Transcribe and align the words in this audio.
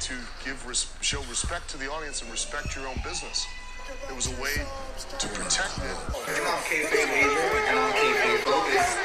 to 0.00 0.14
give 0.44 0.66
res- 0.66 0.92
show 1.02 1.20
respect 1.28 1.68
to 1.70 1.76
the 1.78 1.90
audience 1.90 2.22
and 2.22 2.30
respect 2.30 2.74
your 2.74 2.86
own 2.88 2.96
business. 3.04 3.46
It 4.08 4.16
was 4.16 4.26
a 4.26 4.42
way 4.42 4.54
to 5.18 5.28
protect 5.28 5.78
it. 5.78 5.84
And 5.84 6.46
I'm 6.46 6.62
and 7.68 7.78
I'm 7.78 7.92
kayfabe 7.92 8.38
Focus. 8.44 8.96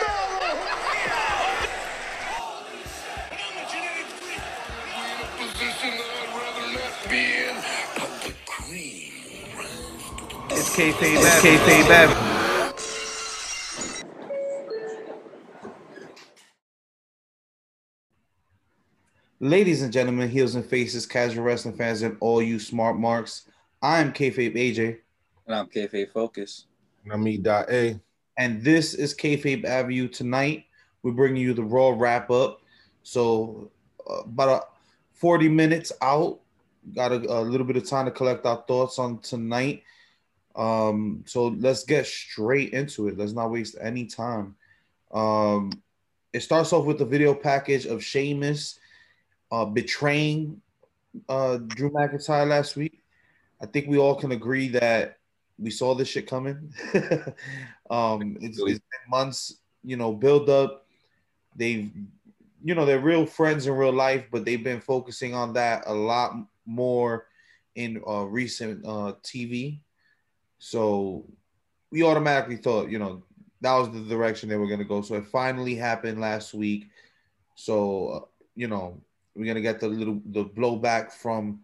It's 10.51 10.69
kayfabe. 10.75 11.21
It's. 11.41 12.34
Ladies 19.45 19.83
and 19.83 19.93
gentlemen, 19.93 20.27
heels 20.27 20.55
and 20.55 20.65
faces, 20.65 21.05
casual 21.05 21.43
wrestling 21.43 21.77
fans, 21.77 22.01
and 22.01 22.17
all 22.19 22.41
you 22.41 22.57
smart 22.57 22.97
marks. 22.97 23.47
I'm 23.79 24.11
kayfabe 24.11 24.55
AJ, 24.55 24.97
And 25.45 25.55
I'm 25.55 25.67
kayfabe 25.67 26.11
Focus. 26.11 26.65
And 27.03 27.13
I'm 27.13 27.27
E. 27.27 27.37
Dot 27.37 27.69
A. 27.69 27.99
and 28.39 28.63
this 28.63 28.95
is 28.95 29.13
kayfabe 29.13 29.63
Avenue. 29.63 30.07
Tonight, 30.07 30.65
we're 31.03 31.11
bringing 31.11 31.43
you 31.43 31.53
the 31.53 31.63
Raw 31.63 31.93
wrap 31.95 32.31
up. 32.31 32.61
So, 33.03 33.69
uh, 34.09 34.21
about 34.21 34.49
a 34.49 34.65
40 35.13 35.47
minutes 35.49 35.91
out. 36.01 36.39
Got 36.95 37.11
a, 37.11 37.17
a 37.31 37.41
little 37.41 37.67
bit 37.67 37.77
of 37.77 37.87
time 37.87 38.05
to 38.05 38.11
collect 38.11 38.47
our 38.47 38.63
thoughts 38.67 38.97
on 38.97 39.19
tonight. 39.19 39.83
Um, 40.55 41.23
so 41.27 41.49
let's 41.59 41.83
get 41.83 42.07
straight 42.07 42.73
into 42.73 43.09
it. 43.09 43.17
Let's 43.19 43.33
not 43.33 43.51
waste 43.51 43.75
any 43.79 44.07
time. 44.07 44.55
Um, 45.11 45.71
it 46.33 46.39
starts 46.39 46.73
off 46.73 46.85
with 46.85 46.97
the 46.97 47.05
video 47.05 47.35
package 47.35 47.85
of 47.85 48.03
Sheamus 48.03 48.79
uh, 49.55 49.63
betraying 49.63 50.61
uh, 51.29 51.55
Drew 51.55 51.89
McIntyre 51.89 52.45
last 52.45 52.75
week. 52.75 53.01
I 53.61 53.65
think 53.65 53.87
we 53.87 53.97
all 53.97 54.15
can 54.15 54.33
agree 54.33 54.67
that 54.69 55.17
we 55.57 55.69
saw 55.69 55.95
this 55.95 56.09
shit 56.09 56.27
coming. 56.27 56.73
um, 57.89 58.35
it's, 58.41 58.59
it's 58.59 58.79
been 58.79 59.09
months, 59.09 59.59
you 59.81 59.95
know, 59.95 60.11
build 60.11 60.49
up. 60.49 60.85
They've, 61.55 61.89
you 62.65 62.75
know, 62.75 62.85
they're 62.85 62.99
real 62.99 63.25
friends 63.25 63.65
in 63.65 63.73
real 63.75 63.93
life, 63.93 64.25
but 64.29 64.43
they've 64.43 64.61
been 64.61 64.81
focusing 64.81 65.33
on 65.33 65.53
that 65.53 65.83
a 65.85 65.93
lot 65.93 66.35
more 66.65 67.27
in 67.75 68.01
uh, 68.05 68.23
recent 68.23 68.85
uh, 68.85 69.13
TV. 69.23 69.79
So 70.59 71.23
we 71.91 72.03
automatically 72.03 72.57
thought, 72.57 72.89
you 72.89 72.99
know, 72.99 73.23
that 73.61 73.73
was 73.73 73.89
the 73.89 74.01
direction 74.01 74.49
they 74.49 74.57
were 74.57 74.67
going 74.67 74.79
to 74.79 74.85
go. 74.85 75.01
So 75.01 75.15
it 75.15 75.27
finally 75.27 75.75
happened 75.75 76.19
last 76.19 76.53
week. 76.53 76.89
So, 77.55 78.07
uh, 78.07 78.19
you 78.57 78.67
know, 78.67 78.99
we're 79.35 79.45
going 79.45 79.55
to 79.55 79.61
get 79.61 79.79
the 79.79 79.87
little, 79.87 80.21
the 80.25 80.45
blowback 80.45 81.11
from 81.11 81.61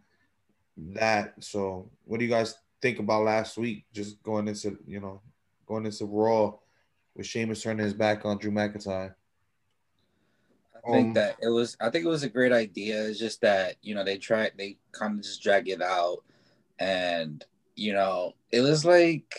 that. 0.77 1.33
So 1.44 1.89
what 2.05 2.19
do 2.19 2.25
you 2.25 2.31
guys 2.31 2.55
think 2.81 3.00
about 3.00 3.23
last 3.23 3.58
week? 3.58 3.86
Just 3.94 4.22
going 4.23 4.47
into, 4.47 4.77
you 4.86 5.00
know, 5.00 5.22
going 5.66 5.86
into 5.86 6.05
Raw 6.05 6.53
with 7.16 7.25
Sheamus 7.25 7.64
turning 7.64 7.86
his 7.86 7.94
back 7.94 8.25
on 8.25 8.38
Drew 8.38 8.52
McIntyre. 8.52 9.14
I 10.75 10.92
think 10.92 11.08
Um, 11.08 11.14
that 11.14 11.38
it 11.42 11.49
was. 11.49 11.77
I 11.80 11.89
think 11.89 12.05
it 12.05 12.09
was 12.09 12.23
a 12.23 12.30
great 12.30 12.52
idea. 12.52 13.05
It's 13.05 13.19
just 13.19 13.42
that 13.42 13.75
you 13.81 13.94
know 13.94 14.03
they 14.03 14.17
tried. 14.17 14.53
They 14.58 14.77
kind 14.92 15.19
of 15.19 15.23
just 15.23 15.44
drag 15.44 15.69
it 15.69 15.81
out, 15.81 16.23
and 16.80 17.45
you 17.75 17.94
know 17.94 18.33
it 18.52 18.61
was 18.61 18.83
like 18.83 19.31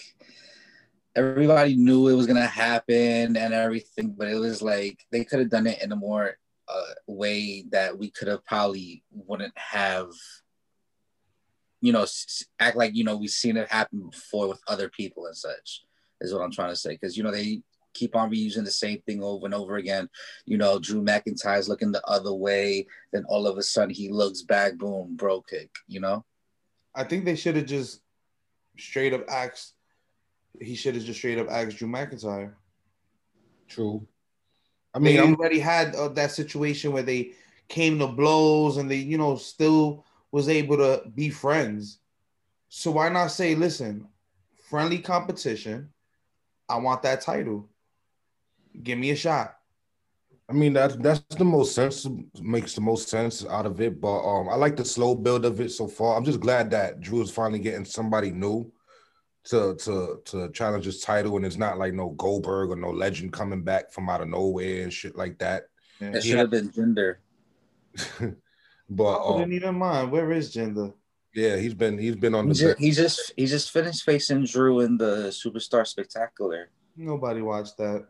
everybody 1.16 1.74
knew 1.74 2.08
it 2.08 2.14
was 2.14 2.26
gonna 2.26 2.46
happen 2.46 3.36
and 3.36 3.52
everything, 3.52 4.14
but 4.16 4.28
it 4.28 4.36
was 4.36 4.62
like 4.62 5.04
they 5.10 5.24
could 5.24 5.40
have 5.40 5.50
done 5.50 5.66
it 5.66 5.82
in 5.82 5.90
a 5.90 5.96
more 5.96 6.38
uh, 6.72 6.94
way 7.06 7.64
that 7.70 7.98
we 7.98 8.10
could 8.10 8.28
have 8.28 8.44
probably 8.44 9.02
wouldn't 9.10 9.56
have. 9.56 10.08
You 11.80 11.92
know, 11.92 12.06
act 12.60 12.76
like 12.76 12.94
you 12.94 13.02
know 13.02 13.16
we've 13.16 13.30
seen 13.30 13.56
it 13.56 13.68
happen 13.68 14.08
before 14.10 14.48
with 14.48 14.60
other 14.68 14.88
people 14.88 15.26
and 15.26 15.36
such. 15.36 15.82
Is 16.20 16.32
what 16.32 16.42
I'm 16.42 16.52
trying 16.52 16.70
to 16.70 16.76
say 16.76 16.90
because 16.90 17.16
you 17.16 17.24
know 17.24 17.32
they 17.32 17.62
keep 17.92 18.14
on 18.14 18.30
reusing 18.30 18.64
the 18.64 18.70
same 18.70 19.02
thing 19.02 19.22
over 19.22 19.44
and 19.44 19.54
over 19.54 19.76
again 19.76 20.08
you 20.46 20.58
know, 20.58 20.78
Drew 20.78 21.02
McIntyre's 21.02 21.68
looking 21.68 21.92
the 21.92 22.06
other 22.06 22.32
way, 22.32 22.86
then 23.12 23.24
all 23.28 23.46
of 23.46 23.58
a 23.58 23.62
sudden 23.62 23.94
he 23.94 24.10
looks 24.10 24.42
back, 24.42 24.76
boom, 24.76 25.16
Brogue 25.16 25.46
kick, 25.48 25.70
you 25.86 26.00
know? 26.00 26.24
I 26.94 27.04
think 27.04 27.24
they 27.24 27.36
should 27.36 27.56
have 27.56 27.66
just 27.66 28.02
straight 28.78 29.14
up 29.14 29.24
asked. 29.28 29.74
He 30.60 30.74
should 30.74 30.94
have 30.94 31.04
just 31.04 31.18
straight 31.18 31.38
up 31.38 31.48
asked 31.50 31.78
Drew 31.78 31.88
McIntyre. 31.88 32.52
True. 33.68 34.06
I 34.94 34.98
mean, 34.98 35.18
I'm, 35.18 35.34
already 35.34 35.58
had 35.58 35.94
uh, 35.94 36.08
that 36.08 36.32
situation 36.32 36.92
where 36.92 37.02
they 37.02 37.32
came 37.68 37.98
to 37.98 38.06
blows 38.06 38.76
and 38.76 38.90
they, 38.90 38.96
you 38.96 39.16
know, 39.16 39.36
still 39.36 40.04
was 40.30 40.48
able 40.48 40.76
to 40.76 41.02
be 41.14 41.30
friends. 41.30 41.98
So 42.68 42.90
why 42.90 43.08
not 43.08 43.28
say, 43.28 43.54
listen, 43.54 44.06
friendly 44.68 44.98
competition. 44.98 45.90
I 46.68 46.76
want 46.76 47.02
that 47.02 47.20
title. 47.20 47.68
Give 48.82 48.98
me 48.98 49.10
a 49.10 49.16
shot. 49.16 49.56
I 50.48 50.54
mean 50.54 50.72
that's 50.72 50.96
that's 50.96 51.22
the 51.36 51.44
most 51.44 51.74
sense 51.74 52.06
makes 52.40 52.74
the 52.74 52.80
most 52.80 53.08
sense 53.08 53.46
out 53.46 53.64
of 53.64 53.80
it. 53.80 54.00
But 54.00 54.20
um, 54.20 54.48
I 54.48 54.54
like 54.54 54.76
the 54.76 54.84
slow 54.84 55.14
build 55.14 55.44
of 55.44 55.60
it 55.60 55.70
so 55.70 55.86
far. 55.86 56.16
I'm 56.16 56.24
just 56.24 56.40
glad 56.40 56.70
that 56.70 57.00
Drew 57.00 57.22
is 57.22 57.30
finally 57.30 57.58
getting 57.58 57.84
somebody 57.84 58.30
new 58.30 58.70
to 59.44 59.74
to 59.76 60.20
to 60.24 60.50
challenge 60.52 60.84
his 60.84 61.00
title, 61.00 61.36
and 61.36 61.44
it's 61.44 61.56
not 61.56 61.78
like 61.78 61.94
no 61.94 62.10
Goldberg 62.10 62.70
or 62.70 62.76
no 62.76 62.90
legend 62.90 63.32
coming 63.32 63.62
back 63.62 63.92
from 63.92 64.08
out 64.08 64.20
of 64.20 64.28
nowhere 64.28 64.82
and 64.82 64.92
shit 64.92 65.16
like 65.16 65.38
that. 65.38 65.64
It 66.00 66.22
should 66.22 66.38
have 66.38 66.50
been 66.50 66.70
Jinder. 66.70 67.16
but 68.90 69.14
I 69.14 69.30
wouldn't 69.30 69.44
um, 69.44 69.52
even 69.52 69.74
mind. 69.76 70.10
Where 70.10 70.32
is 70.32 70.54
Jinder? 70.54 70.94
yeah, 71.34 71.56
he's 71.56 71.74
been 71.74 71.98
he's 71.98 72.16
been 72.16 72.34
on 72.34 72.46
He 72.46 72.52
the 72.52 72.54
just, 72.54 72.78
he 72.78 72.90
just 72.90 73.32
he 73.36 73.46
just 73.46 73.70
finished 73.70 74.04
facing 74.04 74.44
Drew 74.44 74.80
in 74.80 74.96
the 74.96 75.28
Superstar 75.28 75.86
Spectacular. 75.86 76.70
Nobody 76.96 77.40
watched 77.40 77.78
that. 77.78 78.06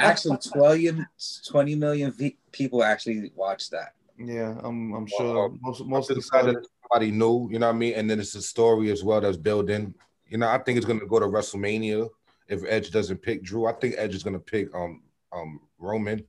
Actually, 0.00 0.38
20, 0.38 1.04
20 1.48 1.74
million 1.74 2.10
v- 2.10 2.38
people 2.52 2.82
actually 2.82 3.32
watched 3.34 3.70
that. 3.70 3.92
Yeah, 4.18 4.58
I'm. 4.62 4.92
I'm 4.94 5.06
sure 5.06 5.46
um, 5.46 5.58
most 5.62 5.84
most 5.84 6.10
of 6.10 6.16
the 6.16 6.20
just 6.20 6.32
glad 6.32 6.46
that 6.46 6.66
somebody 6.82 7.10
new, 7.10 7.48
you 7.50 7.58
know 7.58 7.66
what 7.68 7.76
I 7.76 7.78
mean? 7.78 7.94
And 7.94 8.10
then 8.10 8.20
it's 8.20 8.34
a 8.34 8.42
story 8.42 8.90
as 8.90 9.04
well 9.04 9.20
that's 9.20 9.36
built 9.36 9.70
in. 9.70 9.94
You 10.26 10.38
know, 10.38 10.48
I 10.48 10.58
think 10.58 10.76
it's 10.76 10.86
gonna 10.86 11.06
go 11.06 11.20
to 11.20 11.26
WrestleMania 11.26 12.08
if 12.48 12.62
Edge 12.66 12.90
doesn't 12.90 13.22
pick 13.22 13.42
Drew. 13.42 13.66
I 13.66 13.72
think 13.72 13.94
Edge 13.96 14.14
is 14.14 14.22
gonna 14.22 14.38
pick 14.38 14.74
um 14.74 15.02
um 15.32 15.60
Roman. 15.78 16.24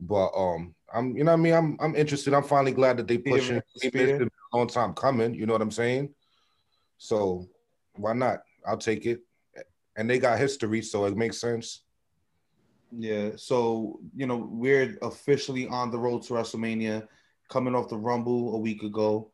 But 0.00 0.28
um 0.28 0.74
I'm 0.92 1.16
you 1.16 1.24
know 1.24 1.32
what 1.32 1.40
I 1.40 1.42
mean? 1.42 1.54
I'm 1.54 1.76
I'm 1.80 1.96
interested. 1.96 2.34
I'm 2.34 2.44
finally 2.44 2.72
glad 2.72 2.96
that 2.98 3.08
they 3.08 3.18
pushing 3.18 3.60
it's 3.74 3.84
a 4.54 4.56
long 4.56 4.68
time 4.68 4.94
coming, 4.94 5.34
you 5.34 5.46
know 5.46 5.52
what 5.52 5.62
I'm 5.62 5.70
saying? 5.70 6.14
So 6.98 7.48
why 7.96 8.12
not? 8.12 8.40
I'll 8.66 8.78
take 8.78 9.06
it. 9.06 9.20
And 9.96 10.08
they 10.08 10.18
got 10.18 10.38
history, 10.38 10.82
so 10.82 11.04
it 11.04 11.16
makes 11.16 11.40
sense. 11.40 11.82
Yeah, 12.96 13.30
so 13.36 14.00
you 14.14 14.26
know 14.26 14.48
we're 14.50 14.96
officially 15.02 15.66
on 15.66 15.90
the 15.90 15.98
road 15.98 16.22
to 16.24 16.34
WrestleMania, 16.34 17.08
coming 17.48 17.74
off 17.74 17.88
the 17.88 17.96
Rumble 17.96 18.54
a 18.54 18.58
week 18.58 18.82
ago. 18.82 19.30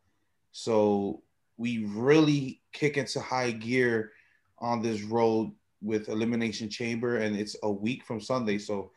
So 0.51 1.21
we 1.57 1.85
really 1.85 2.61
kick 2.73 2.97
into 2.97 3.19
high 3.19 3.51
gear 3.51 4.11
on 4.59 4.81
this 4.81 5.01
road 5.01 5.51
with 5.81 6.09
Elimination 6.09 6.69
Chamber, 6.69 7.17
and 7.17 7.35
it's 7.35 7.55
a 7.63 7.71
week 7.71 8.03
from 8.05 8.21
Sunday, 8.21 8.57
so 8.57 8.91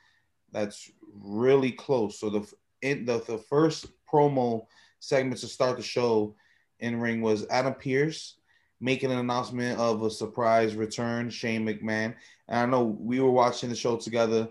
that's 0.52 0.90
really 1.14 1.72
close. 1.72 2.18
So 2.18 2.30
the 2.30 2.52
in 2.82 3.04
the, 3.06 3.20
the 3.20 3.38
first 3.38 3.86
promo 4.10 4.66
segment 5.00 5.40
to 5.40 5.46
start 5.46 5.76
the 5.76 5.82
show 5.82 6.34
in 6.80 7.00
ring 7.00 7.22
was 7.22 7.46
Adam 7.48 7.74
Pearce 7.74 8.36
making 8.80 9.10
an 9.10 9.18
announcement 9.18 9.78
of 9.78 10.02
a 10.02 10.10
surprise 10.10 10.74
return, 10.74 11.30
Shane 11.30 11.64
McMahon. 11.64 12.14
And 12.48 12.60
I 12.60 12.66
know 12.66 12.84
we 12.84 13.20
were 13.20 13.30
watching 13.30 13.70
the 13.70 13.76
show 13.76 13.96
together, 13.96 14.48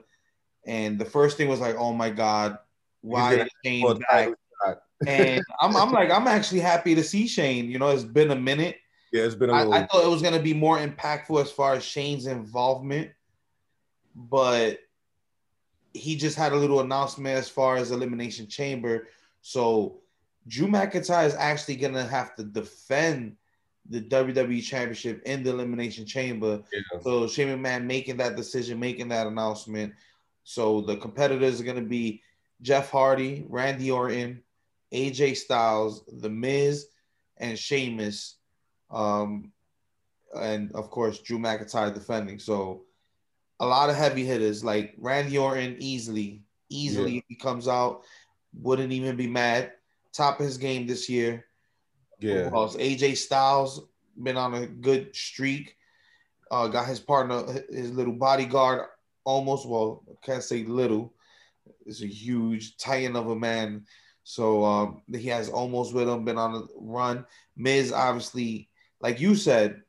and 0.65 0.97
the 0.97 1.05
first 1.05 1.37
thing 1.37 1.47
was 1.47 1.59
like, 1.59 1.75
"Oh 1.77 1.93
my 1.93 2.09
God, 2.09 2.57
why 3.01 3.35
is 3.35 3.49
Shane 3.63 3.99
back?" 4.09 4.29
And 5.07 5.43
I'm, 5.59 5.75
I'm 5.75 5.91
like, 5.91 6.11
I'm 6.11 6.27
actually 6.27 6.59
happy 6.59 6.95
to 6.95 7.03
see 7.03 7.27
Shane. 7.27 7.69
You 7.69 7.79
know, 7.79 7.89
it's 7.89 8.03
been 8.03 8.31
a 8.31 8.35
minute. 8.35 8.77
Yeah, 9.11 9.23
it's 9.23 9.35
been 9.35 9.49
a 9.49 9.53
I, 9.53 9.59
little 9.59 9.73
I 9.73 9.85
thought 9.85 10.03
it 10.03 10.09
was 10.09 10.21
gonna 10.21 10.41
be 10.41 10.53
more 10.53 10.79
impactful 10.79 11.39
as 11.41 11.51
far 11.51 11.73
as 11.73 11.83
Shane's 11.83 12.25
involvement, 12.25 13.11
but 14.15 14.79
he 15.93 16.15
just 16.15 16.35
had 16.35 16.51
a 16.51 16.55
little 16.55 16.79
announcement 16.79 17.37
as 17.37 17.47
far 17.47 17.77
as 17.77 17.91
Elimination 17.91 18.47
Chamber. 18.47 19.07
So 19.41 20.01
Drew 20.47 20.67
McIntyre 20.67 21.27
is 21.27 21.35
actually 21.35 21.75
gonna 21.75 22.05
have 22.05 22.35
to 22.37 22.43
defend 22.43 23.35
the 23.89 24.01
WWE 24.01 24.63
Championship 24.63 25.21
in 25.25 25.43
the 25.43 25.49
Elimination 25.51 26.05
Chamber. 26.05 26.61
yeah. 26.71 26.99
So 27.01 27.27
Shane 27.27 27.49
McMahon 27.49 27.83
making 27.83 28.17
that 28.17 28.35
decision, 28.35 28.79
making 28.79 29.09
that 29.09 29.27
announcement. 29.27 29.93
So 30.43 30.81
the 30.81 30.97
competitors 30.97 31.59
are 31.59 31.65
going 31.65 31.77
to 31.77 31.81
be 31.81 32.21
Jeff 32.61 32.89
Hardy, 32.89 33.45
Randy 33.49 33.91
Orton, 33.91 34.41
AJ 34.93 35.37
Styles, 35.37 36.03
The 36.07 36.29
Miz, 36.29 36.87
and 37.37 37.57
Sheamus. 37.57 38.37
Um, 38.91 39.51
and 40.35 40.71
of 40.73 40.89
course, 40.89 41.19
Drew 41.19 41.39
McIntyre 41.39 41.93
defending. 41.93 42.39
So 42.39 42.83
a 43.59 43.65
lot 43.65 43.89
of 43.89 43.95
heavy 43.95 44.25
hitters 44.25 44.63
like 44.63 44.95
Randy 44.97 45.37
Orton 45.37 45.77
easily, 45.79 46.43
easily 46.69 47.13
Yeah. 47.13 47.17
if 47.19 47.23
he 47.27 47.35
comes 47.35 47.67
out, 47.67 48.03
wouldn't 48.53 48.91
even 48.93 49.15
be 49.15 49.27
mad. 49.27 49.73
top 50.11 50.39
of 50.39 50.45
his 50.45 50.57
game 50.59 50.85
this 50.85 51.09
year. 51.09 51.43
Yeah. 52.19 52.51
AJ 52.51 53.17
Styles 53.17 53.87
been 54.21 54.37
on 54.37 54.53
a 54.53 54.67
good 54.67 55.15
streak. 55.15 55.75
Uh, 56.51 56.67
got 56.67 56.87
his 56.87 56.99
partner, 56.99 57.43
his 57.71 57.91
little 57.91 58.13
bodyguard, 58.13 58.87
Omos. 59.25 59.65
Well, 59.65 60.03
can't 60.23 60.43
say 60.43 60.65
little. 60.65 61.15
It's 61.87 62.03
a 62.03 62.07
huge 62.07 62.77
titan 62.77 63.15
of 63.15 63.27
a 63.29 63.35
man. 63.35 63.87
So 64.23 64.63
um, 64.63 65.01
he 65.11 65.27
has 65.27 65.49
Omos 65.49 65.93
with 65.93 66.07
him, 66.07 66.25
been 66.25 66.37
on 66.37 66.55
a 66.55 66.63
run. 66.79 67.25
Miz, 67.57 67.91
obviously, 67.91 68.69
like 69.01 69.19
you 69.19 69.35
said, 69.35 69.81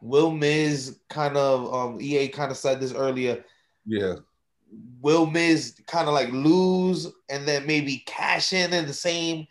Will 0.00 0.32
Miz 0.32 0.98
kind 1.08 1.36
of 1.36 1.72
um, 1.72 2.00
EA 2.00 2.28
kind 2.28 2.50
of 2.50 2.56
said 2.56 2.80
this 2.80 2.92
earlier. 2.92 3.44
Yeah. 3.86 4.16
Will 5.00 5.26
Miz 5.26 5.80
kind 5.86 6.08
of 6.08 6.14
like 6.14 6.32
lose 6.32 7.06
and 7.28 7.46
then 7.46 7.66
maybe 7.66 8.02
cash 8.06 8.52
in 8.52 8.72
in 8.72 8.86
the 8.86 8.92
same 8.92 9.46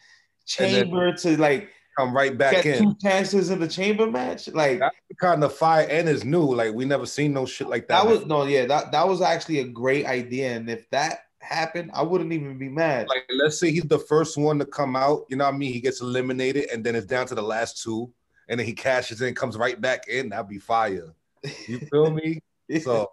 chamber 0.45 1.13
to 1.13 1.37
like 1.37 1.69
Come 1.97 2.15
right 2.15 2.37
back 2.37 2.63
get 2.63 2.77
in. 2.77 2.83
two 2.83 2.95
chances 3.01 3.49
in 3.49 3.59
the 3.59 3.67
chamber 3.67 4.09
match. 4.09 4.47
Like 4.47 4.79
That's 4.79 4.95
kind 5.19 5.43
of 5.43 5.53
fire 5.53 5.87
and 5.89 6.07
is 6.07 6.23
new. 6.23 6.43
Like 6.43 6.73
we 6.73 6.85
never 6.85 7.05
seen 7.05 7.33
no 7.33 7.45
shit 7.45 7.67
like 7.67 7.87
that. 7.89 8.03
that 8.03 8.09
was 8.09 8.25
no, 8.25 8.45
yeah, 8.45 8.65
that 8.65 8.91
that 8.93 9.07
was 9.07 9.21
actually 9.21 9.59
a 9.59 9.65
great 9.65 10.05
idea. 10.05 10.55
And 10.55 10.69
if 10.69 10.89
that 10.91 11.25
happened, 11.41 11.91
I 11.93 12.01
wouldn't 12.03 12.31
even 12.33 12.57
be 12.57 12.69
mad. 12.69 13.07
like 13.07 13.29
let's 13.33 13.59
say 13.59 13.71
he's 13.71 13.83
the 13.83 13.99
first 13.99 14.38
one 14.38 14.59
to 14.59 14.65
come 14.65 14.95
out, 14.95 15.25
you 15.29 15.35
know 15.35 15.45
what 15.45 15.53
I 15.53 15.57
mean? 15.57 15.73
He 15.73 15.81
gets 15.81 16.01
eliminated 16.01 16.69
and 16.71 16.83
then 16.83 16.95
it's 16.95 17.05
down 17.05 17.27
to 17.27 17.35
the 17.35 17.41
last 17.41 17.81
two, 17.83 18.11
and 18.47 18.59
then 18.59 18.67
he 18.67 18.73
cashes 18.73 19.21
in, 19.21 19.35
comes 19.35 19.57
right 19.57 19.79
back 19.79 20.07
in. 20.07 20.29
That'd 20.29 20.47
be 20.47 20.59
fire. 20.59 21.13
You 21.67 21.79
feel 21.91 22.11
me? 22.11 22.41
So 22.81 23.11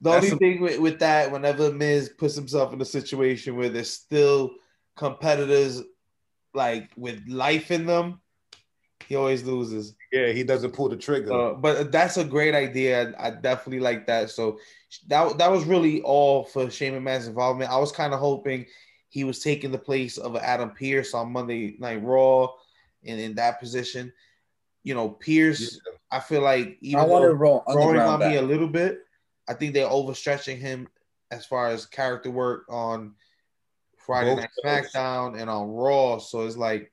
the 0.00 0.10
only 0.10 0.30
a- 0.30 0.36
thing 0.36 0.60
with, 0.60 0.78
with 0.78 0.98
that, 1.00 1.30
whenever 1.30 1.72
Miz 1.72 2.08
puts 2.08 2.34
himself 2.34 2.72
in 2.72 2.80
a 2.80 2.84
situation 2.86 3.56
where 3.56 3.68
there's 3.68 3.90
still 3.90 4.52
competitors 4.96 5.82
like 6.54 6.90
with 6.96 7.22
life 7.28 7.70
in 7.70 7.86
them, 7.86 8.20
he 9.06 9.16
always 9.16 9.42
loses. 9.42 9.94
yeah, 10.12 10.28
he 10.28 10.42
doesn't 10.42 10.72
pull 10.72 10.88
the 10.88 10.96
trigger. 10.96 11.32
Uh, 11.32 11.54
but 11.54 11.90
that's 11.92 12.16
a 12.16 12.24
great 12.24 12.54
idea. 12.54 13.12
I, 13.18 13.28
I 13.28 13.30
definitely 13.30 13.80
like 13.80 14.06
that. 14.06 14.30
So 14.30 14.58
that 15.08 15.38
that 15.38 15.50
was 15.50 15.64
really 15.64 16.02
all 16.02 16.44
for 16.44 16.70
Shane 16.70 16.94
McMahon's 16.94 17.26
involvement. 17.26 17.70
I 17.70 17.78
was 17.78 17.92
kind 17.92 18.12
of 18.12 18.20
hoping 18.20 18.66
he 19.08 19.24
was 19.24 19.40
taking 19.40 19.72
the 19.72 19.78
place 19.78 20.18
of 20.18 20.36
Adam 20.36 20.70
Pearce 20.70 21.14
on 21.14 21.32
Monday 21.32 21.76
Night 21.78 22.02
Raw, 22.02 22.48
and 23.04 23.20
in 23.20 23.34
that 23.36 23.60
position, 23.60 24.12
you 24.82 24.94
know, 24.94 25.08
Pearce. 25.08 25.80
I 26.10 26.20
feel 26.20 26.42
like 26.42 26.76
even 26.80 27.00
I 27.00 27.04
want 27.04 27.22
to 27.22 27.28
though 27.28 27.34
roll 27.34 27.64
growing 27.66 27.98
on 27.98 28.14
underground 28.14 28.32
me 28.32 28.38
a 28.38 28.42
little 28.42 28.68
bit, 28.68 28.98
I 29.48 29.54
think 29.54 29.74
they're 29.74 29.88
overstretching 29.88 30.58
him 30.58 30.88
as 31.30 31.46
far 31.46 31.68
as 31.68 31.86
character 31.86 32.30
work 32.30 32.64
on 32.68 33.14
Friday 33.96 34.34
Both 34.34 34.40
Night 34.64 34.82
shows. 34.82 34.92
SmackDown 34.92 35.40
and 35.40 35.48
on 35.48 35.68
Raw. 35.68 36.18
So 36.18 36.46
it's 36.46 36.56
like 36.56 36.92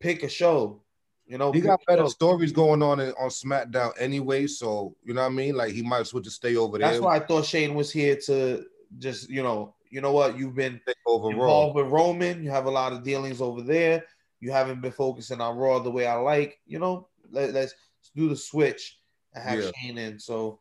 pick 0.00 0.22
a 0.22 0.28
show. 0.28 0.82
You 1.26 1.38
know, 1.38 1.50
He 1.50 1.60
got 1.60 1.80
better 1.86 2.06
stories 2.08 2.52
going 2.52 2.82
on 2.82 3.00
in, 3.00 3.10
on 3.18 3.30
SmackDown 3.30 3.92
anyway, 3.98 4.46
so 4.46 4.94
you 5.04 5.12
know 5.12 5.22
what 5.22 5.32
I 5.32 5.34
mean. 5.34 5.56
Like 5.56 5.72
he 5.72 5.82
might 5.82 6.00
as 6.00 6.14
well 6.14 6.22
just 6.22 6.36
stay 6.36 6.56
over 6.56 6.78
there. 6.78 6.88
That's 6.88 7.00
why 7.00 7.16
I 7.16 7.20
thought 7.20 7.44
Shane 7.44 7.74
was 7.74 7.90
here 7.90 8.16
to 8.26 8.64
just, 8.98 9.28
you 9.28 9.42
know, 9.42 9.74
you 9.90 10.00
know 10.00 10.12
what? 10.12 10.38
You've 10.38 10.54
been 10.54 10.80
over 11.04 11.28
Raw. 11.28 11.32
involved 11.32 11.76
with 11.76 11.86
Roman. 11.86 12.44
You 12.44 12.50
have 12.50 12.66
a 12.66 12.70
lot 12.70 12.92
of 12.92 13.02
dealings 13.02 13.40
over 13.40 13.60
there. 13.60 14.04
You 14.40 14.52
haven't 14.52 14.80
been 14.80 14.92
focusing 14.92 15.40
on 15.40 15.56
Raw 15.56 15.80
the 15.80 15.90
way 15.90 16.06
I 16.06 16.14
like. 16.14 16.60
You 16.66 16.78
know, 16.78 17.08
let, 17.30 17.52
let's 17.52 17.74
do 18.14 18.28
the 18.28 18.36
switch 18.36 18.98
and 19.34 19.42
have 19.42 19.58
Yeah. 19.58 19.70
Shane 19.74 19.98
in. 19.98 20.20
So, 20.20 20.60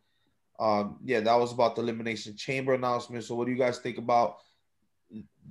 um, 0.59 0.97
yeah, 1.03 1.19
that 1.19 1.39
was 1.39 1.51
about 1.51 1.75
the 1.75 1.83
Elimination 1.83 2.35
Chamber 2.35 2.73
announcement. 2.73 3.23
So, 3.23 3.35
what 3.35 3.45
do 3.45 3.51
you 3.51 3.57
guys 3.57 3.79
think 3.79 3.99
about 3.99 4.37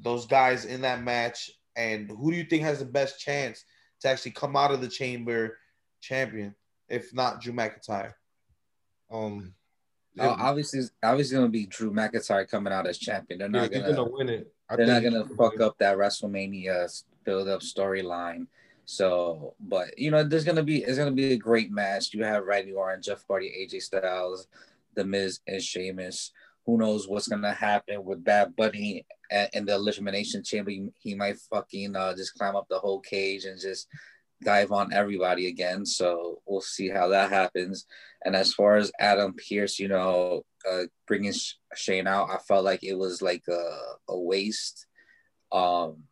those 0.01 0.27
guys 0.27 0.65
in 0.65 0.81
that 0.81 1.05
match? 1.05 1.51
And 1.77 2.11
who 2.11 2.33
do 2.33 2.37
you 2.37 2.45
think 2.45 2.63
has 2.63 2.81
the 2.81 2.85
best 2.85 3.21
chance 3.21 3.65
to 4.05 4.11
actually 4.11 4.31
come 4.31 4.55
out 4.55 4.71
of 4.71 4.81
the 4.81 4.89
Chamber 4.89 5.59
champion, 6.01 6.55
if 6.89 7.13
not 7.13 7.41
Drew 7.41 7.53
McIntyre? 7.53 8.15
Um, 9.11 9.55
Oh, 10.19 10.37
obviously, 10.39 10.83
obviously 11.03 11.37
gonna 11.37 11.49
be 11.49 11.67
Drew 11.67 11.91
McIntyre 11.91 12.49
coming 12.49 12.73
out 12.73 12.87
as 12.87 12.99
champion. 12.99 13.41
They're 13.41 13.49
not 13.49 13.73
he's 13.73 13.83
gonna, 13.83 13.95
gonna 13.95 14.11
win 14.11 14.29
it. 14.29 14.53
I 14.71 14.77
they're 14.77 14.87
not 14.87 15.03
gonna 15.03 15.27
fuck 15.37 15.61
up 15.61 15.77
that 15.79 15.97
WrestleMania 15.97 17.03
build 17.25 17.49
up 17.49 17.63
storyline. 17.63 18.47
So, 18.85 19.55
but 19.59 19.99
you 19.99 20.11
know, 20.11 20.23
there's 20.23 20.45
gonna 20.45 20.63
be 20.63 20.85
it's 20.85 20.99
gonna 20.99 21.11
be 21.11 21.33
a 21.33 21.37
great 21.37 21.73
match. 21.73 22.15
You 22.15 22.23
have 22.23 22.45
Randy 22.45 22.73
Orton, 22.73 23.03
Jeff 23.03 23.25
Hardy, 23.29 23.49
AJ 23.49 23.83
Styles, 23.83 24.47
The 24.95 25.05
Miz, 25.05 25.41
and 25.49 25.61
Sheamus. 25.61 26.31
Who 26.67 26.79
knows 26.79 27.09
what's 27.09 27.29
gonna 27.29 27.53
happen 27.53 28.05
with 28.05 28.25
Bad 28.25 28.57
Bunny 28.57 29.07
in 29.53 29.67
the 29.67 29.75
elimination 29.75 30.43
chamber? 30.43 30.71
He, 31.01 31.15
might 31.15 31.37
fucking 31.53 31.95
uh, 31.95 32.15
just 32.17 32.35
climb 32.35 32.57
up 32.57 32.67
the 32.69 32.79
whole 32.79 33.01
cage 33.01 33.45
and 33.45 33.61
just 33.61 33.87
dive 34.43 34.73
on 34.73 34.93
everybody 34.93 35.49
again. 35.49 35.85
So 35.85 36.41
we'll 36.47 36.61
see 36.61 36.89
how 36.89 37.09
that 37.09 37.31
happens. 37.31 37.87
And 38.25 38.35
as 38.35 38.53
far 38.53 38.77
as 38.77 38.93
Adam 38.99 39.35
Pearce, 39.35 39.79
you 39.79 39.89
know, 39.89 40.43
uh, 40.71 40.85
bringing 41.07 41.33
Sh- 41.33 41.55
Shane 41.75 42.07
out, 42.07 42.31
I 42.31 42.39
felt 42.39 42.65
like 42.65 42.83
it 42.83 42.97
was 42.97 43.21
like 43.21 43.45
a, 43.49 43.79
a 44.09 44.19
waste. 44.19 44.87
Um, 45.53 46.05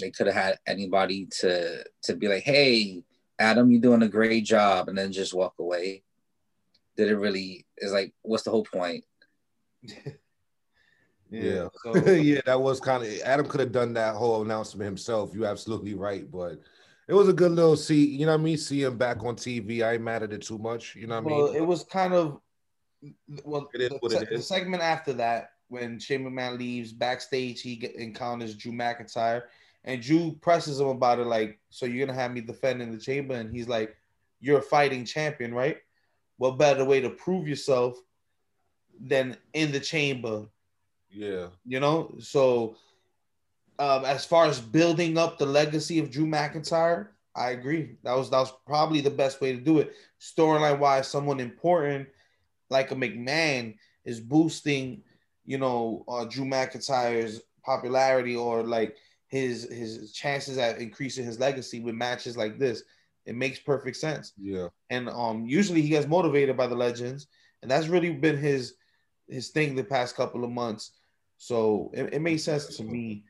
they 0.00 0.10
could 0.10 0.26
have 0.26 0.36
had 0.36 0.58
anybody 0.66 1.26
to 1.40 1.84
to 2.04 2.14
be 2.14 2.28
like, 2.28 2.44
"Hey, 2.44 3.02
Adam, 3.38 3.70
you're 3.70 3.80
doing 3.80 4.02
a 4.02 4.08
great 4.08 4.44
job," 4.44 4.88
and 4.88 4.96
then 4.96 5.12
just 5.12 5.34
walk 5.34 5.54
away. 5.58 6.02
Did 6.96 7.08
it 7.08 7.16
really? 7.16 7.66
Is 7.76 7.92
like, 7.92 8.12
what's 8.22 8.44
the 8.44 8.50
whole 8.50 8.64
point? 8.64 9.04
Yeah. 11.30 11.68
So, 11.82 11.94
yeah, 12.12 12.40
that 12.46 12.60
was 12.60 12.80
kind 12.80 13.04
of 13.04 13.20
Adam 13.20 13.46
could 13.46 13.60
have 13.60 13.72
done 13.72 13.92
that 13.94 14.14
whole 14.14 14.42
announcement 14.42 14.86
himself. 14.86 15.34
You're 15.34 15.46
absolutely 15.46 15.94
right, 15.94 16.30
but 16.30 16.60
it 17.06 17.14
was 17.14 17.28
a 17.28 17.32
good 17.32 17.52
little 17.52 17.76
see. 17.76 18.06
You 18.06 18.26
know 18.26 18.32
what 18.32 18.40
I 18.40 18.44
mean? 18.44 18.56
See 18.56 18.82
him 18.82 18.96
back 18.96 19.22
on 19.22 19.36
TV. 19.36 19.82
I 19.82 19.94
ain't 19.94 20.02
mad 20.02 20.22
at 20.22 20.32
it 20.32 20.42
too 20.42 20.58
much. 20.58 20.94
You 20.94 21.06
know 21.06 21.20
what 21.20 21.32
I 21.32 21.36
well, 21.36 21.46
mean? 21.48 21.56
it 21.56 21.66
was 21.66 21.84
kind 21.84 22.14
of 22.14 22.40
well. 23.44 23.68
It 23.74 23.82
is 23.82 23.90
the, 23.90 23.96
what 23.96 24.12
it 24.12 24.20
se- 24.20 24.36
the 24.36 24.42
segment 24.42 24.82
after 24.82 25.12
that, 25.14 25.50
when 25.68 25.98
Shane 25.98 26.24
McMahon 26.24 26.58
leaves 26.58 26.92
backstage, 26.92 27.60
he 27.60 27.76
get, 27.76 27.94
encounters 27.94 28.54
Drew 28.54 28.72
McIntyre, 28.72 29.42
and 29.84 30.00
Drew 30.00 30.32
presses 30.40 30.80
him 30.80 30.88
about 30.88 31.18
it, 31.18 31.26
like, 31.26 31.58
"So 31.70 31.86
you're 31.86 32.06
gonna 32.06 32.18
have 32.18 32.32
me 32.32 32.40
defending 32.40 32.90
the 32.90 32.98
chamber?" 32.98 33.34
And 33.34 33.54
he's 33.54 33.68
like, 33.68 33.94
"You're 34.40 34.60
a 34.60 34.62
fighting 34.62 35.04
champion, 35.04 35.52
right? 35.52 35.76
What 36.38 36.58
better 36.58 36.84
way 36.84 37.00
to 37.00 37.10
prove 37.10 37.48
yourself 37.48 37.98
than 39.00 39.36
in 39.52 39.72
the 39.72 39.80
chamber?" 39.80 40.46
yeah, 41.10 41.48
You 41.64 41.80
know, 41.80 42.14
so 42.18 42.76
um, 43.78 44.04
as 44.04 44.24
far 44.24 44.46
as 44.46 44.60
building 44.60 45.16
up 45.16 45.38
the 45.38 45.46
legacy 45.46 45.98
of 45.98 46.10
Drew 46.10 46.26
McIntyre, 46.26 47.08
I 47.34 47.50
agree. 47.50 47.96
That 48.02 48.14
was 48.14 48.30
that 48.30 48.40
was 48.40 48.52
probably 48.66 49.00
the 49.00 49.10
best 49.10 49.40
way 49.40 49.52
to 49.52 49.60
do 49.60 49.78
it. 49.78 49.94
Storyline 50.20 50.78
wise, 50.78 51.08
someone 51.08 51.40
important 51.40 52.08
like 52.70 52.90
a 52.90 52.94
McMahon 52.94 53.76
is 54.04 54.20
boosting, 54.20 55.02
you 55.46 55.58
know, 55.58 56.04
uh, 56.08 56.24
Drew 56.24 56.44
McIntyre's 56.44 57.40
popularity 57.64 58.36
or 58.36 58.62
like 58.62 58.96
his 59.28 59.64
his 59.70 60.12
chances 60.12 60.58
at 60.58 60.78
increasing 60.78 61.24
his 61.24 61.38
legacy 61.38 61.80
with 61.80 61.94
matches 61.94 62.36
like 62.36 62.58
this. 62.58 62.82
It 63.26 63.36
makes 63.36 63.58
perfect 63.58 63.98
sense 63.98 64.32
yeah. 64.38 64.68
and 64.88 65.10
um 65.10 65.44
usually 65.44 65.82
he 65.82 65.90
gets 65.90 66.06
motivated 66.06 66.56
by 66.56 66.66
the 66.66 66.74
legends 66.74 67.26
and 67.60 67.70
that's 67.70 67.86
really 67.86 68.10
been 68.10 68.38
his 68.38 68.76
his 69.28 69.48
thing 69.48 69.74
the 69.74 69.84
past 69.84 70.16
couple 70.16 70.44
of 70.44 70.50
months 70.50 70.92
so 71.36 71.90
it, 71.94 72.14
it 72.14 72.20
made 72.22 72.38
sense 72.38 72.76
to 72.76 72.82
me 72.84 73.24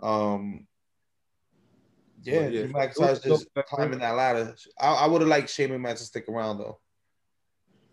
um 0.00 0.66
yeah, 2.22 2.40
Well, 2.42 2.50
yeah. 2.52 2.62
McIntyre's 2.64 3.24
It 3.24 3.30
was- 3.30 3.46
just 3.54 3.66
climbing 3.68 4.00
that 4.00 4.16
ladder. 4.16 4.54
I, 4.80 4.88
I 4.94 5.06
would 5.06 5.20
have 5.20 5.28
liked 5.30 5.48
Shane 5.50 5.70
McMahon 5.70 5.96
to 5.96 6.02
stick 6.04 6.28
around 6.28 6.58
though. 6.58 6.80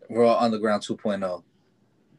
Raw 0.09 0.37
Underground 0.39 0.83
oh. 0.89 0.95
2.0. 0.95 1.43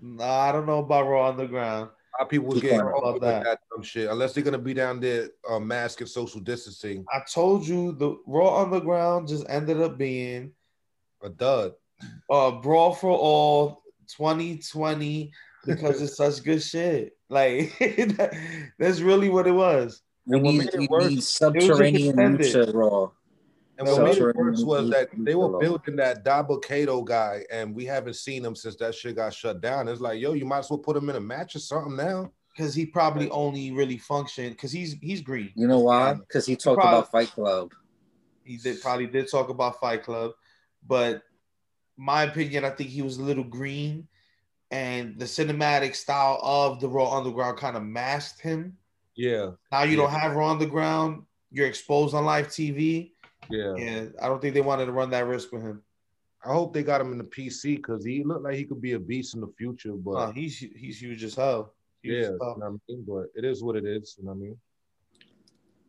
Nah, 0.00 0.24
I 0.24 0.52
don't 0.52 0.66
know 0.66 0.78
about 0.78 1.08
Raw 1.08 1.28
Underground. 1.30 1.90
A 1.90 2.22
lot 2.22 2.22
of 2.22 2.28
people 2.28 2.46
was 2.46 2.60
Keep 2.60 2.70
getting 2.70 2.80
about 2.80 3.20
that. 3.22 3.44
that 3.44 3.58
dumb 3.70 3.82
shit. 3.82 4.08
Unless 4.08 4.34
they're 4.34 4.44
gonna 4.44 4.56
be 4.58 4.72
down 4.72 5.00
there, 5.00 5.30
uh, 5.50 5.58
mask 5.58 6.00
and 6.00 6.08
social 6.08 6.40
distancing. 6.40 7.04
I 7.12 7.20
told 7.28 7.66
you 7.66 7.92
the 7.92 8.16
Raw 8.26 8.62
Underground 8.62 9.26
just 9.28 9.44
ended 9.48 9.80
up 9.80 9.98
being 9.98 10.52
A 11.22 11.28
dud. 11.28 11.72
uh 12.30 12.52
Brawl 12.52 12.94
for 12.94 13.10
All 13.10 13.82
2020 14.08 15.32
because 15.64 16.00
it's 16.02 16.16
such 16.18 16.42
good 16.42 16.62
shit. 16.62 17.16
Like 17.28 17.72
that's 18.78 19.00
really 19.00 19.28
what 19.28 19.46
it 19.46 19.52
was. 19.52 20.02
And 20.28 20.42
what 20.42 20.50
need, 20.52 20.58
made 20.58 20.74
it 20.74 20.80
we 20.80 20.88
worse- 20.88 21.08
need 21.10 21.22
subterranean 21.22 22.18
extended. 22.18 22.68
lucha 22.68 22.74
Raw. 22.74 23.10
And 23.78 23.86
what 23.86 24.02
made 24.04 24.14
sure. 24.16 24.30
it 24.30 24.36
worse 24.36 24.62
was 24.62 24.88
that 24.90 25.08
they 25.18 25.34
were 25.34 25.58
building 25.58 25.96
that 25.96 26.24
Dabba-Kato 26.24 27.02
guy, 27.02 27.44
and 27.52 27.74
we 27.74 27.84
haven't 27.84 28.14
seen 28.14 28.42
him 28.42 28.54
since 28.54 28.74
that 28.76 28.94
shit 28.94 29.16
got 29.16 29.34
shut 29.34 29.60
down. 29.60 29.86
It's 29.86 30.00
like, 30.00 30.18
yo, 30.18 30.32
you 30.32 30.46
might 30.46 30.60
as 30.60 30.70
well 30.70 30.78
put 30.78 30.96
him 30.96 31.10
in 31.10 31.16
a 31.16 31.20
match 31.20 31.56
or 31.56 31.58
something 31.58 31.94
now. 31.94 32.32
Because 32.56 32.74
he 32.74 32.86
probably 32.86 33.28
only 33.28 33.70
really 33.72 33.98
functioned 33.98 34.52
because 34.52 34.72
he's 34.72 34.94
he's 35.02 35.20
green. 35.20 35.52
You 35.54 35.68
know 35.68 35.80
why? 35.80 36.14
Because 36.14 36.46
he 36.46 36.56
talked 36.56 36.80
Probably- 36.80 36.98
about 37.00 37.10
Fight 37.10 37.28
Club. 37.32 37.72
He 38.44 38.56
did 38.56 38.80
probably 38.80 39.08
did 39.08 39.30
talk 39.30 39.50
about 39.50 39.78
Fight 39.78 40.02
Club, 40.04 40.30
but 40.86 41.22
my 41.96 42.24
opinion, 42.24 42.64
I 42.64 42.70
think 42.70 42.90
he 42.90 43.02
was 43.02 43.18
a 43.18 43.22
little 43.22 43.44
green, 43.44 44.06
and 44.70 45.18
the 45.18 45.24
cinematic 45.24 45.94
style 45.94 46.38
of 46.42 46.80
the 46.80 46.88
Raw 46.88 47.16
Underground 47.16 47.58
kind 47.58 47.76
of 47.76 47.82
masked 47.82 48.40
him. 48.40 48.76
Yeah, 49.14 49.52
Now 49.72 49.82
you 49.84 49.92
Yeah. 49.92 50.02
don't 50.04 50.10
have 50.10 50.34
Raw 50.36 50.50
Underground. 50.50 51.24
you're 51.50 51.66
exposed 51.68 52.14
on 52.14 52.24
live 52.24 52.48
TV. 52.48 53.12
Yeah. 53.48 53.74
And 53.76 54.14
I 54.20 54.28
don't 54.28 54.42
think 54.42 54.52
they 54.54 54.60
wanted 54.60 54.86
to 54.86 54.92
run 54.92 55.08
that 55.10 55.26
risk 55.26 55.52
with 55.52 55.62
him. 55.62 55.82
I 56.44 56.52
hope 56.52 56.74
they 56.74 56.82
got 56.82 57.00
him 57.00 57.12
in 57.12 57.18
the 57.18 57.24
PC 57.24 57.76
because 57.76 58.04
he 58.04 58.22
looked 58.24 58.42
like 58.42 58.56
he 58.56 58.64
could 58.64 58.80
be 58.82 58.92
a 58.92 58.98
beast 58.98 59.34
in 59.34 59.40
the 59.40 59.52
future. 59.56 59.92
But 59.94 60.32
he's 60.32 60.58
he's 60.58 61.00
huge 61.00 61.24
as 61.24 61.34
hell. 61.34 61.72
Huge 62.02 62.14
yeah, 62.14 62.20
as 62.20 62.26
you 62.32 62.38
know 62.40 62.54
hell. 62.60 62.78
I 62.88 62.92
mean? 62.92 63.04
but 63.08 63.26
it 63.34 63.44
is 63.44 63.62
what 63.62 63.76
it 63.76 63.84
is. 63.86 64.16
You 64.18 64.24
know 64.24 64.32
what 64.32 64.36
I 64.36 64.40
mean? 64.40 64.56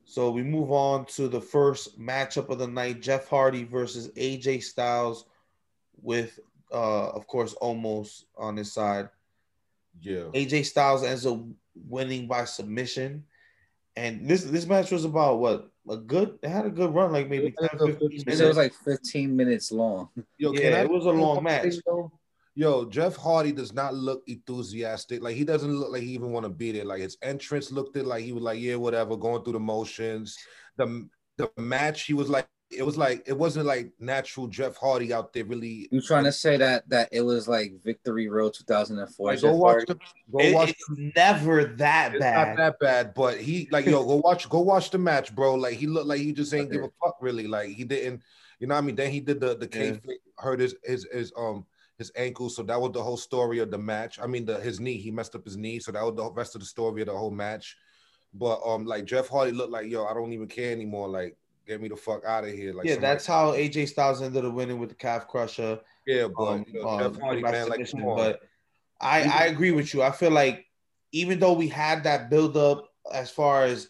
So 0.06 0.32
we 0.32 0.42
move 0.44 0.72
on 0.72 1.06
to 1.08 1.28
the 1.28 1.42
first 1.42 2.00
matchup 2.00 2.50
of 2.50 2.60
the 2.60 2.68
night: 2.68 3.02
Jeff 3.02 3.28
Hardy 3.28 3.64
versus 3.66 4.08
AJ 4.16 4.64
Styles, 4.64 5.26
with 6.02 6.40
uh, 6.72 7.10
of 7.10 7.28
course, 7.28 7.56
Omos 7.62 8.24
on 8.38 8.58
his 8.58 8.72
side. 8.72 9.10
Yeah. 10.02 10.26
AJ 10.34 10.66
Styles 10.66 11.04
ends 11.04 11.26
up 11.26 11.40
winning 11.76 12.28
by 12.28 12.46
submission, 12.46 13.24
and 13.96 14.28
this 14.28 14.44
this 14.44 14.66
match 14.66 14.92
was 14.92 15.06
about 15.06 15.40
what 15.40 15.70
a 15.90 15.98
good. 15.98 16.38
It 16.44 16.50
had 16.50 16.66
a 16.66 16.70
good 16.70 16.94
run, 16.94 17.12
like 17.12 17.30
maybe 17.30 17.48
It 17.48 17.56
10, 17.58 17.70
15 17.70 17.96
good- 18.26 18.40
It 18.42 18.48
was 18.48 18.58
like 18.58 18.74
15 18.74 19.36
minutes 19.36 19.72
long. 19.72 20.10
Yo, 20.38 20.52
Yeah, 20.54 20.82
it 20.82 20.90
was 20.90 21.06
a 21.06 21.12
long 21.12 21.44
match. 21.44 21.76
Yo, 22.54 22.86
Jeff 22.86 23.16
Hardy 23.16 23.52
does 23.52 23.72
not 23.72 23.94
look 23.94 24.24
enthusiastic. 24.26 25.22
Like 25.22 25.36
he 25.36 25.44
doesn't 25.44 25.72
look 25.72 25.92
like 25.92 26.02
he 26.02 26.10
even 26.10 26.32
want 26.32 26.44
to 26.44 26.50
be 26.50 26.72
there. 26.72 26.86
Like 26.86 27.02
his 27.02 27.16
entrance 27.22 27.72
looked 27.72 27.96
it 27.98 28.06
like 28.08 28.24
he 28.24 28.32
was 28.32 28.42
like, 28.42 28.60
yeah, 28.60 28.76
whatever, 28.76 29.16
going 29.16 29.44
through 29.44 29.54
the 29.54 29.60
motions. 29.60 30.36
The 30.76 31.08
the 31.38 31.52
match, 31.58 32.04
he 32.04 32.16
was 32.16 32.30
like, 32.30 32.48
it 32.70 32.84
was 32.86 32.98
like 32.98 33.24
it 33.26 33.38
wasn't 33.38 33.66
like 33.66 33.92
natural 34.00 34.48
Jeff 34.48 34.76
Hardy 34.76 35.14
out 35.14 35.32
there 35.34 35.46
really. 35.46 35.88
You 35.92 36.02
trying 36.02 36.26
to 36.26 36.32
say 36.32 36.58
that 36.58 36.88
that 36.90 37.10
it 37.12 37.22
was 37.22 37.48
like 37.48 37.72
Victory 37.84 38.28
Road 38.28 38.54
2004? 38.54 39.26
Like, 39.28 39.42
go 39.42 39.52
Jeff 39.52 39.56
watch 39.58 39.74
Hardy? 39.74 39.86
the 39.88 40.00
go 40.32 40.40
It- 40.40 40.54
watch 40.54 40.70
it's 40.72 41.16
never 41.16 41.66
that 41.66 42.14
It's 42.16 42.20
bad. 42.22 42.48
not 42.50 42.58
that 42.58 42.80
bad, 42.80 43.14
but 43.14 43.38
he 43.40 43.70
like 43.72 43.86
yo, 43.86 44.04
go 44.04 44.16
watch, 44.18 44.50
go 44.50 44.60
watch 44.60 44.92
the 44.92 44.98
match, 44.98 45.34
bro. 45.34 45.56
Like 45.56 45.76
he 45.76 45.88
looked 45.88 46.08
like 46.08 46.20
he 46.20 46.34
just 46.34 46.54
ain't 46.54 46.72
give 46.72 46.84
a 46.84 46.90
fuck 47.04 47.16
really. 47.22 47.48
Like 47.48 47.70
he 47.70 47.84
didn't, 47.86 48.22
you 48.60 48.68
know 48.68 48.76
what 48.76 48.84
I 48.84 48.86
mean? 48.88 48.96
Then 48.96 49.12
he 49.12 49.22
did 49.22 49.40
the 49.40 49.56
the 49.58 49.70
Yeah. 49.72 49.92
kayfabe, 49.94 50.18
hurt 50.38 50.60
his 50.60 50.76
his 50.84 51.08
his 51.14 51.32
um 51.38 51.66
his 51.98 52.12
ankle, 52.16 52.50
so 52.50 52.62
that 52.64 52.80
was 52.80 52.92
the 52.92 53.02
whole 53.02 53.18
story 53.18 53.60
of 53.60 53.72
the 53.72 53.78
match. 53.78 54.20
I 54.22 54.28
mean, 54.28 54.46
the 54.46 54.60
his 54.60 54.80
knee, 54.80 54.98
he 54.98 55.10
messed 55.10 55.34
up 55.36 55.46
his 55.46 55.58
knee, 55.58 55.80
so 55.80 55.92
that 55.94 56.04
was 56.04 56.16
the 56.16 56.30
rest 56.32 56.54
of 56.54 56.62
the 56.62 56.68
story 56.68 57.02
of 57.02 57.08
the 57.08 57.18
whole 57.18 57.32
match. 57.32 57.76
But 58.34 58.60
um, 58.66 58.86
like 58.86 59.06
Jeff 59.06 59.30
Hardy 59.30 59.52
looked 59.54 59.72
like 59.72 59.90
yo, 59.90 60.06
I 60.06 60.14
don't 60.14 60.34
even 60.34 60.48
care 60.48 60.72
anymore. 60.74 61.08
Like 61.08 61.38
get 61.68 61.82
me 61.82 61.90
the 61.90 61.96
fuck 61.96 62.24
out 62.26 62.46
of 62.46 62.52
here. 62.52 62.74
Like 62.74 62.86
yeah, 62.88 62.96
that's 62.96 63.26
how 63.26 63.52
AJ 63.52 63.90
Styles 63.90 64.22
ended 64.22 64.46
up 64.46 64.54
winning 64.54 64.80
with 64.80 64.90
the 64.90 64.96
calf 64.96 65.28
crusher. 65.28 65.80
yeah, 66.06 66.28
but 66.28 66.44
um, 66.44 66.66
you 66.68 66.82
know, 66.82 67.00
Jeff 67.00 67.20
Hardy, 67.20 67.42
man, 67.42 67.54
like 67.54 67.64
submission, 67.64 68.00
come 68.00 68.10
on. 68.10 68.18
but 68.18 68.42
I, 69.02 69.22
I 69.24 69.46
agree 69.46 69.72
with 69.72 69.94
you. 69.94 70.02
I 70.02 70.12
feel 70.12 70.32
like 70.32 70.66
even 71.12 71.40
though 71.40 71.54
we 71.54 71.68
had 71.68 72.04
that 72.04 72.30
build 72.30 72.58
up 72.58 72.90
as 73.14 73.30
far 73.30 73.66
as 73.66 73.90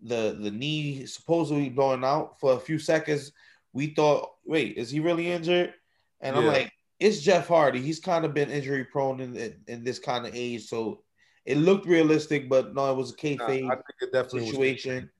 the 0.00 0.36
the 0.38 0.50
knee 0.50 1.06
supposedly 1.06 1.68
blowing 1.68 2.04
out 2.04 2.38
for 2.40 2.54
a 2.54 2.60
few 2.60 2.78
seconds, 2.78 3.32
we 3.72 3.88
thought, 3.88 4.30
wait, 4.44 4.76
is 4.76 4.90
he 4.90 5.00
really 5.00 5.30
injured? 5.30 5.74
And 6.20 6.36
I'm 6.36 6.46
like, 6.46 6.72
it's 7.00 7.20
Jeff 7.20 7.48
Hardy. 7.48 7.80
He's 7.80 7.98
kind 7.98 8.24
of 8.24 8.32
been 8.32 8.50
injury 8.50 8.84
prone 8.84 9.20
in, 9.20 9.36
in, 9.36 9.56
in 9.66 9.84
this 9.84 9.98
kind 9.98 10.26
of 10.26 10.34
age, 10.34 10.66
so 10.66 11.02
it 11.44 11.56
looked 11.56 11.86
realistic, 11.86 12.48
but 12.48 12.74
no, 12.74 12.92
it 12.92 12.96
was 12.96 13.10
a 13.10 13.14
Nah, 13.14 13.18
kayfabe 13.18 13.66
I 13.66 13.74
think 13.74 13.84
it 14.00 14.12
definitely 14.12 14.42
was. 14.42 14.50
situation. 14.50 15.10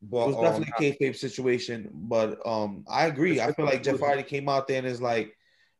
But 0.00 0.24
It 0.24 0.26
was 0.28 0.36
um, 0.36 0.42
definitely 0.42 0.88
a 0.88 0.92
kayfabe 0.92 1.16
situation, 1.16 1.90
but 1.92 2.38
um, 2.46 2.84
I 2.88 3.06
agree. 3.06 3.40
I 3.40 3.52
feel 3.52 3.64
like 3.64 3.82
Jeff 3.82 3.98
Hardy 3.98 4.22
came 4.22 4.48
out 4.48 4.68
there 4.68 4.78
and 4.78 4.86
is 4.86 5.02
like, 5.02 5.36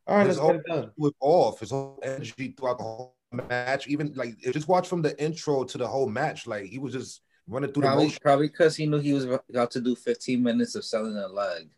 "All 0.06 0.16
right, 0.16 0.26
His 0.26 0.38
let's 0.38 0.46
get 0.48 0.56
it 0.56 0.66
done." 0.66 0.90
was 0.96 1.12
off. 1.20 1.60
His 1.60 1.70
whole 1.70 2.00
energy 2.02 2.54
throughout 2.56 2.78
the 2.78 2.84
whole 2.84 3.14
match, 3.32 3.86
even 3.86 4.12
like 4.14 4.36
just 4.38 4.66
watch 4.66 4.88
from 4.88 5.02
the 5.02 5.16
intro 5.22 5.62
to 5.64 5.78
the 5.78 5.86
whole 5.86 6.08
match, 6.08 6.46
like 6.48 6.64
he 6.64 6.78
was 6.78 6.92
just 6.92 7.22
running 7.46 7.72
through 7.72 7.82
the 7.82 7.88
Probably 7.88 8.06
motion. 8.06 8.18
probably 8.22 8.48
because 8.48 8.74
he 8.74 8.86
knew 8.86 8.98
he 8.98 9.12
was 9.12 9.24
about 9.24 9.70
to 9.70 9.80
do 9.80 9.94
15 9.94 10.42
minutes 10.42 10.74
of 10.74 10.84
selling 10.84 11.16
a 11.16 11.28
leg. 11.28 11.70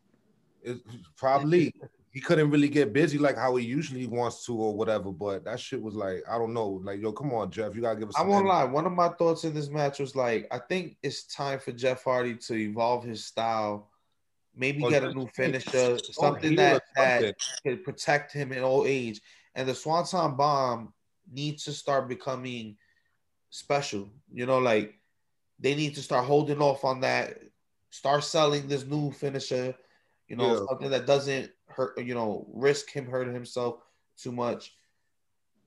It- 0.62 0.80
probably 1.16 1.74
he 2.12 2.20
couldn't 2.20 2.50
really 2.50 2.68
get 2.68 2.92
busy 2.92 3.18
like 3.18 3.36
how 3.36 3.54
he 3.56 3.64
usually 3.64 4.06
wants 4.06 4.44
to 4.46 4.54
or 4.56 4.74
whatever. 4.76 5.12
But 5.12 5.44
that 5.44 5.60
shit 5.60 5.80
was 5.80 5.94
like, 5.94 6.24
I 6.28 6.38
don't 6.38 6.52
know, 6.52 6.80
like 6.82 7.00
yo, 7.00 7.12
come 7.12 7.32
on, 7.32 7.50
Jeff, 7.50 7.74
you 7.76 7.82
gotta 7.82 7.98
give 8.00 8.08
us. 8.08 8.16
I 8.18 8.22
won't 8.22 8.46
energy. 8.46 8.48
lie. 8.48 8.64
One 8.64 8.86
of 8.86 8.92
my 8.92 9.10
thoughts 9.10 9.44
in 9.44 9.54
this 9.54 9.68
match 9.70 10.00
was 10.00 10.16
like, 10.16 10.48
I 10.50 10.58
think 10.58 10.96
it's 11.02 11.24
time 11.24 11.58
for 11.60 11.70
Jeff 11.72 12.02
Hardy 12.02 12.34
to 12.34 12.54
evolve 12.54 13.04
his 13.04 13.24
style, 13.24 13.90
maybe 14.56 14.82
Or 14.82 14.90
get 14.90 15.04
a 15.04 15.14
new 15.14 15.28
finisher, 15.28 15.98
something 15.98 16.56
that 16.56 16.82
something. 16.96 17.22
that 17.22 17.34
can 17.64 17.82
protect 17.84 18.32
him 18.32 18.52
in 18.52 18.62
old 18.64 18.86
age. 18.88 19.20
And 19.54 19.68
the 19.68 19.74
Swanton 19.74 20.36
Bomb 20.36 20.92
needs 21.32 21.64
to 21.64 21.72
start 21.72 22.08
becoming 22.08 22.76
special. 23.50 24.08
You 24.32 24.46
know, 24.46 24.58
like 24.58 24.94
they 25.60 25.74
need 25.76 25.94
to 25.94 26.02
start 26.02 26.24
holding 26.24 26.60
off 26.60 26.84
on 26.84 27.00
that, 27.02 27.38
start 27.90 28.24
selling 28.24 28.66
this 28.66 28.84
new 28.84 29.12
finisher. 29.12 29.74
You 30.28 30.36
know, 30.36 30.54
Yeah. 30.60 30.66
something 30.68 30.90
that 30.90 31.06
doesn't 31.06 31.50
hurt. 31.80 31.98
You 31.98 32.14
know, 32.14 32.46
risk 32.52 32.90
him 32.90 33.06
hurting 33.06 33.34
himself 33.34 33.76
too 34.16 34.32
much. 34.32 34.74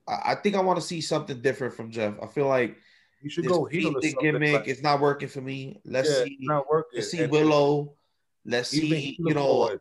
I, 0.08 0.32
I 0.32 0.34
think 0.36 0.56
I 0.56 0.60
want 0.60 0.78
to 0.80 0.86
see 0.86 1.00
something 1.00 1.40
different 1.40 1.74
from 1.74 1.90
Jeff. 1.90 2.14
I 2.22 2.26
feel 2.26 2.46
like 2.46 2.76
You 3.22 3.30
should 3.30 3.46
go 3.46 3.64
heel 3.64 3.92
the 4.00 4.14
gimmick 4.20 4.52
like- 4.52 4.68
is 4.68 4.82
not 4.82 5.00
working 5.00 5.28
for 5.28 5.40
me. 5.40 5.80
Let's 5.84 6.10
yeah, 6.10 6.24
see. 6.24 6.38
not 6.40 6.68
working. 6.70 6.98
Let's 6.98 7.10
see 7.10 7.22
And 7.22 7.32
Willow. 7.32 7.94
Let's 8.46 8.68
see, 8.68 9.16
you 9.18 9.32
know, 9.32 9.78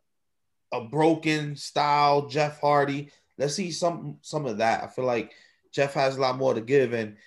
a 0.71 0.81
broken 0.85 1.57
style 1.57 2.27
Jeff 2.27 2.61
Hardy. 2.61 3.11
Let's 3.37 3.55
see 3.55 3.71
some 3.71 4.19
some 4.21 4.45
of 4.45 4.59
that. 4.59 4.83
I 4.83 4.87
feel 4.87 5.03
like 5.03 5.33
Jeff 5.73 5.93
has 5.95 6.15
a 6.15 6.21
lot 6.21 6.37
more 6.37 6.53
to 6.53 6.61
give, 6.61 6.93
and, 6.93 7.17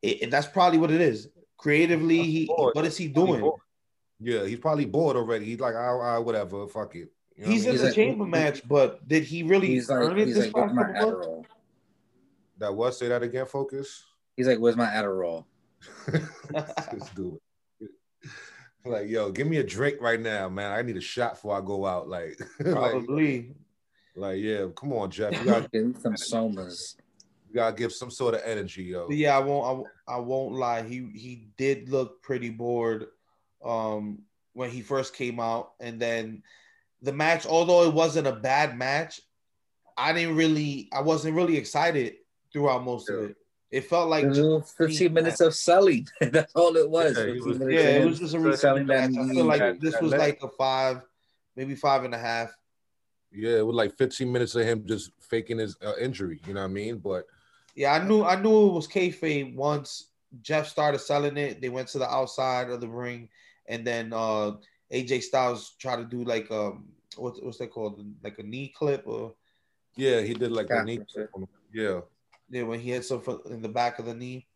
it, 0.00 0.22
and 0.22 0.32
that's 0.32 0.46
probably 0.46 0.78
what 0.78 0.90
it 0.90 1.02
is. 1.02 1.28
Creatively, 1.58 2.22
he 2.22 2.46
what 2.46 2.86
is 2.86 2.96
he 2.96 3.08
doing? 3.08 3.52
Yeah, 4.18 4.46
he's 4.46 4.60
probably 4.60 4.86
bored 4.86 5.16
already. 5.16 5.44
He's 5.44 5.60
like, 5.60 5.74
I, 5.74 5.88
I 5.90 6.18
whatever, 6.18 6.66
fuck 6.68 6.94
it. 6.96 7.10
You 7.38 7.44
know 7.46 7.50
He's 7.52 7.64
what 7.66 7.68
I 7.68 7.70
in 7.70 7.74
mean? 7.74 7.78
the 7.80 7.84
like- 7.86 7.94
chamber 7.94 8.26
match, 8.26 8.68
but 8.68 9.08
did 9.08 9.22
he 9.22 9.42
really 9.44 9.68
He's 9.68 9.88
like, 9.88 9.98
earn 10.00 10.18
it 10.18 10.26
he's 10.26 10.34
this 10.36 10.46
like, 10.46 10.56
where's 10.56 10.72
my? 10.72 10.82
Adderall? 10.84 11.44
that 12.58 12.74
was 12.74 12.98
say 12.98 13.06
that 13.08 13.22
again, 13.22 13.46
focus. 13.46 14.04
He's 14.36 14.48
like, 14.48 14.58
where's 14.58 14.76
my 14.76 14.86
Adderall? 14.86 15.44
Let's 16.52 17.10
do 17.14 17.38
it. 17.80 17.90
Like, 18.84 19.08
yo, 19.08 19.30
give 19.30 19.46
me 19.46 19.58
a 19.58 19.64
drink 19.64 20.00
right 20.00 20.20
now, 20.20 20.48
man. 20.48 20.72
I 20.72 20.82
need 20.82 20.96
a 20.96 21.00
shot 21.00 21.34
before 21.34 21.56
I 21.56 21.60
go 21.60 21.86
out. 21.86 22.08
Like, 22.08 22.40
like, 22.60 22.72
Probably. 22.72 23.54
like, 24.16 24.40
yeah, 24.40 24.66
come 24.74 24.92
on, 24.94 25.10
Jeff. 25.10 25.32
You 25.32 25.44
gotta, 25.44 25.68
Give 25.72 25.96
some 26.00 26.14
somas. 26.14 26.96
you 27.48 27.54
gotta 27.54 27.76
give 27.76 27.92
some 27.92 28.10
sort 28.10 28.34
of 28.34 28.40
energy, 28.44 28.84
yo. 28.84 29.06
But 29.08 29.16
yeah, 29.16 29.36
I 29.36 29.40
won't. 29.40 29.66
I, 29.66 29.70
won't- 29.72 29.88
I 30.08 30.16
won't 30.18 30.54
lie. 30.54 30.82
He 30.82 31.08
he 31.14 31.48
did 31.56 31.88
look 31.90 32.22
pretty 32.22 32.50
bored, 32.50 33.06
um, 33.64 34.20
when 34.54 34.70
he 34.70 34.80
first 34.80 35.14
came 35.14 35.38
out, 35.38 35.72
and 35.80 36.00
then 36.00 36.42
the 37.02 37.12
match. 37.12 37.46
Although 37.46 37.84
it 37.84 37.94
wasn't 37.94 38.26
a 38.26 38.32
bad 38.32 38.76
match, 38.76 39.20
I 39.96 40.12
didn't 40.12 40.36
really. 40.36 40.88
I 40.92 41.00
wasn't 41.02 41.34
really 41.34 41.56
excited 41.56 42.14
throughout 42.52 42.84
most 42.84 43.08
of 43.10 43.30
it. 43.30 43.36
It 43.70 43.82
felt 43.82 44.08
like 44.08 44.24
It 44.24 44.64
15 44.78 45.12
minutes 45.12 45.40
of 45.42 45.54
selling. 45.54 46.08
That's 46.20 46.54
all 46.54 46.74
it 46.76 46.88
was. 46.88 47.16
Yeah, 47.18 47.26
he 47.26 47.32
15 47.34 47.58
was- 47.58 47.58
yeah, 47.72 47.80
it 47.80 48.04
was 48.06 48.18
just 48.18 48.34
a 48.34 48.56
selling 48.56 48.86
match. 48.86 49.10
I 49.10 49.28
feel 49.28 49.44
like 49.44 49.60
that- 49.60 49.80
this 49.80 49.92
that 49.92 50.02
was 50.02 50.12
leg. 50.12 50.20
like 50.20 50.42
a 50.42 50.48
five, 50.56 51.02
maybe 51.54 51.74
five 51.74 52.04
and 52.04 52.14
a 52.14 52.18
half. 52.18 52.50
Yeah, 53.30 53.58
it 53.58 53.66
was 53.66 53.76
like 53.76 53.94
15 53.98 54.32
minutes 54.32 54.54
of 54.54 54.64
him 54.64 54.86
just 54.86 55.10
faking 55.20 55.58
his 55.58 55.76
uh, 55.84 55.92
injury. 56.00 56.40
You 56.46 56.54
know 56.54 56.60
what 56.60 56.70
I 56.70 56.72
mean? 56.72 56.96
But 56.96 57.26
Yeah, 57.74 57.92
I 57.92 58.02
knew 58.02 58.24
I 58.24 58.40
knew 58.40 58.68
it 58.68 58.72
was 58.72 58.88
kayfabe 58.88 59.54
once 59.54 60.08
Jeff 60.40 60.66
started 60.66 61.00
selling 61.00 61.36
it. 61.36 61.60
They 61.60 61.68
went 61.68 61.88
to 61.88 61.98
the 61.98 62.08
outside 62.10 62.70
of 62.70 62.80
the 62.80 62.88
ring, 62.88 63.28
and 63.66 63.86
then 63.86 64.14
uh 64.14 64.52
AJ 64.92 65.22
Styles 65.22 65.74
tried 65.78 65.96
to 65.96 66.04
do 66.04 66.24
like 66.24 66.50
um 66.50 66.88
what's 67.16 67.40
what's 67.40 67.58
that 67.58 67.70
called 67.70 68.04
like 68.22 68.38
a 68.38 68.42
knee 68.42 68.72
clip 68.76 69.02
or 69.06 69.34
yeah, 69.96 70.20
he 70.20 70.34
did 70.34 70.52
like 70.52 70.70
a 70.70 70.76
Yeah, 70.76 70.82
knee. 70.84 70.98
for 70.98 71.06
sure. 71.08 71.48
Yeah, 71.72 72.00
yeah 72.50 72.62
when 72.62 72.80
he 72.80 72.90
had 72.90 73.04
some 73.04 73.22
in 73.46 73.62
the 73.62 73.68
back 73.68 73.98
of 73.98 74.06
the 74.06 74.14
knee 74.14 74.46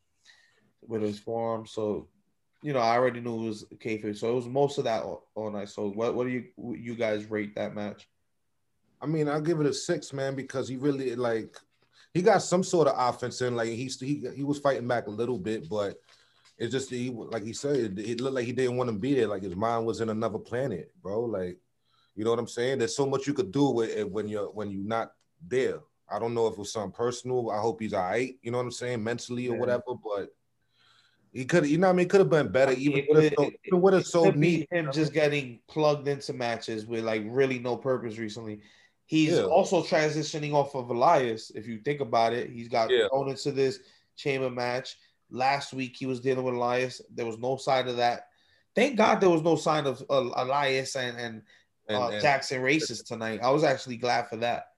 with 0.86 1.02
his 1.02 1.18
forearm. 1.18 1.66
So 1.66 2.08
you 2.62 2.72
know 2.72 2.80
I 2.80 2.96
already 2.96 3.20
knew 3.20 3.42
it 3.42 3.46
was 3.48 3.64
kayfabe. 3.76 4.16
So 4.16 4.30
it 4.30 4.34
was 4.34 4.46
most 4.46 4.78
of 4.78 4.84
that 4.84 5.02
all, 5.02 5.28
all 5.34 5.50
night. 5.50 5.68
So 5.68 5.90
what 5.90 6.14
what 6.14 6.26
do 6.26 6.30
you 6.30 6.44
you 6.74 6.94
guys 6.94 7.30
rate 7.30 7.54
that 7.56 7.74
match? 7.74 8.08
I 9.00 9.06
mean, 9.06 9.28
I'll 9.28 9.40
give 9.40 9.60
it 9.60 9.66
a 9.66 9.74
six, 9.74 10.12
man, 10.12 10.36
because 10.36 10.68
he 10.68 10.76
really 10.76 11.16
like 11.16 11.56
he 12.14 12.22
got 12.22 12.42
some 12.42 12.62
sort 12.62 12.88
of 12.88 12.94
offense 12.96 13.40
in. 13.40 13.56
Like 13.56 13.70
he's 13.70 14.00
he 14.00 14.24
he 14.34 14.44
was 14.44 14.58
fighting 14.60 14.86
back 14.86 15.08
a 15.08 15.10
little 15.10 15.38
bit, 15.38 15.68
but 15.68 15.96
it's 16.62 16.72
just 16.72 16.90
he 16.90 17.10
like 17.10 17.42
he 17.42 17.52
said, 17.52 17.98
it 17.98 18.20
looked 18.20 18.36
like 18.36 18.46
he 18.46 18.52
didn't 18.52 18.76
want 18.76 18.88
to 18.88 18.96
be 18.96 19.14
there. 19.14 19.26
Like 19.26 19.42
his 19.42 19.56
mind 19.56 19.84
was 19.84 20.00
in 20.00 20.08
another 20.08 20.38
planet, 20.38 20.92
bro. 21.02 21.22
Like 21.24 21.58
you 22.14 22.24
know 22.24 22.30
what 22.30 22.38
I'm 22.38 22.46
saying? 22.48 22.78
There's 22.78 22.96
so 22.96 23.06
much 23.06 23.26
you 23.26 23.34
could 23.34 23.50
do 23.52 23.70
with 23.70 23.90
it 23.90 24.10
when 24.10 24.28
you're 24.28 24.50
when 24.50 24.70
you're 24.70 24.86
not 24.86 25.12
there. 25.46 25.80
I 26.08 26.18
don't 26.18 26.34
know 26.34 26.46
if 26.46 26.52
it 26.52 26.58
was 26.58 26.72
something 26.72 26.92
personal. 26.92 27.50
I 27.50 27.58
hope 27.58 27.80
he's 27.80 27.94
all 27.94 28.02
right. 28.02 28.34
You 28.42 28.50
know 28.50 28.58
what 28.58 28.64
I'm 28.64 28.70
saying, 28.70 29.02
mentally 29.02 29.48
or 29.48 29.54
Yeah. 29.54 29.60
whatever. 29.60 29.94
But 30.02 30.28
he 31.32 31.46
could, 31.46 31.66
you 31.66 31.78
know, 31.78 31.86
what 31.86 31.94
I 31.94 31.96
mean, 31.96 32.08
could 32.08 32.20
have 32.20 32.28
been 32.28 32.52
better. 32.52 32.72
Even 32.72 32.98
It- 32.98 33.06
with 33.10 33.24
it- 33.32 33.60
even 33.64 33.80
with 33.80 34.06
so 34.06 34.30
neat. 34.30 34.68
him 34.70 34.92
just 34.92 35.12
getting 35.14 35.60
plugged 35.68 36.06
into 36.06 36.32
matches 36.34 36.86
with 36.86 37.04
like 37.04 37.22
really 37.26 37.58
no 37.58 37.76
purpose 37.76 38.18
recently. 38.18 38.60
He's 39.06 39.32
Yeah. 39.32 39.44
also 39.44 39.82
transitioning 39.82 40.52
off 40.52 40.74
of 40.74 40.90
Elias. 40.90 41.50
If 41.50 41.66
you 41.66 41.78
think 41.80 42.00
about 42.00 42.34
it, 42.34 42.50
he's 42.50 42.68
got 42.68 42.90
Yeah. 42.90 43.08
thrown 43.08 43.28
into 43.30 43.50
this 43.52 43.80
chamber 44.16 44.50
match. 44.50 44.96
Last 45.32 45.72
week 45.72 45.96
he 45.98 46.06
was 46.06 46.20
dealing 46.20 46.44
with 46.44 46.54
Elias. 46.54 47.00
There 47.12 47.26
was 47.26 47.38
no 47.38 47.56
sign 47.56 47.88
of 47.88 47.96
that 47.96 48.26
Thank 48.74 48.96
God 48.96 49.20
there 49.20 49.28
was 49.30 49.42
no 49.42 49.56
sign 49.56 49.86
of 49.86 50.02
uh, 50.08 50.30
Elias 50.36 50.96
and 50.96 51.18
and, 51.18 51.42
And, 51.88 51.96
uh, 51.98 52.08
and- 52.08 52.22
Jaxson 52.24 52.62
Ryker 52.62 53.02
tonight. 53.06 53.40
I 53.42 53.50
was 53.50 53.64
actually 53.64 53.96
glad 53.98 54.28
for 54.28 54.36
that. 54.38 54.68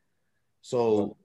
So 0.63 1.17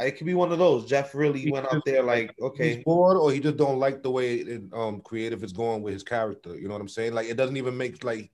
it 0.00 0.12
could 0.12 0.26
be 0.26 0.34
one 0.34 0.52
of 0.52 0.58
those. 0.58 0.86
Jeff 0.86 1.14
really 1.14 1.40
He 1.40 1.50
went 1.50 1.72
out 1.72 1.82
there 1.84 2.02
like, 2.02 2.34
okay, 2.40 2.76
he's 2.76 2.84
bored 2.84 3.16
or 3.16 3.32
he 3.32 3.40
just 3.40 3.56
don't 3.56 3.78
like 3.78 4.02
the 4.02 4.10
way 4.10 4.36
it, 4.36 4.62
um 4.72 5.00
creative 5.00 5.44
is 5.44 5.52
going 5.52 5.82
with 5.82 5.92
his 5.92 6.02
character. 6.02 6.56
You 6.58 6.68
know 6.68 6.74
what 6.74 6.80
I'm 6.80 6.88
saying? 6.88 7.14
Like 7.14 7.28
it 7.28 7.36
doesn't 7.36 7.56
even 7.56 7.76
make 7.76 8.02
like 8.02 8.30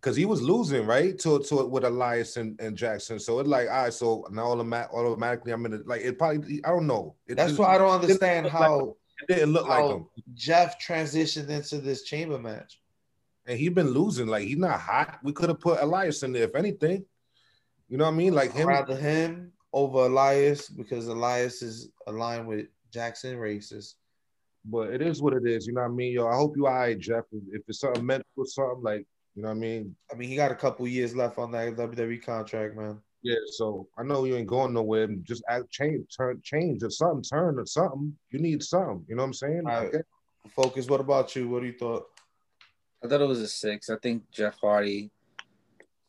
because 0.00 0.16
he 0.16 0.24
was 0.24 0.40
losing 0.40 0.86
right 0.86 1.18
to 1.20 1.40
to 1.40 1.66
with 1.66 1.84
Elias 1.84 2.36
and, 2.36 2.58
and 2.60 2.76
Jaxson. 2.76 3.20
So 3.20 3.40
it's 3.40 3.48
like 3.48 3.68
all 3.68 3.84
right, 3.84 3.92
so 3.92 4.26
now 4.30 4.46
automatic, 4.52 4.92
automatically 4.94 5.52
I'm 5.52 5.66
in 5.66 5.74
it. 5.74 5.86
Like 5.86 6.02
it 6.02 6.18
probably 6.18 6.64
I 6.64 6.68
don't 6.70 6.86
know. 6.86 7.16
It 7.26 7.36
that's 7.36 7.50
just- 7.50 7.60
why 7.60 7.74
I 7.74 7.78
don't 7.78 7.90
understand 8.00 8.46
how 8.60 8.96
it 9.20 9.34
didn't 9.34 9.52
look 9.52 9.68
like 9.68 9.84
him. 9.84 10.06
Jeff 10.34 10.80
transitioned 10.84 11.48
into 11.48 11.78
this 11.78 12.02
chamber 12.02 12.38
match. 12.38 12.80
And 13.46 13.58
he 13.58 13.68
been 13.68 13.90
losing. 13.90 14.26
Like 14.26 14.44
he's 14.44 14.58
not 14.58 14.80
hot. 14.80 15.18
We 15.22 15.32
could 15.32 15.48
have 15.48 15.60
put 15.60 15.80
Elias 15.80 16.22
in 16.22 16.32
there 16.32 16.44
if 16.44 16.54
anything. 16.54 17.04
You 17.88 17.96
know 17.96 18.04
what 18.04 18.12
I 18.12 18.16
mean? 18.16 18.34
Like 18.34 18.52
him. 18.52 18.66
rather 18.66 18.96
him 18.96 19.52
over 19.72 20.06
Elias 20.06 20.68
because 20.68 21.06
Elias 21.06 21.62
is 21.62 21.90
aligned 22.06 22.46
with 22.48 22.66
Jaxson 22.92 23.38
Ryker. 23.38 23.82
But 24.64 24.92
it 24.92 25.00
is 25.00 25.22
what 25.22 25.34
it 25.34 25.46
is. 25.46 25.66
You 25.66 25.74
know 25.74 25.82
what 25.82 25.90
I 25.90 25.94
mean? 25.94 26.12
Yo, 26.12 26.26
I 26.26 26.34
hope 26.34 26.56
you 26.56 26.66
all 26.66 26.74
right, 26.74 26.98
Jeff. 26.98 27.24
If 27.52 27.62
it's 27.68 27.80
something 27.80 28.04
mental 28.04 28.26
or 28.36 28.46
something, 28.46 28.82
like, 28.82 29.06
you 29.36 29.42
know 29.42 29.48
what 29.48 29.54
I 29.54 29.58
mean? 29.58 29.94
I 30.10 30.16
mean, 30.16 30.28
he 30.28 30.34
got 30.34 30.50
a 30.50 30.56
couple 30.56 30.88
years 30.88 31.14
left 31.14 31.38
on 31.38 31.52
that 31.52 31.76
WWE 31.76 32.24
contract, 32.24 32.76
man. 32.76 32.98
Yeah, 33.26 33.42
so 33.46 33.88
I 33.98 34.04
know 34.04 34.24
you 34.24 34.36
ain't 34.36 34.46
going 34.46 34.72
nowhere. 34.72 35.08
Just 35.24 35.42
act, 35.48 35.68
change, 35.68 36.06
turn, 36.16 36.40
change 36.44 36.84
or 36.84 36.90
something, 36.90 37.24
turn 37.24 37.58
or 37.58 37.66
something. 37.66 38.16
You 38.30 38.38
need 38.38 38.62
something. 38.62 39.04
You 39.08 39.16
know 39.16 39.22
what 39.22 39.26
I'm 39.26 39.34
saying? 39.34 39.62
All 39.66 39.80
right. 39.80 39.88
Okay. 39.88 40.02
Focus. 40.54 40.86
What 40.86 41.00
about 41.00 41.34
you? 41.34 41.48
What 41.48 41.62
do 41.62 41.66
you 41.66 41.72
thought? 41.72 42.06
I 43.02 43.08
thought 43.08 43.20
it 43.20 43.26
was 43.26 43.40
a 43.40 43.48
six. 43.48 43.90
I 43.90 43.96
think 43.96 44.30
Jeff 44.30 44.60
Hardy 44.60 45.10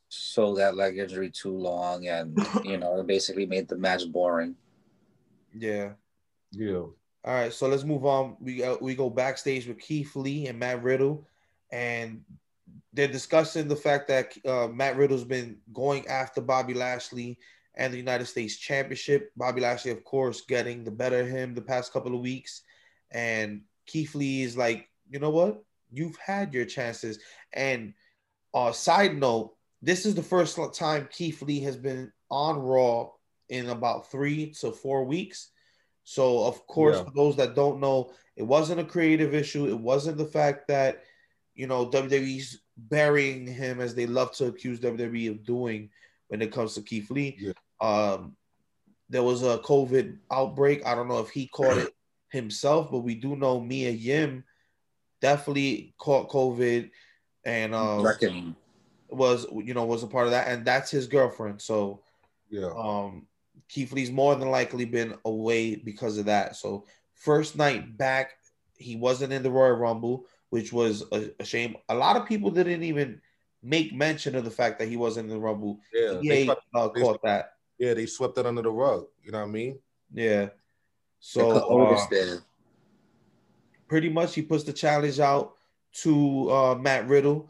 sold 0.09 0.59
that 0.59 0.75
leg 0.75 0.99
injury 0.99 1.31
too 1.31 1.57
long, 1.57 2.05
and 2.05 2.37
you 2.63 2.77
know, 2.77 2.99
it 2.99 3.07
basically 3.07 3.47
made 3.47 3.67
the 3.67 3.77
match 3.77 4.07
boring. 4.11 4.55
Yeah. 5.57 5.93
Yeah. 6.51 6.75
All 6.77 7.33
right, 7.33 7.51
so 7.51 7.67
let's 7.67 7.83
move 7.83 8.05
on. 8.05 8.37
We 8.39 8.61
uh, 8.61 8.77
we 8.79 8.93
go 8.93 9.09
backstage 9.09 9.65
with 9.65 9.79
Keith 9.79 10.15
Lee 10.15 10.45
and 10.45 10.59
Matt 10.59 10.83
Riddle, 10.83 11.27
and 11.71 12.21
they're 12.93 13.07
discussing 13.07 13.67
the 13.67 13.75
fact 13.75 14.07
that 14.07 14.33
uh, 14.45 14.67
Matt 14.67 14.97
Riddle's 14.97 15.23
been 15.23 15.57
going 15.73 16.07
after 16.07 16.41
Bobby 16.41 16.73
Lashley 16.73 17.37
and 17.75 17.93
the 17.93 17.97
United 17.97 18.25
States 18.25 18.57
Championship. 18.57 19.31
Bobby 19.35 19.61
Lashley, 19.61 19.91
of 19.91 20.03
course, 20.03 20.41
getting 20.41 20.83
the 20.83 20.91
better 20.91 21.21
of 21.21 21.27
him 21.27 21.53
the 21.53 21.61
past 21.61 21.93
couple 21.93 22.15
of 22.15 22.21
weeks, 22.21 22.63
and 23.11 23.61
Keith 23.85 24.15
Lee 24.15 24.41
is 24.41 24.57
like, 24.57 24.89
you 25.09 25.19
know 25.19 25.29
what? 25.29 25.63
You've 25.91 26.17
had 26.17 26.53
your 26.53 26.65
chances. 26.65 27.19
And 27.53 27.93
uh, 28.53 28.71
side 28.71 29.17
note, 29.17 29.53
this 29.81 30.05
is 30.05 30.15
the 30.15 30.23
first 30.23 30.59
time 30.73 31.07
Keith 31.11 31.41
Lee 31.41 31.61
has 31.61 31.77
been 31.77 32.11
on 32.29 32.57
Raw 32.59 33.11
in 33.49 33.69
about 33.69 34.11
three 34.11 34.51
to 34.59 34.71
four 34.71 35.05
weeks. 35.05 35.51
So, 36.03 36.43
of 36.43 36.65
course, 36.67 36.97
Yeah. 36.97 37.03
for 37.03 37.11
those 37.15 37.35
that 37.37 37.55
don't 37.55 37.79
know, 37.79 38.11
it 38.35 38.43
wasn't 38.43 38.79
a 38.81 38.85
creative 38.85 39.33
issue. 39.33 39.67
It 39.67 39.79
wasn't 39.79 40.17
the 40.17 40.25
fact 40.25 40.67
that, 40.67 41.03
you 41.57 41.67
know, 41.67 41.85
WWE's 41.87 42.61
burying 42.77 43.45
him 43.47 43.81
as 43.81 43.95
they 43.95 44.05
love 44.05 44.31
to 44.33 44.45
accuse 44.45 44.79
WWE 44.79 45.31
of 45.31 45.43
doing 45.43 45.89
when 46.29 46.41
it 46.41 46.51
comes 46.53 46.75
to 46.75 46.81
Keith 46.81 47.09
Lee. 47.11 47.35
Yeah. 47.39 47.53
Um, 47.81 48.35
there 49.09 49.23
was 49.23 49.41
a 49.43 49.57
COVID 49.59 50.17
outbreak. 50.31 50.85
I 50.85 50.93
don't 50.95 51.07
know 51.07 51.19
if 51.19 51.29
he 51.29 51.47
caught 51.47 51.77
it 51.77 51.93
himself, 52.29 52.91
but 52.91 52.99
we 52.99 53.15
do 53.15 53.35
know 53.35 53.59
Mia 53.59 53.89
Yim 53.89 54.43
definitely 55.21 55.93
caught 55.97 56.29
COVID 56.29 56.91
and 57.45 57.73
um, 57.73 58.03
Reckoning. 58.05 58.55
was 59.09 59.45
you 59.63 59.73
know 59.73 59.85
was 59.85 60.03
a 60.03 60.07
part 60.07 60.25
of 60.25 60.31
that, 60.31 60.47
and 60.49 60.65
that's 60.65 60.91
his 60.91 61.07
girlfriend. 61.07 61.61
So 61.61 62.01
Yeah. 62.49 62.71
um, 62.77 63.25
Keith 63.69 63.91
Lee's 63.93 64.11
more 64.11 64.35
than 64.35 64.51
likely 64.51 64.85
been 64.85 65.15
away 65.25 65.75
because 65.75 66.17
of 66.17 66.25
that. 66.25 66.55
So 66.55 66.85
first 67.15 67.55
night 67.55 67.97
back, 67.97 68.31
he 68.77 68.95
wasn't 68.95 69.33
in 69.33 69.41
the 69.43 69.49
Royal 69.51 69.75
Rumble, 69.77 70.25
which 70.49 70.71
was 70.71 71.03
a, 71.11 71.31
a 71.39 71.45
shame. 71.45 71.75
A 71.89 71.95
lot 71.95 72.15
of 72.15 72.27
people 72.27 72.49
didn't 72.51 72.83
even 72.83 73.21
make 73.63 73.93
mention 73.93 74.35
of 74.35 74.45
the 74.45 74.51
fact 74.51 74.79
that 74.79 74.87
he 74.87 74.97
wasn't 74.97 75.29
in 75.29 75.35
the 75.35 75.39
Rumble. 75.39 75.79
Yeah. 75.93 76.19
EA 76.21 76.27
They, 76.29 76.45
swept- 76.45 76.61
uh, 76.75 76.89
they 76.93 77.01
caught 77.01 77.21
that. 77.23 77.53
yeah, 77.77 77.93
they 77.93 78.05
swept 78.05 78.37
it 78.37 78.45
under 78.45 78.61
the 78.61 78.71
rug. 78.71 79.07
You 79.23 79.31
know 79.31 79.39
what 79.39 79.47
I 79.49 79.51
mean? 79.51 79.79
Yeah. 80.13 80.49
So 81.19 81.53
So 81.53 81.81
uh, 81.81 82.07
did. 82.09 82.39
pretty 83.87 84.09
much 84.09 84.35
he 84.35 84.41
puts 84.41 84.63
the 84.63 84.73
challenge 84.73 85.19
out 85.19 85.55
to 86.03 86.49
uh, 86.51 86.75
Matt 86.75 87.07
Riddle. 87.07 87.49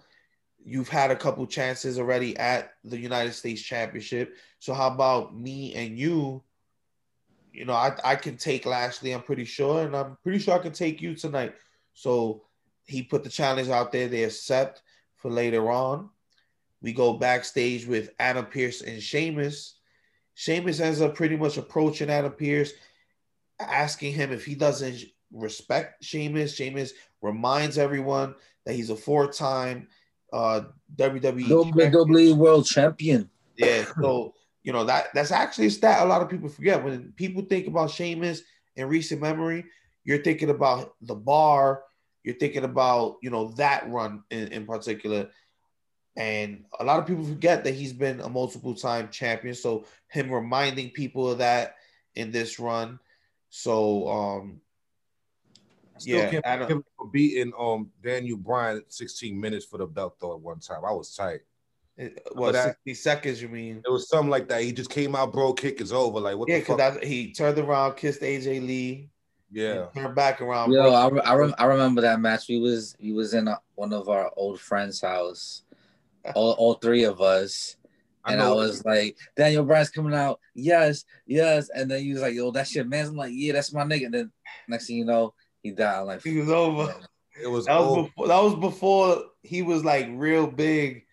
You've 0.64 0.90
had 0.90 1.12
a 1.12 1.16
couple 1.16 1.46
chances 1.48 1.98
already 2.00 2.36
at 2.38 2.74
the 2.84 2.98
United 2.98 3.34
States 3.34 3.62
Championship. 3.62 4.36
So 4.60 4.74
how 4.74 4.88
about 4.88 5.36
me 5.36 5.74
and 5.76 5.98
you? 5.98 6.44
You 7.54 7.66
know, 7.66 7.74
I, 7.74 7.96
I 8.04 8.16
can 8.16 8.38
take 8.38 8.66
Lashley, 8.66 9.12
I'm 9.14 9.22
pretty 9.24 9.46
sure, 9.46 9.84
and 9.86 9.96
I'm 9.96 10.18
pretty 10.24 10.40
sure 10.40 10.54
I 10.56 10.60
can 10.60 10.74
take 10.74 11.02
you 11.02 11.16
tonight. 11.16 11.56
So 11.94 12.44
he 12.88 13.04
put 13.04 13.24
the 13.24 13.30
challenge 13.30 13.70
out 13.70 13.92
there. 13.92 14.08
They 14.08 14.24
accept 14.24 14.82
for 15.18 15.30
later 15.30 15.70
on. 15.72 16.10
We 16.82 16.94
go 16.94 17.14
backstage 17.14 17.86
with 17.86 18.12
Adam 18.20 18.46
Pearce 18.46 18.82
and 18.82 19.02
Sheamus. 19.02 19.76
Sheamus 20.36 20.80
ends 20.80 21.02
up 21.02 21.16
pretty 21.16 21.36
much 21.36 21.58
approaching 21.58 22.10
Adam 22.10 22.32
Pearce, 22.32 22.72
asking 23.60 24.14
him 24.14 24.32
if 24.32 24.46
he 24.46 24.56
doesn't 24.56 25.04
respect 25.32 26.04
Sheamus. 26.04 26.56
Sheamus 26.56 26.94
reminds 27.22 27.78
everyone 27.78 28.36
that 28.66 28.74
he's 28.74 28.90
a 28.90 28.96
four-time 28.96 29.88
uh, 30.32 30.62
WWE. 30.96 31.48
WWE 31.48 32.36
World 32.36 32.66
Champion. 32.66 33.30
Yeah, 33.56 33.86
so 34.00 34.36
you 34.64 34.72
know 34.72 34.84
that 34.84 35.08
that's 35.14 35.32
actually 35.32 35.68
a 35.68 35.72
stat 35.72 36.04
a 36.04 36.06
lot 36.06 36.22
of 36.22 36.30
people 36.30 36.50
forget. 36.50 36.84
When 36.84 37.12
people 37.14 37.42
think 37.42 37.68
about 37.68 37.90
Sheamus 37.90 38.44
in 38.76 38.88
recent 38.88 39.20
memory, 39.20 39.66
you're 40.04 40.22
thinking 40.22 40.52
about 40.52 40.94
the 41.02 41.16
bar, 41.16 41.82
you're 42.28 42.36
thinking 42.36 42.66
about 42.66 43.18
you 43.22 43.30
know 43.30 43.48
that 43.56 43.90
run 43.90 44.22
in, 44.30 44.50
in 44.50 44.66
particular. 44.66 45.30
And 46.18 46.66
a 46.80 46.84
lot 46.84 47.00
of 47.00 47.06
people 47.06 47.24
forget 47.24 47.64
that 47.64 47.74
he's 47.74 47.94
been 47.94 48.20
a 48.20 48.28
multiple 48.28 48.76
time 48.76 49.08
champion. 49.10 49.56
So 49.56 49.86
him 50.10 50.30
reminding 50.30 50.90
people 50.90 51.32
of 51.32 51.38
that 51.38 51.76
in 52.16 52.32
this 52.32 52.60
run. 52.60 53.00
So 53.50 54.10
um 54.10 54.62
I 55.96 56.00
still 56.00 56.20
Yeah, 56.20 56.30
can't 56.32 56.46
I 56.48 56.56
don't- 56.58 56.64
forgive 56.68 56.78
him 56.78 56.84
for 56.98 57.08
beating 57.08 57.54
um 57.58 57.92
Daniel 58.04 58.38
Bryan 58.38 58.84
16 58.90 59.40
minutes 59.40 59.64
for 59.66 59.78
the 59.78 59.88
belt 59.88 60.18
though 60.20 60.34
at 60.34 60.42
one 60.42 60.60
time. 60.60 60.84
I 60.86 60.92
was 60.92 61.16
tight. 61.16 61.42
it- 61.96 62.20
that- 62.36 62.78
60 62.86 62.94
seconds 62.94 63.42
you 63.42 63.48
mean? 63.48 63.82
It 63.86 63.90
was 63.90 64.10
something 64.10 64.30
like 64.30 64.50
that. 64.50 64.64
He 64.64 64.74
just 64.74 64.90
came 64.90 65.16
out, 65.16 65.32
bro. 65.32 65.54
Kick 65.54 65.80
is 65.80 65.94
over. 65.94 66.20
Like 66.20 66.36
what 66.38 66.50
Yeah, 66.50 66.60
the 66.60 66.66
because 66.66 66.98
he 67.04 67.32
turned 67.32 67.58
around, 67.58 67.96
kissed 67.96 68.22
AJ 68.22 68.60
Lee, 68.60 69.10
yeah. 69.52 69.72
and 69.72 69.94
turned 69.94 70.16
back 70.16 70.42
around. 70.42 70.72
Yo. 70.72 70.94
I, 70.94 71.10
re- 71.10 71.22
I, 71.22 71.36
rem- 71.36 71.56
I 71.58 71.66
remember 71.66 72.02
that 72.02 72.20
match. 72.20 72.48
We 72.50 72.60
was 72.60 72.96
we 73.00 73.14
was 73.14 73.34
in 73.34 73.48
a, 73.48 73.60
one 73.76 73.94
of 73.94 74.10
our 74.10 74.32
old 74.36 74.60
friends' 74.60 75.02
house, 75.02 75.64
all, 76.36 76.52
all 76.54 76.74
three 76.76 77.04
of 77.04 77.22
us, 77.22 77.78
and 78.26 78.42
I, 78.42 78.46
know. 78.46 78.56
was 78.56 78.84
like, 78.86 79.18
Daniel 79.36 79.66
Bryan's 79.66 79.90
coming 79.90 80.14
out, 80.14 80.40
yes, 80.54 81.06
yes, 81.26 81.70
and 81.74 81.90
then 81.90 82.02
he 82.02 82.14
was 82.14 82.22
like, 82.22 82.34
yo, 82.34 82.52
that 82.52 82.68
shit, 82.68 82.88
man. 82.88 83.08
I'm 83.08 83.16
like, 83.16 83.32
yeah, 83.34 83.54
that's 83.54 83.74
my 83.74 83.84
nigga. 83.84 84.06
And 84.06 84.14
then 84.14 84.32
next 84.68 84.88
thing 84.88 84.98
you 84.98 85.06
know, 85.06 85.34
he 85.64 85.72
died. 85.72 86.00
I'm 86.00 86.08
like, 86.08 86.24
He 86.24 86.40
was 86.40 86.50
over. 86.50 86.96
It 87.42 87.48
was, 87.48 87.66
That 87.66 87.80
was 87.80 88.08
before. 88.08 88.28
That 88.28 88.44
was 88.44 88.56
before 88.56 89.24
he 89.44 89.62
was 89.62 89.84
like 89.84 90.08
real 90.12 90.48
big 90.48 91.07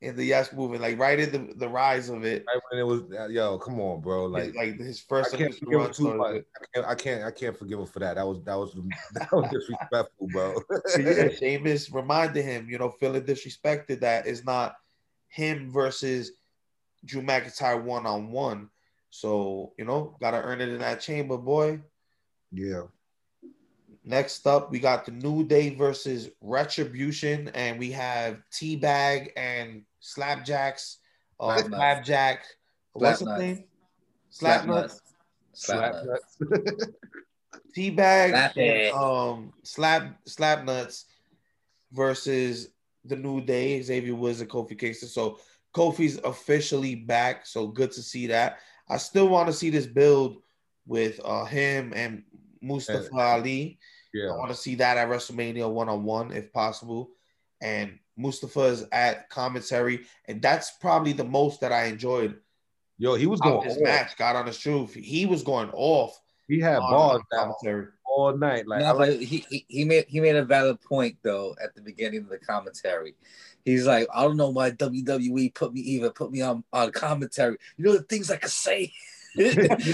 in 0.00 0.14
the 0.14 0.24
Yes 0.24 0.52
movement, 0.52 0.80
like 0.80 0.98
right 0.98 1.18
in 1.18 1.32
the, 1.32 1.54
the 1.54 1.68
rise 1.68 2.08
of 2.08 2.24
it. 2.24 2.44
Right 2.46 2.62
when 2.70 2.80
it 2.80 2.86
was 2.86 3.02
uh, 3.18 3.28
yo, 3.28 3.58
come 3.58 3.80
on, 3.80 4.00
bro. 4.00 4.26
Like, 4.26 4.54
Like, 4.54 4.78
his 4.78 5.00
I 5.00 5.08
first 5.08 5.36
can't 5.36 5.54
forgive 5.54 5.80
him 5.80 5.92
too 5.92 6.14
much. 6.14 6.36
I 6.36 6.64
can't, 6.74 6.86
I 6.86 6.94
can't, 6.94 7.24
I 7.24 7.30
can't 7.30 7.58
forgive 7.58 7.80
him 7.80 7.86
for 7.86 7.98
that. 7.98 8.14
That 8.14 8.26
was, 8.26 8.42
that 8.44 8.54
was, 8.54 8.74
that 9.14 9.32
was 9.32 9.50
disrespectful, 9.50 10.28
bro. 10.28 10.54
So 10.86 11.00
yeah, 11.00 11.28
Sheamus 11.38 11.90
reminded 11.90 12.44
him, 12.44 12.68
you 12.70 12.78
know, 12.78 12.90
feeling 12.90 13.22
disrespected 13.22 14.00
that 14.00 14.26
it's 14.26 14.44
not 14.44 14.76
him 15.28 15.70
versus 15.70 16.32
Drew 17.04 17.22
McIntyre 17.22 17.82
one 17.82 18.06
on 18.06 18.30
one. 18.30 18.70
So 19.10 19.72
you 19.78 19.84
know, 19.84 20.16
gotta 20.20 20.42
earn 20.42 20.60
it 20.60 20.68
in 20.68 20.78
that 20.78 21.00
chamber, 21.00 21.38
boy. 21.38 21.80
yeah. 22.52 22.82
Next 24.04 24.46
up, 24.46 24.70
we 24.70 24.78
got 24.78 25.04
the 25.04 25.10
New 25.10 25.44
Day 25.44 25.74
versus 25.74 26.30
Retribution, 26.40 27.48
and 27.48 27.78
we 27.78 27.90
have 27.92 28.38
Teabag 28.50 29.32
and 29.36 29.82
Slapjacks. 30.02 30.96
Uh, 31.38 31.56
Slapnuts. 31.56 31.68
Slapjack. 31.68 32.38
What's 32.92 33.22
Slapnuts. 33.22 33.38
name? 33.38 33.64
slap 34.30 34.66
nuts. 34.66 35.00
Slap 35.52 35.94
Slap 35.94 36.04
nuts. 36.04 36.36
nuts. 36.40 36.86
Teabag. 37.76 38.52
Slap. 38.52 38.94
Um, 38.94 39.52
Slap 39.62 40.24
Slapnuts 40.26 41.04
versus 41.92 42.68
the 43.04 43.16
New 43.16 43.40
Day, 43.40 43.80
Xavier 43.80 44.14
Woods 44.14 44.40
and 44.40 44.50
Kofi 44.50 44.78
Kingston. 44.78 45.08
So 45.08 45.38
Kofi's 45.74 46.18
officially 46.24 46.94
back. 46.94 47.46
So 47.46 47.66
good 47.68 47.92
to 47.92 48.02
see 48.02 48.26
that. 48.28 48.58
I 48.88 48.96
still 48.96 49.28
want 49.28 49.48
to 49.48 49.52
see 49.52 49.70
this 49.70 49.86
build 49.86 50.42
with 50.86 51.20
uh, 51.24 51.44
him 51.44 51.92
and 51.94 52.22
Mustafa 52.60 53.14
Ali. 53.14 53.78
Yeah. 54.12 54.30
I 54.32 54.36
want 54.36 54.50
to 54.50 54.56
see 54.56 54.74
that 54.76 54.96
at 54.96 55.08
WrestleMania 55.08 55.70
one 55.70 55.88
on 55.88 56.04
one 56.04 56.32
if 56.32 56.52
possible. 56.52 57.10
And 57.60 57.98
Mustafa's 58.18 58.84
at 58.92 59.30
commentary, 59.30 60.06
and 60.26 60.42
that's 60.42 60.72
probably 60.72 61.12
the 61.12 61.24
most 61.24 61.60
that 61.60 61.72
I 61.72 61.84
enjoyed. 61.86 62.36
Yo, 62.98 63.14
he 63.14 63.26
was 63.26 63.40
going 63.40 63.62
this 63.62 63.76
off. 63.76 63.82
match, 63.82 64.16
God 64.16 64.36
on 64.36 64.46
his 64.46 64.58
truth, 64.58 64.94
he 64.94 65.24
was 65.26 65.42
going 65.42 65.70
off. 65.72 66.20
He 66.48 66.60
had 66.60 66.84
balls 66.90 67.22
down 67.32 67.54
commentary. 67.54 67.88
all 68.04 68.36
night. 68.36 68.66
Like 68.66 68.80
no, 68.80 68.94
like 68.94 69.20
he, 69.20 69.44
he 69.48 69.64
he 69.68 69.84
made 69.84 70.06
he 70.08 70.20
made 70.20 70.36
a 70.36 70.44
valid 70.44 70.80
point 70.80 71.16
though 71.22 71.54
at 71.62 71.74
the 71.74 71.80
beginning 71.82 72.20
of 72.22 72.28
the 72.28 72.38
commentary. 72.38 73.14
He's 73.64 73.86
like, 73.86 74.08
I 74.14 74.22
don't 74.22 74.36
know 74.36 74.50
why 74.50 74.70
WWE 74.72 75.54
put 75.54 75.72
me 75.74 75.80
even 75.82 76.10
put 76.10 76.30
me 76.32 76.42
on 76.42 76.64
on 76.72 76.90
commentary. 76.92 77.58
You 77.76 77.84
know 77.84 77.92
the 77.92 78.02
things 78.02 78.30
I 78.30 78.36
could 78.36 78.50
say. 78.50 78.92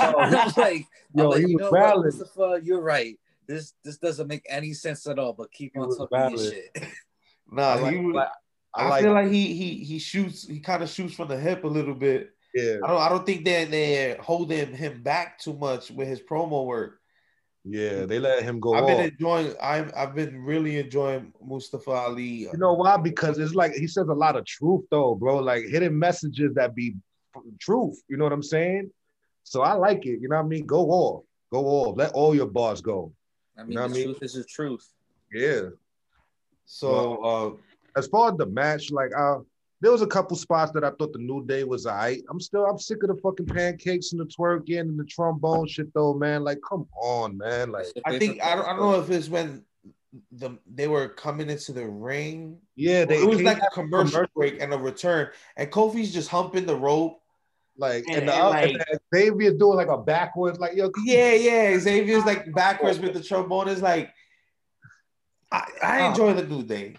I'm 0.00 0.52
like, 0.56 0.86
Yo, 1.14 1.24
I'm 1.24 1.28
like, 1.30 1.44
he 1.44 1.52
you 1.52 1.56
know 1.56 1.72
valid. 1.72 1.96
what, 1.96 2.04
Mustafa, 2.04 2.60
you're 2.62 2.80
right. 2.80 3.18
This 3.46 3.74
this 3.84 3.98
doesn't 3.98 4.28
make 4.28 4.46
any 4.48 4.72
sense 4.72 5.06
at 5.06 5.18
all. 5.18 5.32
But 5.34 5.52
keep 5.52 5.72
He 5.74 5.80
on 5.80 5.86
was 5.86 5.96
talking 5.96 6.26
this 6.26 6.50
shit. 6.50 6.76
Nah, 7.50 7.62
I 7.62 7.74
like, 7.80 7.94
he 7.94 8.00
was, 8.00 8.14
like- 8.14 8.28
I 8.76 8.82
I, 8.82 8.88
like 8.88 9.02
feel 9.04 9.12
like 9.12 9.30
he 9.30 9.54
he 9.54 9.84
he 9.84 9.98
shoots. 9.98 10.46
He 10.48 10.58
kind 10.60 10.82
of 10.82 10.88
shoots 10.88 11.14
from 11.14 11.28
the 11.28 11.38
hip 11.38 11.62
a 11.64 11.68
little 11.68 11.94
bit. 11.94 12.30
yeah, 12.54 12.78
I 12.84 12.88
don't. 12.88 13.00
I 13.02 13.08
don't 13.08 13.24
think 13.24 13.44
that 13.44 13.70
they're 13.70 14.16
holding 14.20 14.74
him 14.74 15.02
back 15.02 15.38
too 15.38 15.52
much 15.54 15.90
with 15.92 16.08
his 16.08 16.20
promo 16.20 16.66
work. 16.66 16.98
yeah. 17.64 18.04
They 18.04 18.18
let 18.18 18.42
him 18.42 18.58
go 18.58 18.74
I've 18.74 18.82
off. 18.82 18.88
been 18.88 19.00
enjoying. 19.12 19.54
I've 19.62 19.92
I've 19.96 20.14
been 20.16 20.42
really 20.42 20.78
enjoying 20.78 21.32
Mustafa 21.40 21.90
Ali. 21.92 22.48
You 22.50 22.56
know 22.56 22.72
why? 22.74 22.96
Because 22.96 23.38
it's 23.38 23.54
like 23.54 23.74
he 23.74 23.86
says 23.86 24.08
a 24.08 24.12
lot 24.12 24.34
of 24.36 24.44
truth, 24.44 24.84
though, 24.90 25.14
bro. 25.14 25.38
Like 25.38 25.64
hidden 25.66 25.96
messages 25.96 26.52
that 26.54 26.74
be 26.74 26.96
truth. 27.60 28.02
You 28.08 28.16
know 28.16 28.24
what 28.24 28.32
I'm 28.32 28.42
saying? 28.42 28.90
So 29.44 29.62
I 29.62 29.74
like 29.74 30.04
it. 30.06 30.20
You 30.20 30.28
know 30.28 30.36
what 30.36 30.46
I 30.46 30.48
mean? 30.48 30.66
Go 30.66 30.90
off, 30.90 31.24
go 31.52 31.64
off. 31.66 31.96
Let 31.96 32.10
all 32.12 32.34
your 32.34 32.46
bars 32.46 32.80
go. 32.80 33.12
I 33.56 33.62
mean, 33.62 33.76
know 33.76 33.82
what 33.82 33.92
the 33.92 33.94
I 33.94 33.98
mean? 33.98 34.14
truth 34.14 34.22
is 34.24 34.32
the 34.34 34.44
truth. 34.44 34.88
Yeah. 35.32 35.68
So 36.64 37.16
uh, 37.22 37.98
As 37.98 38.06
far 38.08 38.30
as 38.32 38.36
the 38.38 38.46
match, 38.46 38.90
like 38.90 39.10
uh, 39.16 39.38
there 39.80 39.92
was 39.92 40.02
a 40.02 40.06
couple 40.06 40.36
spots 40.36 40.72
that 40.72 40.84
I 40.84 40.90
thought 40.90 41.12
the 41.12 41.18
New 41.18 41.44
Day 41.44 41.64
was 41.64 41.86
alright. 41.86 42.22
I'm 42.30 42.40
still 42.40 42.64
I'm 42.64 42.78
sick 42.78 43.02
of 43.02 43.10
the 43.14 43.20
fucking 43.22 43.46
pancakes 43.46 44.12
and 44.12 44.20
the 44.20 44.24
twerking 44.26 44.80
and 44.80 44.98
the 44.98 45.04
trombone 45.04 45.66
shit, 45.68 45.92
though, 45.94 46.14
man. 46.14 46.42
Like, 46.42 46.58
come 46.66 46.86
on, 47.00 47.36
man. 47.38 47.70
Like, 47.70 47.86
I 48.06 48.18
think 48.18 48.42
I 48.42 48.54
don't, 48.56 48.64
I 48.66 48.68
don't 48.76 48.80
know 48.80 49.00
if 49.00 49.10
it's 49.10 49.28
when 49.28 49.64
the 50.32 50.56
they 50.72 50.86
were 50.88 51.08
coming 51.08 51.50
into 51.50 51.72
the 51.72 51.86
ring. 51.86 52.58
yeah, 52.76 53.04
they 53.04 53.18
it 53.20 53.28
was 53.28 53.42
like 53.42 53.58
a 53.58 53.64
out 53.64 53.72
commercial 53.72 54.10
commercial. 54.12 54.32
break 54.36 54.62
and 54.62 54.72
a 54.72 54.78
return, 54.78 55.28
and 55.56 55.70
Kofi's 55.70 56.12
just 56.12 56.28
humping 56.28 56.66
the 56.66 56.76
rope. 56.76 57.20
like 57.76 58.04
and- 58.06 58.18
and, 58.18 58.28
the, 58.28 58.32
and, 58.34 58.48
like- 58.50 58.86
and 58.90 59.00
Xavier 59.14 59.52
doing 59.54 59.76
like 59.76 59.88
a 59.88 59.98
backwards, 59.98 60.58
like 60.60 60.76
yo, 60.76 60.90
Yeah, 61.04 61.32
yeah. 61.32 61.76
Xavier's 61.78 62.24
like 62.24 62.52
backwards 62.54 63.00
with 63.00 63.12
the 63.12 63.20
trombone. 63.20 63.66
Is 63.68 63.82
like 63.82 64.10
I, 65.54 65.70
I 65.82 66.08
enjoy 66.08 66.34
the 66.34 66.44
New 66.44 66.64
Day. 66.64 66.96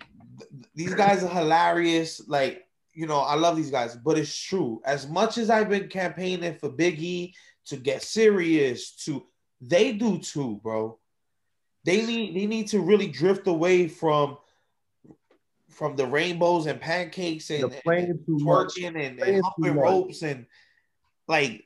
These 0.74 0.96
guys 0.96 1.24
are 1.24 1.30
hilarious. 1.30 2.22
Like 2.28 2.66
you 2.94 3.08
know, 3.08 3.20
I 3.20 3.36
love 3.36 3.58
these 3.58 3.72
guys, 3.72 3.96
but 3.96 4.18
it's 4.18 4.36
true. 4.36 4.82
As 4.86 5.08
much 5.08 5.38
as 5.38 5.50
I've 5.50 5.70
been 5.70 5.90
campaigning 5.90 6.58
for 6.58 6.70
Biggie 6.70 7.34
to 7.66 7.76
get 7.76 8.02
serious, 8.02 8.92
to 9.06 9.26
they 9.60 9.92
do 9.92 10.20
too, 10.20 10.60
bro. 10.64 10.98
They 11.84 12.06
need 12.06 12.36
they 12.36 12.46
need 12.46 12.68
to 12.70 12.80
really 12.80 13.08
drift 13.08 13.48
away 13.48 13.88
from 13.88 14.38
from 15.70 15.98
the 15.98 16.06
rainbows 16.06 16.68
and 16.68 16.80
pancakes 16.80 17.50
and, 17.50 17.70
They're 17.70 17.82
playing 17.82 18.12
and 18.12 18.26
too 18.26 18.38
twerking 18.38 18.96
and, 18.96 19.20
and 19.20 19.44
humping 19.44 19.76
ropes 19.76 20.22
and 20.22 20.46
like 21.28 21.66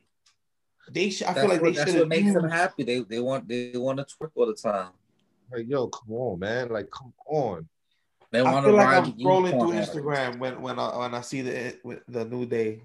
they 0.92 1.12
should. 1.12 1.28
I 1.28 1.34
That's 1.34 1.42
feel 1.42 1.50
like 1.50 1.62
what, 1.62 1.74
they 1.74 1.78
that's 1.78 1.92
should 1.92 2.00
what 2.00 2.10
makes 2.10 2.34
them 2.34 2.50
happy. 2.50 2.84
They 2.84 3.02
they 3.02 3.20
want 3.20 3.48
they 3.48 3.74
want 3.76 4.00
to 4.00 4.06
twerk 4.06 4.32
all 4.36 4.48
the 4.48 4.56
time. 4.56 4.90
Like, 5.52 5.68
yo, 5.68 5.88
come 5.88 6.12
on, 6.12 6.40
man. 6.40 6.70
Like, 6.70 6.90
come 6.92 7.14
on. 7.28 7.68
They 8.32 8.40
I 8.40 8.44
want 8.44 8.66
feel 8.66 8.74
to 8.74 8.78
like 8.78 8.88
I'm 8.88 9.14
scrolling 9.14 9.50
through 9.60 9.74
unicorn 9.74 9.78
it. 9.78 9.88
Instagram 9.88 10.40
when 10.40 10.62
when 10.62 10.78
I 10.80 10.98
when 10.98 11.16
I 11.16 11.22
see 11.22 11.42
the 11.42 12.02
the 12.08 12.26
new 12.26 12.46
day. 12.46 12.82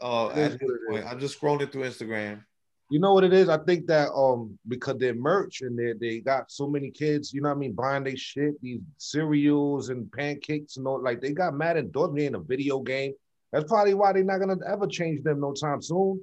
Uh, 0.00 0.30
It 0.32 0.38
is 0.38 0.44
at 0.54 0.60
this 0.60 0.62
what 0.62 0.74
it 0.74 0.88
point, 0.88 1.04
is. 1.04 1.10
I'm 1.10 1.20
just 1.20 1.40
scrolling 1.40 1.72
through 1.72 1.82
Instagram. 1.82 2.44
You 2.90 3.00
know 3.00 3.12
what 3.12 3.24
it 3.24 3.34
is? 3.34 3.50
I 3.50 3.58
think 3.58 3.86
that 3.88 4.10
um 4.12 4.58
because 4.66 4.96
they're 4.98 5.14
merch 5.14 5.60
and 5.60 5.78
they 5.78 5.92
they 5.92 6.20
got 6.20 6.50
so 6.50 6.66
many 6.66 6.90
kids, 6.90 7.34
you 7.34 7.42
know 7.42 7.50
what 7.50 7.56
I 7.56 7.58
mean, 7.58 7.72
buying 7.74 8.04
they 8.04 8.16
shit, 8.16 8.58
these 8.62 8.80
cereals 8.96 9.90
and 9.90 10.10
pancakes 10.10 10.78
and 10.78 10.86
all 10.86 11.02
like 11.02 11.20
they 11.20 11.32
got 11.32 11.52
mad 11.52 11.76
endorsement 11.76 12.24
in 12.28 12.34
a 12.36 12.40
video 12.40 12.80
game. 12.80 13.12
That's 13.52 13.68
probably 13.68 13.92
why 13.92 14.12
they're 14.14 14.24
not 14.24 14.38
gonna 14.38 14.56
ever 14.66 14.86
change 14.86 15.22
them 15.22 15.40
no 15.40 15.52
time 15.52 15.82
soon. 15.82 16.22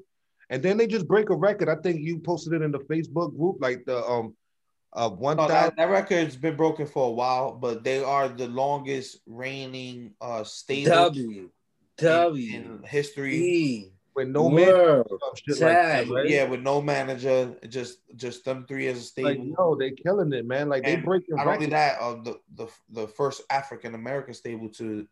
And 0.49 0.63
then 0.63 0.77
they 0.77 0.87
just 0.87 1.07
break 1.07 1.29
a 1.29 1.35
record. 1.35 1.69
I 1.69 1.75
think 1.75 2.01
you 2.01 2.17
posted 2.19 2.53
it 2.53 2.63
in 2.63 2.71
the 2.71 2.79
Facebook 2.79 3.37
group, 3.37 3.57
like 3.59 3.85
the 3.85 4.03
um 4.03 4.35
uh 4.95 5.09
one 5.09 5.37
No, 5.37 5.47
that, 5.47 5.75
that 5.77 5.89
record's 5.89 6.35
been 6.37 6.55
broken 6.55 6.87
for 6.87 7.07
a 7.07 7.11
while, 7.11 7.53
but 7.53 7.83
they 7.83 8.03
are 8.03 8.29
the 8.29 8.47
longest 8.47 9.19
reigning 9.27 10.13
uh 10.21 10.43
stable 10.43 10.91
W 10.91 11.51
W 11.97 12.55
in 12.55 12.83
history. 12.85 13.35
E 13.35 13.91
with 14.15 14.29
no 14.29 14.49
man 14.49 14.67
World 14.67 15.07
shit 15.35 15.59
like 15.59 15.81
that, 15.83 16.09
right? 16.09 16.29
Yeah, 16.29 16.45
with 16.45 16.61
no 16.61 16.81
manager, 16.81 17.55
just 17.67 17.99
just 18.15 18.45
them 18.45 18.65
three 18.67 18.87
as 18.87 18.97
a 18.97 19.01
stable. 19.01 19.29
Like 19.29 19.57
yo, 19.57 19.75
they 19.75 19.91
killing 19.91 20.33
it, 20.33 20.45
man. 20.45 20.69
Like 20.69 20.83
they 20.85 20.95
And 20.95 21.03
breaking 21.05 21.35
Not 21.35 21.47
only 21.47 21.67
that, 21.67 21.99
uh, 21.99 22.15
the 22.21 22.39
the 22.55 22.67
the 22.89 23.07
first 23.07 23.41
African 23.49 23.95
American 23.95 24.33
stable 24.33 24.69
to 24.69 25.07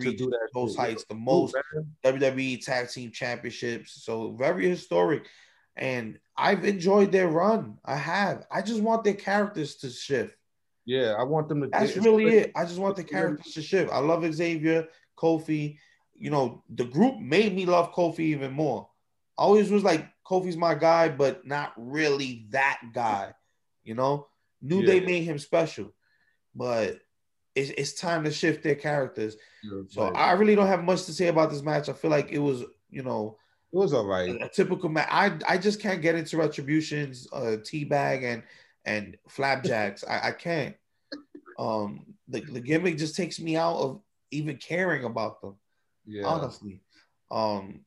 to 0.00 0.12
reach 0.12 0.18
do 0.18 0.26
that. 0.30 0.48
those 0.54 0.72
shit. 0.72 0.80
heights, 0.80 1.04
the 1.08 1.14
most 1.14 1.54
man. 1.54 1.96
WWE 2.04 2.64
Tag 2.64 2.88
Team 2.90 3.10
Championships. 3.12 4.02
So 4.04 4.32
very 4.32 4.68
historic. 4.68 5.26
And 5.76 6.18
I've 6.40 6.64
enjoyed 6.64 7.12
their 7.12 7.28
run. 7.28 7.78
I 7.84 7.96
have. 7.96 8.46
I 8.50 8.62
just 8.62 8.80
want 8.80 9.04
their 9.04 9.14
characters 9.14 9.76
to 9.76 9.90
shift. 9.90 10.36
Yeah, 10.86 11.14
I 11.18 11.24
want 11.24 11.48
them 11.48 11.60
to. 11.60 11.68
That's 11.68 11.96
really 11.96 12.38
it. 12.38 12.52
I 12.56 12.64
just 12.64 12.78
want 12.78 12.96
the 12.96 13.04
characters 13.04 13.52
to 13.54 13.62
shift. 13.62 13.92
I 13.92 13.98
love 13.98 14.24
Xavier, 14.32 14.88
Kofi. 15.16 15.78
You 16.14 16.30
know, 16.30 16.64
the 16.68 16.84
group 16.84 17.18
made 17.18 17.54
me 17.54 17.66
love 17.66 17.92
Kofi 17.92 18.20
even 18.20 18.52
more. 18.52 18.88
I 19.38 19.42
always 19.42 19.70
was 19.70 19.84
like, 19.84 20.06
Kofi's 20.26 20.56
my 20.56 20.74
guy, 20.74 21.08
but 21.08 21.46
not 21.46 21.72
really 21.76 22.46
that 22.50 22.80
guy. 22.92 23.34
You 23.84 23.94
know, 23.94 24.28
knew 24.60 24.82
Yeah. 24.82 25.00
made 25.00 25.24
him 25.24 25.38
special, 25.38 25.92
but 26.54 27.00
it's, 27.54 27.70
it's 27.70 27.94
time 27.94 28.24
to 28.24 28.30
shift 28.30 28.62
their 28.62 28.74
characters. 28.74 29.36
So 29.88 30.02
Like, 30.04 30.16
I 30.16 30.32
really 30.32 30.54
don't 30.54 30.66
have 30.66 30.84
much 30.84 31.04
to 31.06 31.12
say 31.12 31.28
about 31.28 31.50
this 31.50 31.62
match. 31.62 31.88
I 31.88 31.94
feel 31.94 32.10
like 32.10 32.30
it 32.30 32.38
was, 32.38 32.64
you 32.90 33.02
know, 33.02 33.38
it 33.72 33.76
was 33.76 33.92
all 33.94 34.06
right. 34.06 34.36
a 34.42 34.48
typical 34.48 34.88
match. 34.88 35.08
I 35.10 35.38
I 35.48 35.58
just 35.58 35.80
can't 35.80 36.02
get 36.02 36.14
into 36.16 36.36
retributions, 36.36 37.28
uh, 37.32 37.56
teabag 37.62 38.24
and 38.24 38.42
and 38.84 39.16
flapjacks. 39.28 40.04
I, 40.04 40.28
I 40.28 40.32
can't. 40.32 40.74
Um, 41.58 42.06
the, 42.28 42.40
the 42.40 42.60
gimmick 42.60 42.96
just 42.96 43.14
takes 43.16 43.38
me 43.38 43.56
out 43.56 43.76
of 43.76 44.00
even 44.30 44.56
caring 44.56 45.04
about 45.04 45.40
them. 45.42 45.54
Yeah, 46.06 46.26
Honestly, 46.26 46.80
um, 47.30 47.80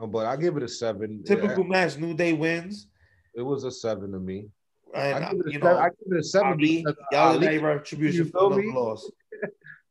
Uh, 0.00 0.06
but 0.06 0.26
I 0.26 0.36
give 0.36 0.56
it 0.56 0.62
a 0.62 0.68
seven. 0.68 1.22
typical 1.24 1.62
Yeah, 1.64 1.70
match. 1.70 1.96
New 1.96 2.14
Day 2.14 2.32
wins, 2.32 2.88
it 3.34 3.42
was 3.42 3.64
a 3.64 3.70
seven 3.70 4.12
to 4.12 4.18
me. 4.18 4.48
and 4.94 5.24
I 5.24 5.30
give 5.30 5.40
it 5.40 5.46
a 5.46 5.52
you 5.52 5.58
seven. 5.60 5.68
know, 5.68 5.78
I 5.78 5.88
give 5.88 6.12
it 6.12 6.18
a 6.18 6.22
seven 6.24 6.52
Ali, 6.52 6.76
because 6.82 6.96
y'all 7.12 7.20
Ali. 7.36 7.58
Retribution 7.58 8.24
You 8.24 8.30
for 8.30 8.38
feel 8.38 8.50
the 8.50 8.56
me? 8.56 8.72
loss. 8.72 9.10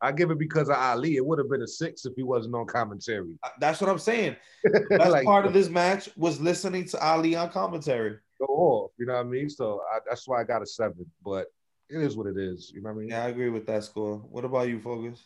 I 0.01 0.11
give 0.11 0.29
it 0.31 0.37
because 0.37 0.69
of 0.69 0.75
Ali. 0.75 1.15
It 1.15 1.25
would 1.25 1.39
have 1.39 1.49
been 1.49 1.63
a 1.63 1.67
six 1.67 2.05
if 2.05 2.13
he 2.15 2.23
wasn't 2.23 2.53
on 2.55 2.65
commentary. 2.67 3.33
Uh, 3.43 3.49
That's 3.59 3.81
what 3.81 3.89
I'm 3.89 3.97
saying. 3.97 4.35
That's 4.89 5.09
Like, 5.11 5.25
part 5.25 5.45
of 5.45 5.53
this 5.53 5.69
match 5.69 6.09
was 6.15 6.39
listening 6.39 6.85
to 6.89 7.03
Ali 7.03 7.35
on 7.35 7.49
commentary. 7.49 8.17
go 8.39 8.45
off. 8.47 8.91
You 8.99 9.07
know 9.07 9.13
what 9.15 9.21
I 9.21 9.23
mean? 9.23 9.49
So 9.49 9.81
I, 9.91 9.99
that's 10.07 10.27
why 10.27 10.39
I 10.41 10.43
got 10.43 10.61
a 10.61 10.65
seven. 10.67 11.05
But 11.25 11.47
it 11.89 11.97
is 12.01 12.15
what 12.15 12.27
it 12.27 12.37
is. 12.37 12.71
You 12.75 12.81
know 12.81 12.89
what 12.89 12.95
I 12.97 12.99
mean? 12.99 13.09
Yeah, 13.09 13.23
I 13.25 13.29
agree 13.29 13.49
with 13.49 13.65
that 13.67 13.83
score. 13.85 14.17
What 14.17 14.45
about 14.45 14.67
you, 14.69 14.79
Focus? 14.79 15.23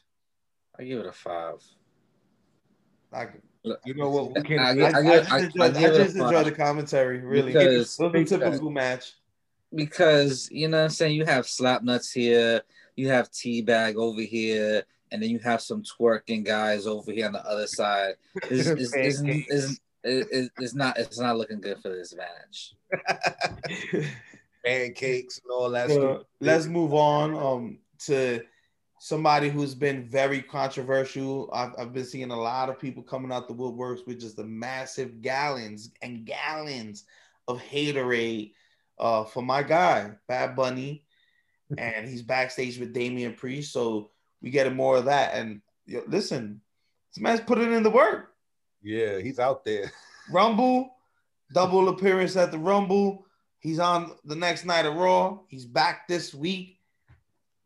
I 0.80 0.84
give 0.86 1.00
it 1.00 1.06
a 1.06 1.12
five. 1.12 1.56
I, 3.14 3.28
You 3.84 3.94
know 3.96 4.10
what? 4.10 4.34
We 4.36 4.42
can't. 4.42 4.62
I 4.62 4.70
I, 4.70 4.74
give- 4.76 4.96
I 4.96 5.02
give- 5.02 5.12
just 5.26 5.32
I- 5.34 5.40
enjoy, 5.40 5.64
I 5.64 5.66
I 5.66 5.72
give 5.72 5.84
it 5.84 6.02
a 6.02 6.04
just 6.06 6.16
enjoy 6.16 6.44
the 6.46 6.52
commentary. 6.54 7.20
Really, 7.20 7.52
Because- 7.52 8.00
it 8.00 8.04
was 8.04 8.16
a 8.16 8.24
typical 8.38 8.70
match. 8.72 9.14
because 9.76 10.50
you 10.52 10.68
know 10.70 10.78
what 10.78 10.84
I'm 10.86 10.90
saying 10.92 11.16
you 11.16 11.26
have 11.26 11.46
slap 11.48 11.84
nuts 11.84 12.12
here, 12.12 12.62
you 13.02 13.10
have 13.10 13.32
teabag 13.32 13.96
over 13.96 14.22
here, 14.22 14.84
and 15.12 15.22
then 15.22 15.30
you 15.30 15.40
have 15.40 15.62
some 15.62 15.84
twerking 15.84 16.46
guys 16.46 16.88
over 16.88 17.12
here 17.12 17.26
on 17.26 17.34
the 17.34 17.46
other 17.46 17.68
side. 17.68 18.14
It's, 18.50 18.68
it's, 18.82 18.94
it's, 18.96 19.22
it's, 19.26 19.80
it's, 20.04 20.50
it's 20.58 20.76
not 20.76 20.98
it's 20.98 21.20
not 21.20 21.38
looking 21.38 21.62
good 21.62 21.80
for 21.82 21.90
this 21.90 22.16
match. 22.16 22.74
pancakes 24.66 25.42
and 25.44 25.52
all 25.52 25.70
that 25.72 25.90
So, 25.90 25.96
stuff. 25.96 26.22
let's 26.40 26.66
move 26.68 26.94
on 26.94 27.36
um, 27.36 27.80
to 28.06 28.42
somebody 29.00 29.50
who's 29.50 29.74
been 29.74 30.04
very 30.04 30.42
controversial. 30.42 31.50
I've, 31.54 31.72
I've 31.78 31.94
been 31.94 32.06
seeing 32.06 32.32
a 32.32 32.40
lot 32.40 32.70
of 32.70 32.80
people 32.80 33.02
coming 33.04 33.32
out 33.32 33.48
the 33.48 33.56
woodworks 33.56 34.06
with 34.06 34.20
just 34.20 34.38
the 34.38 34.44
massive 34.44 35.22
gallons 35.22 35.92
and 36.02 36.26
gallons 36.26 37.06
of 37.48 37.60
haterade 37.60 38.54
uh, 39.00 39.24
for 39.24 39.42
my 39.42 39.64
guy, 39.64 40.12
Bad 40.28 40.56
Bunny. 40.56 41.04
And 41.78 42.08
he's 42.08 42.22
backstage 42.22 42.78
with 42.80 42.94
Damian 42.94 43.34
Priest. 43.34 43.72
So 43.72 44.12
we 44.42 44.50
get 44.50 44.74
more 44.74 44.98
of 44.98 45.06
that. 45.06 45.34
And 45.34 45.62
yo, 45.86 46.04
listen, 46.08 46.62
this 47.14 47.22
man's 47.22 47.42
putting 47.42 47.74
in 47.74 47.84
the 47.84 47.90
work. 47.90 48.34
Yeah, 48.82 49.20
he's 49.20 49.40
out 49.40 49.64
there. 49.66 49.92
Rumble, 50.32 50.96
double 51.54 51.90
appearance 51.90 52.36
at 52.36 52.52
the 52.52 52.58
Rumble. 52.60 53.26
He's 53.60 53.80
on 53.80 54.14
the 54.26 54.36
next 54.36 54.66
night 54.66 54.86
of 54.86 54.96
Raw. 54.96 55.40
He's 55.48 55.66
back 55.66 56.08
this 56.08 56.34
week. 56.34 56.80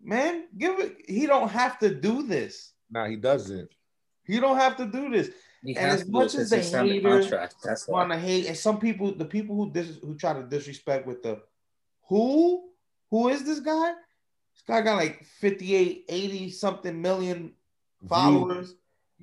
man. 0.01 0.45
Give 0.57 0.79
it. 0.79 0.97
He 1.07 1.25
don't 1.25 1.49
have 1.49 1.79
to 1.79 1.93
do 1.93 2.23
this. 2.23 2.73
Nah, 2.91 3.07
he 3.07 3.15
doesn't. 3.15 3.69
He 4.25 4.39
don't 4.39 4.57
have 4.57 4.75
to 4.77 4.85
do 4.85 5.09
this. 5.09 5.29
He 5.63 5.75
And 5.75 5.91
as 5.91 6.07
much 6.07 6.35
as 6.35 6.49
the 6.49 6.57
he 6.57 6.63
signed 6.63 6.91
haters. 6.91 7.31
That's 7.63 7.87
why. 7.87 8.01
want 8.01 8.11
to 8.11 8.19
hate, 8.19 8.45
and 8.47 8.57
some 8.57 8.79
people, 8.79 9.13
the 9.15 9.25
people 9.25 9.55
who 9.55 9.71
dis, 9.71 9.97
who 10.01 10.15
try 10.15 10.33
to 10.33 10.43
disrespect 10.43 11.07
with 11.07 11.23
the 11.23 11.41
who, 12.07 12.69
who 13.11 13.29
is 13.29 13.43
this 13.43 13.59
guy? 13.59 13.93
This 14.53 14.63
guy 14.67 14.81
got 14.81 14.95
like 14.97 15.23
58, 15.39 16.05
80 16.09 16.49
something 16.51 17.01
million 17.01 17.53
followers. 18.07 18.75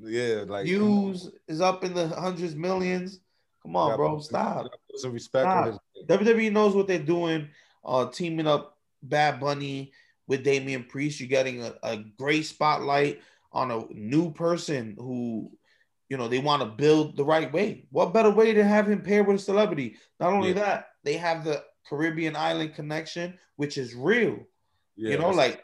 Yeah, 0.02 0.44
like 0.46 0.64
Views 0.64 1.30
is 1.48 1.60
up 1.60 1.84
in 1.84 1.94
the 1.94 2.08
hundreds, 2.08 2.54
millions. 2.54 3.20
Come 3.62 3.76
on, 3.76 3.96
bro, 3.96 4.18
stop. 4.18 4.64
put 4.90 5.00
Some 5.00 5.12
respect 5.12 5.44
Stop. 5.44 5.66
his 5.66 5.78
WWE 6.06 6.50
knows 6.52 6.74
what 6.74 6.86
they're 6.88 6.98
doing. 6.98 7.48
Uh, 7.84 8.06
teaming 8.06 8.46
up 8.46 8.78
Bad 9.02 9.38
Bunny 9.40 9.92
with 10.26 10.42
Damian 10.44 10.84
Priest. 10.84 11.20
You're 11.20 11.28
getting 11.28 11.62
a, 11.62 11.74
a 11.82 11.98
great 12.18 12.46
spotlight 12.46 13.20
on 13.52 13.70
a 13.70 13.84
new 13.92 14.32
person 14.32 14.96
who, 14.98 15.50
you 16.08 16.16
know, 16.16 16.26
they 16.26 16.38
want 16.38 16.62
to 16.62 16.66
build 16.68 17.16
the 17.16 17.24
right 17.24 17.52
way. 17.52 17.86
What 17.90 18.14
better 18.14 18.30
way 18.30 18.52
to 18.54 18.64
have 18.64 18.88
him 18.88 19.02
paired 19.02 19.26
with 19.26 19.36
a 19.36 19.40
celebrity? 19.40 19.96
Not 20.18 20.32
only 20.32 20.48
Yeah. 20.48 20.54
that, 20.54 20.86
they 21.04 21.16
have 21.18 21.44
the 21.44 21.62
Caribbean 21.88 22.36
island 22.36 22.74
connection, 22.74 23.38
which 23.56 23.78
is 23.78 23.94
real. 23.94 24.38
Yeah, 24.96 25.12
you 25.12 25.18
know, 25.18 25.30
like 25.30 25.62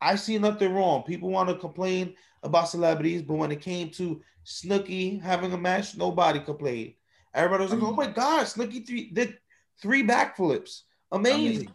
I 0.00 0.16
see 0.16 0.38
nothing 0.38 0.72
wrong. 0.72 1.02
People 1.02 1.30
want 1.30 1.48
to 1.48 1.56
complain 1.56 2.14
about 2.42 2.68
celebrities, 2.68 3.22
but 3.22 3.34
when 3.34 3.52
it 3.52 3.60
came 3.60 3.90
to 3.90 4.22
Snooki 4.44 5.20
having 5.20 5.52
a 5.52 5.58
match, 5.58 5.96
nobody 5.96 6.40
complained. 6.40 6.94
Everybody 7.34 7.64
was 7.64 7.72
like, 7.72 7.82
"Oh 7.82 7.92
mm. 7.92 7.96
my 7.96 8.06
God, 8.06 8.46
Snooki 8.46 8.86
three 8.86 9.10
did 9.10 9.38
three 9.80 10.02
backflips, 10.02 10.82
I 11.12 11.16
amazing." 11.16 11.66
mean, 11.66 11.74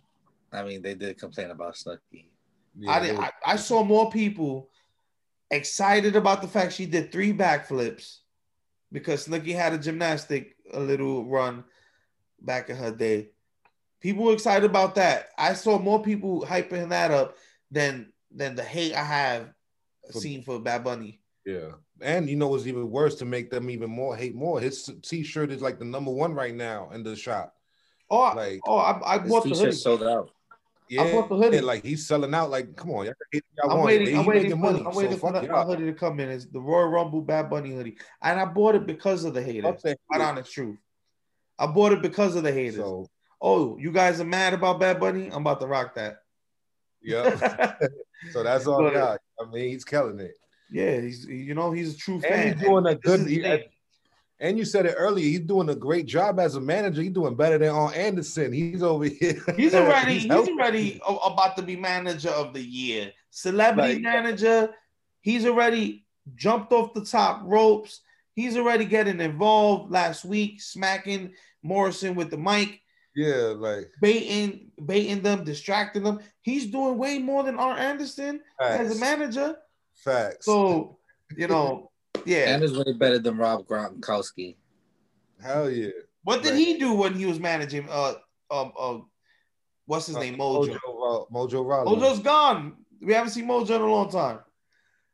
I 0.52 0.64
mean, 0.64 0.82
they 0.82 0.96
did 0.96 1.18
complain 1.18 1.52
about 1.52 1.76
Snooki. 1.76 2.26
yeah, 2.78 2.92
I, 2.92 3.00
did, 3.00 3.16
I 3.18 3.32
I 3.46 3.56
saw 3.56 3.84
more 3.84 4.10
people 4.10 4.70
excited 5.52 6.16
about 6.16 6.42
the 6.42 6.48
fact 6.48 6.74
she 6.74 6.86
did 6.86 7.12
three 7.12 7.32
backflips 7.32 8.20
because 8.92 9.28
Snooki 9.28 9.56
had 9.56 9.74
a 9.74 9.78
gymnastic 9.78 10.56
a 10.74 10.80
little 10.80 11.26
run 11.26 11.64
back 12.42 12.70
in 12.70 12.76
her 12.76 12.92
day. 12.92 13.30
People 14.06 14.26
were 14.26 14.34
excited 14.34 14.70
about 14.70 14.94
that. 14.96 15.30
I 15.36 15.54
saw 15.54 15.80
more 15.80 16.00
people 16.04 16.46
hyping 16.48 16.90
that 16.90 17.10
up 17.10 17.38
than 17.72 18.14
than 18.30 18.54
the 18.54 18.62
hate 18.64 18.94
I 18.94 19.04
have 19.04 19.50
For- 20.14 20.20
seen 20.20 20.44
for 20.44 20.60
Bad 20.60 20.84
Bunny. 20.84 21.22
Yeah. 21.44 21.72
And 22.02 22.30
you 22.30 22.36
know 22.36 22.50
what's 22.50 22.68
even 22.68 22.92
worse 22.92 23.16
to 23.16 23.26
make 23.26 23.50
them 23.50 23.68
even 23.72 23.90
more 23.90 24.16
hate 24.16 24.36
more? 24.36 24.60
His 24.60 24.88
t-shirt 25.02 25.50
is 25.52 25.60
like 25.64 25.80
the 25.80 25.86
number 25.86 26.12
one 26.12 26.36
right 26.36 26.54
now 26.54 26.92
in 26.94 27.02
the 27.02 27.16
shop. 27.16 27.56
Oh, 28.12 28.32
Like- 28.36 28.60
oh, 28.68 28.78
I, 28.78 29.16
I 29.16 29.18
bought 29.18 29.44
the 29.46 29.56
hoodie. 29.56 29.72
sold 29.72 30.04
out. 30.04 30.30
Yeah, 30.88 31.02
I 31.02 31.12
bought 31.12 31.28
the 31.30 31.36
hoodie. 31.38 31.62
like 31.62 31.84
he's 31.84 32.06
selling 32.08 32.36
out. 32.36 32.52
Like, 32.52 32.76
come 32.76 32.92
on, 32.92 33.06
y'all 33.06 33.16
can 33.16 33.28
hate 33.32 33.44
y'all 33.58 33.72
I'm 33.72 33.78
want. 33.80 33.88
waiting. 33.88 34.08
He 34.10 34.14
I'm 34.20 34.26
waiting 34.28 34.44
making 34.44 34.58
for. 34.58 34.72
money, 34.72 34.84
I'm 34.86 34.94
so 34.94 35.00
waiting 35.00 35.18
for 35.18 35.32
fuck 35.34 35.42
that 35.42 35.50
y'all. 35.50 35.66
hoodie 35.66 35.86
to 35.86 35.94
come 35.94 36.20
in. 36.20 36.30
It's 36.30 36.46
the 36.46 36.62
Royal 36.62 36.90
Rumble 36.90 37.22
Bad 37.22 37.50
Bunny 37.50 37.72
hoodie, 37.72 37.98
and 38.22 38.40
I 38.40 38.46
bought 38.46 38.76
it 38.76 38.86
because 38.86 39.24
of 39.24 39.34
the 39.34 39.42
haters. 39.42 39.64
Fuck 39.64 39.82
that 39.82 39.98
Quite 40.08 40.22
honest 40.22 40.54
truth. 40.54 40.78
I 41.58 41.66
bought 41.66 41.94
it 41.94 42.04
because 42.04 42.36
of 42.36 42.44
the 42.44 42.52
haters. 42.52 42.76
So 42.76 43.10
oh, 43.46 43.78
you 43.78 43.92
guys 43.92 44.20
are 44.20 44.26
mad 44.26 44.54
about 44.56 44.80
Bad 44.80 45.00
Bunny? 45.00 45.28
I'm 45.28 45.42
about 45.42 45.60
to 45.62 45.68
rock 45.68 45.94
that. 45.96 46.22
yeah, 47.02 47.76
so 48.32 48.42
that's 48.44 48.66
all 48.68 48.82
But- 48.84 48.94
y'all. 48.94 49.18
I 49.40 49.46
mean, 49.52 49.70
he's 49.70 49.84
killing 49.86 50.20
it. 50.20 50.36
yeah, 50.72 51.00
he's 51.02 51.26
you 51.26 51.54
know 51.54 51.72
he's 51.72 51.94
a 51.94 51.98
true 51.98 52.16
And 52.16 52.24
fan. 52.24 52.54
he's 52.58 52.68
doing 52.68 52.86
a 52.88 52.96
good. 52.96 53.28
he- 53.28 53.64
and 54.40 54.58
you 54.58 54.66
said 54.66 54.86
it 54.86 54.96
earlier. 54.98 55.24
He's 55.26 55.40
doing 55.42 55.70
a 55.70 55.76
great 55.76 56.08
job 56.08 56.40
as 56.42 56.56
a 56.56 56.62
manager. 56.62 57.02
He's 57.02 57.12
doing 57.12 57.36
better 57.36 57.58
than 57.58 57.70
Arn 57.70 57.94
Anderson. 57.94 58.52
He's 58.52 58.84
over 58.84 59.06
here. 59.06 59.42
He's 59.58 59.74
already 59.74 60.20
he's, 60.20 60.26
helping. 60.30 60.60
already 60.60 61.00
about 61.08 61.56
to 61.58 61.64
be 61.64 61.76
manager 61.78 62.30
of 62.32 62.54
the 62.54 62.62
year, 62.62 63.12
celebrity 63.30 63.94
Like- 63.96 64.02
manager. 64.02 64.70
He's 65.22 65.46
already 65.46 66.06
jumped 66.36 66.72
off 66.74 66.94
the 66.94 67.06
top 67.06 67.42
ropes. 67.46 68.02
He's 68.34 68.58
already 68.58 68.86
getting 68.86 69.22
involved 69.22 69.92
last 69.92 70.26
week, 70.26 70.62
smacking 70.62 71.34
Morrison 71.64 72.14
with 72.16 72.30
the 72.30 72.38
mic, 72.38 72.82
Yeah, 73.16 73.54
like 73.56 73.90
baiting, 74.02 74.72
baiting 74.86 75.22
them, 75.22 75.44
distracting 75.46 76.04
them. 76.04 76.20
He's 76.42 76.66
doing 76.68 76.98
way 76.98 77.18
more 77.18 77.44
than 77.44 77.58
Arn 77.58 77.78
Anderson 77.78 78.42
as 78.60 78.96
a 78.96 79.00
manager. 79.00 79.56
facts. 79.94 80.46
So, 80.46 80.98
you 81.38 81.48
know, 81.48 81.92
yeah. 82.26 82.54
And 82.54 82.64
is 82.64 82.78
way 82.78 82.92
better 82.94 83.20
than 83.20 83.38
Rob 83.38 83.66
Gronkowski. 83.68 84.58
Hell 85.42 85.70
yeah. 85.70 85.90
what 86.24 86.44
did 86.44 86.52
Right. 86.52 86.58
he 86.60 86.78
do 86.78 86.94
when 86.94 87.14
he 87.14 87.26
was 87.26 87.40
managing? 87.40 87.88
Uh, 87.90 88.16
um, 88.52 88.72
uh, 88.78 88.98
what's 89.86 90.08
his 90.08 90.18
name? 90.18 90.38
Mojo. 90.38 90.78
Mojo, 90.78 90.80
Ra- 90.86 91.26
Mojo 91.34 91.66
Rawley. 91.66 91.96
Mojo's 91.96 92.20
gone. 92.20 92.76
We 93.02 93.14
haven't 93.14 93.32
seen 93.32 93.46
Mojo 93.48 93.70
in 93.76 93.82
a 93.82 93.86
long 93.86 94.10
time. 94.10 94.40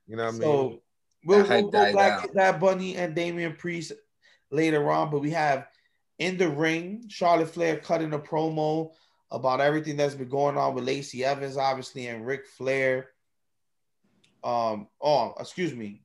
You 0.08 0.16
know 0.16 0.26
what 0.26 0.30
I 0.30 0.32
mean? 0.34 0.42
So 0.42 0.82
we'll, 1.26 1.44
That 1.44 1.62
we'll 1.62 1.72
go 1.72 1.94
back 1.94 2.24
to 2.24 2.34
that 2.34 2.60
Bunny 2.60 2.96
and 2.96 3.14
Damian 3.16 3.56
Priest 3.56 3.92
later 4.50 4.90
on, 4.92 5.10
but 5.12 5.20
we 5.20 5.30
have 5.32 5.68
in 6.20 6.38
the 6.38 6.50
ring 6.50 7.06
Charlotte 7.08 7.50
Flair 7.50 7.78
cutting 7.78 8.14
a 8.14 8.20
promo 8.20 8.92
about 9.32 9.62
everything 9.62 9.96
that's 9.98 10.16
been 10.16 10.30
going 10.30 10.58
on 10.58 10.76
with 10.76 10.84
Lacey 10.84 11.24
Evans, 11.24 11.58
obviously, 11.58 12.08
and 12.08 12.26
Ric 12.26 12.46
Flair. 12.46 13.10
Um, 14.44 14.88
oh, 15.02 15.34
excuse 15.40 15.74
me, 15.74 16.02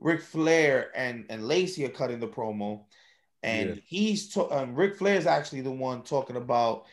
Ric 0.00 0.22
Flair 0.22 0.90
and 0.94 1.26
and 1.30 1.46
Lacey 1.46 1.84
are 1.84 1.90
cutting 1.90 2.20
the 2.20 2.28
promo, 2.28 2.84
and 3.42 3.70
Yeah. 3.70 3.80
he's 3.86 4.28
to, 4.34 4.50
um, 4.50 4.74
Ric 4.74 4.96
Flair 4.96 5.16
is 5.16 5.26
actually 5.26 5.62
the 5.62 5.70
one 5.70 6.02
talking 6.02 6.36
about. 6.36 6.86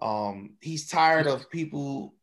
Um, 0.00 0.56
he's 0.60 0.88
tired 0.88 1.26
of 1.26 1.50
people 1.50 2.14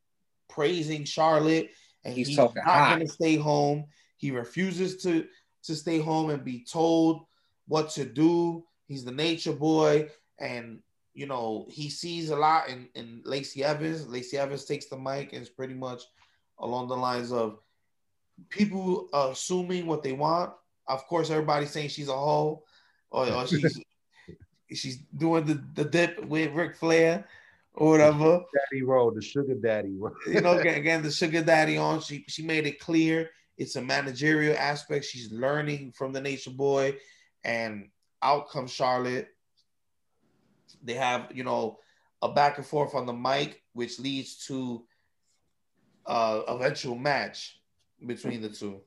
praising 0.50 1.04
Charlotte, 1.04 1.70
and 2.04 2.14
He's 2.16 2.30
he's, 2.30 2.38
talking 2.38 2.64
not 2.66 3.00
to 3.00 3.08
stay 3.08 3.36
home. 3.36 3.86
He 4.18 4.32
refuses 4.32 5.04
to 5.04 5.28
to 5.64 5.76
stay 5.76 6.00
home 6.00 6.30
and 6.30 6.44
be 6.44 6.64
told 6.64 7.26
what 7.68 7.90
to 7.92 8.06
do. 8.06 8.64
He's 8.88 9.04
the 9.04 9.12
nature 9.12 9.54
boy, 9.54 10.10
and 10.40 10.80
you 11.14 11.26
know 11.26 11.68
he 11.70 11.90
sees 11.90 12.30
a 12.30 12.36
lot 12.36 12.70
in 12.70 12.90
in 12.96 13.22
Lacey 13.26 13.64
Evans. 13.64 14.08
Lacey 14.08 14.38
Evans 14.38 14.66
takes 14.66 14.88
the 14.88 14.98
mic 14.98 15.34
and 15.34 15.42
is 15.42 15.50
pretty 15.50 15.74
much 15.74 16.04
along 16.60 16.88
the 16.88 16.98
lines 16.98 17.32
of 17.32 17.60
people 18.50 19.10
assuming 19.14 19.86
what 19.86 20.04
they 20.04 20.14
want. 20.14 20.54
Of 20.88 21.06
course, 21.08 21.30
everybody's 21.30 21.72
saying 21.72 21.90
she's 21.90 22.08
a 22.08 22.14
hoe, 22.14 22.64
or, 23.12 23.30
or 23.32 23.48
she's 23.48 23.80
she's 24.74 24.98
doing 25.18 25.46
the, 25.46 25.64
the 25.76 25.86
dip 25.86 26.24
with 26.26 26.54
Ric 26.54 26.76
Flair 26.76 27.26
or 27.74 27.92
whatever. 27.92 28.42
Daddy 28.72 28.84
roll, 28.84 29.12
the 29.12 29.22
sugar 29.22 29.56
daddy 29.56 29.96
roll. 29.98 30.14
You 30.28 30.42
know, 30.42 30.58
again, 30.60 30.76
again, 30.76 31.04
the 31.04 31.12
sugar 31.12 31.42
daddy 31.42 31.78
on. 31.78 32.02
She 32.02 32.26
she 32.28 32.44
made 32.44 32.66
it 32.68 32.80
clear 32.80 33.30
it's 33.58 33.76
a 33.76 33.82
managerial 33.82 34.56
aspect. 34.58 35.06
She's 35.06 35.32
learning 35.32 35.94
from 35.94 36.14
the 36.14 36.22
Nature 36.22 36.52
Boy, 36.52 36.98
and 37.44 37.90
out 38.22 38.50
comes 38.50 38.72
Charlotte. 38.72 39.30
They 40.84 40.94
have 40.94 41.32
you 41.34 41.44
know 41.44 41.80
a 42.22 42.32
back 42.32 42.58
and 42.58 42.66
forth 42.66 42.96
on 42.96 43.06
the 43.06 43.14
mic, 43.14 43.64
which 43.74 44.00
leads 44.00 44.46
to 44.48 44.84
uh 46.06 46.42
eventual 46.48 46.96
match 46.96 47.60
between 48.06 48.42
the 48.42 48.50
two. 48.50 48.82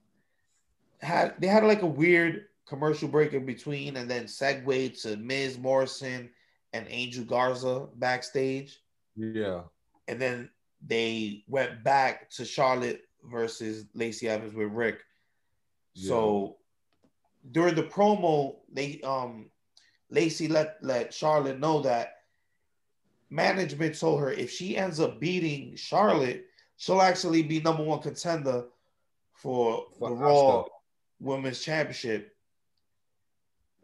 Had 1.00 1.34
they 1.38 1.46
had 1.46 1.64
like 1.64 1.82
a 1.82 1.86
weird 1.86 2.46
commercial 2.66 3.08
break 3.08 3.32
in 3.32 3.46
between, 3.46 3.96
and 3.96 4.10
then 4.10 4.24
segue 4.24 5.02
to 5.02 5.16
Miz 5.16 5.58
Morrison 5.58 6.30
and 6.72 6.86
Angel 6.88 7.24
Garza 7.24 7.88
backstage 7.96 8.80
yeah. 9.16 9.62
and 10.08 10.20
then 10.20 10.50
they 10.86 11.44
went 11.46 11.82
back 11.84 12.30
to 12.30 12.44
Charlotte 12.44 13.02
versus 13.24 13.86
Lacey 13.94 14.28
Evans 14.28 14.54
with 14.54 14.72
Ric. 14.72 15.00
So 15.94 16.56
during 17.52 17.74
the 17.74 17.82
promo, 17.82 18.56
they 18.72 19.00
um 19.02 19.50
Lacey 20.10 20.48
let 20.48 20.76
let 20.82 21.14
Charlotte 21.14 21.58
know 21.58 21.80
that 21.82 22.16
management 23.30 23.98
told 23.98 24.20
her 24.20 24.32
if 24.32 24.50
she 24.50 24.76
ends 24.76 24.98
up 25.00 25.20
beating 25.20 25.76
Charlotte, 25.76 26.46
she'll 26.76 27.00
actually 27.02 27.42
be 27.42 27.60
number 27.60 27.82
one 27.84 28.00
contender 28.00 28.64
for 29.34 29.86
For 29.98 30.10
the 30.10 30.14
Raw 30.16 30.64
Women's 31.20 31.62
Championship. 31.62 32.34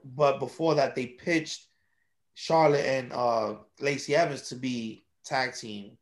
But 0.05 0.38
before 0.38 0.75
that, 0.77 0.95
they 0.95 1.07
pitched 1.07 1.66
Charlotte 2.35 2.85
and 2.85 3.12
uh 3.12 3.55
Lacey 3.81 4.14
Evans 4.14 4.49
to 4.49 4.57
be 4.57 5.05
tag 5.25 5.55
team. 5.55 5.97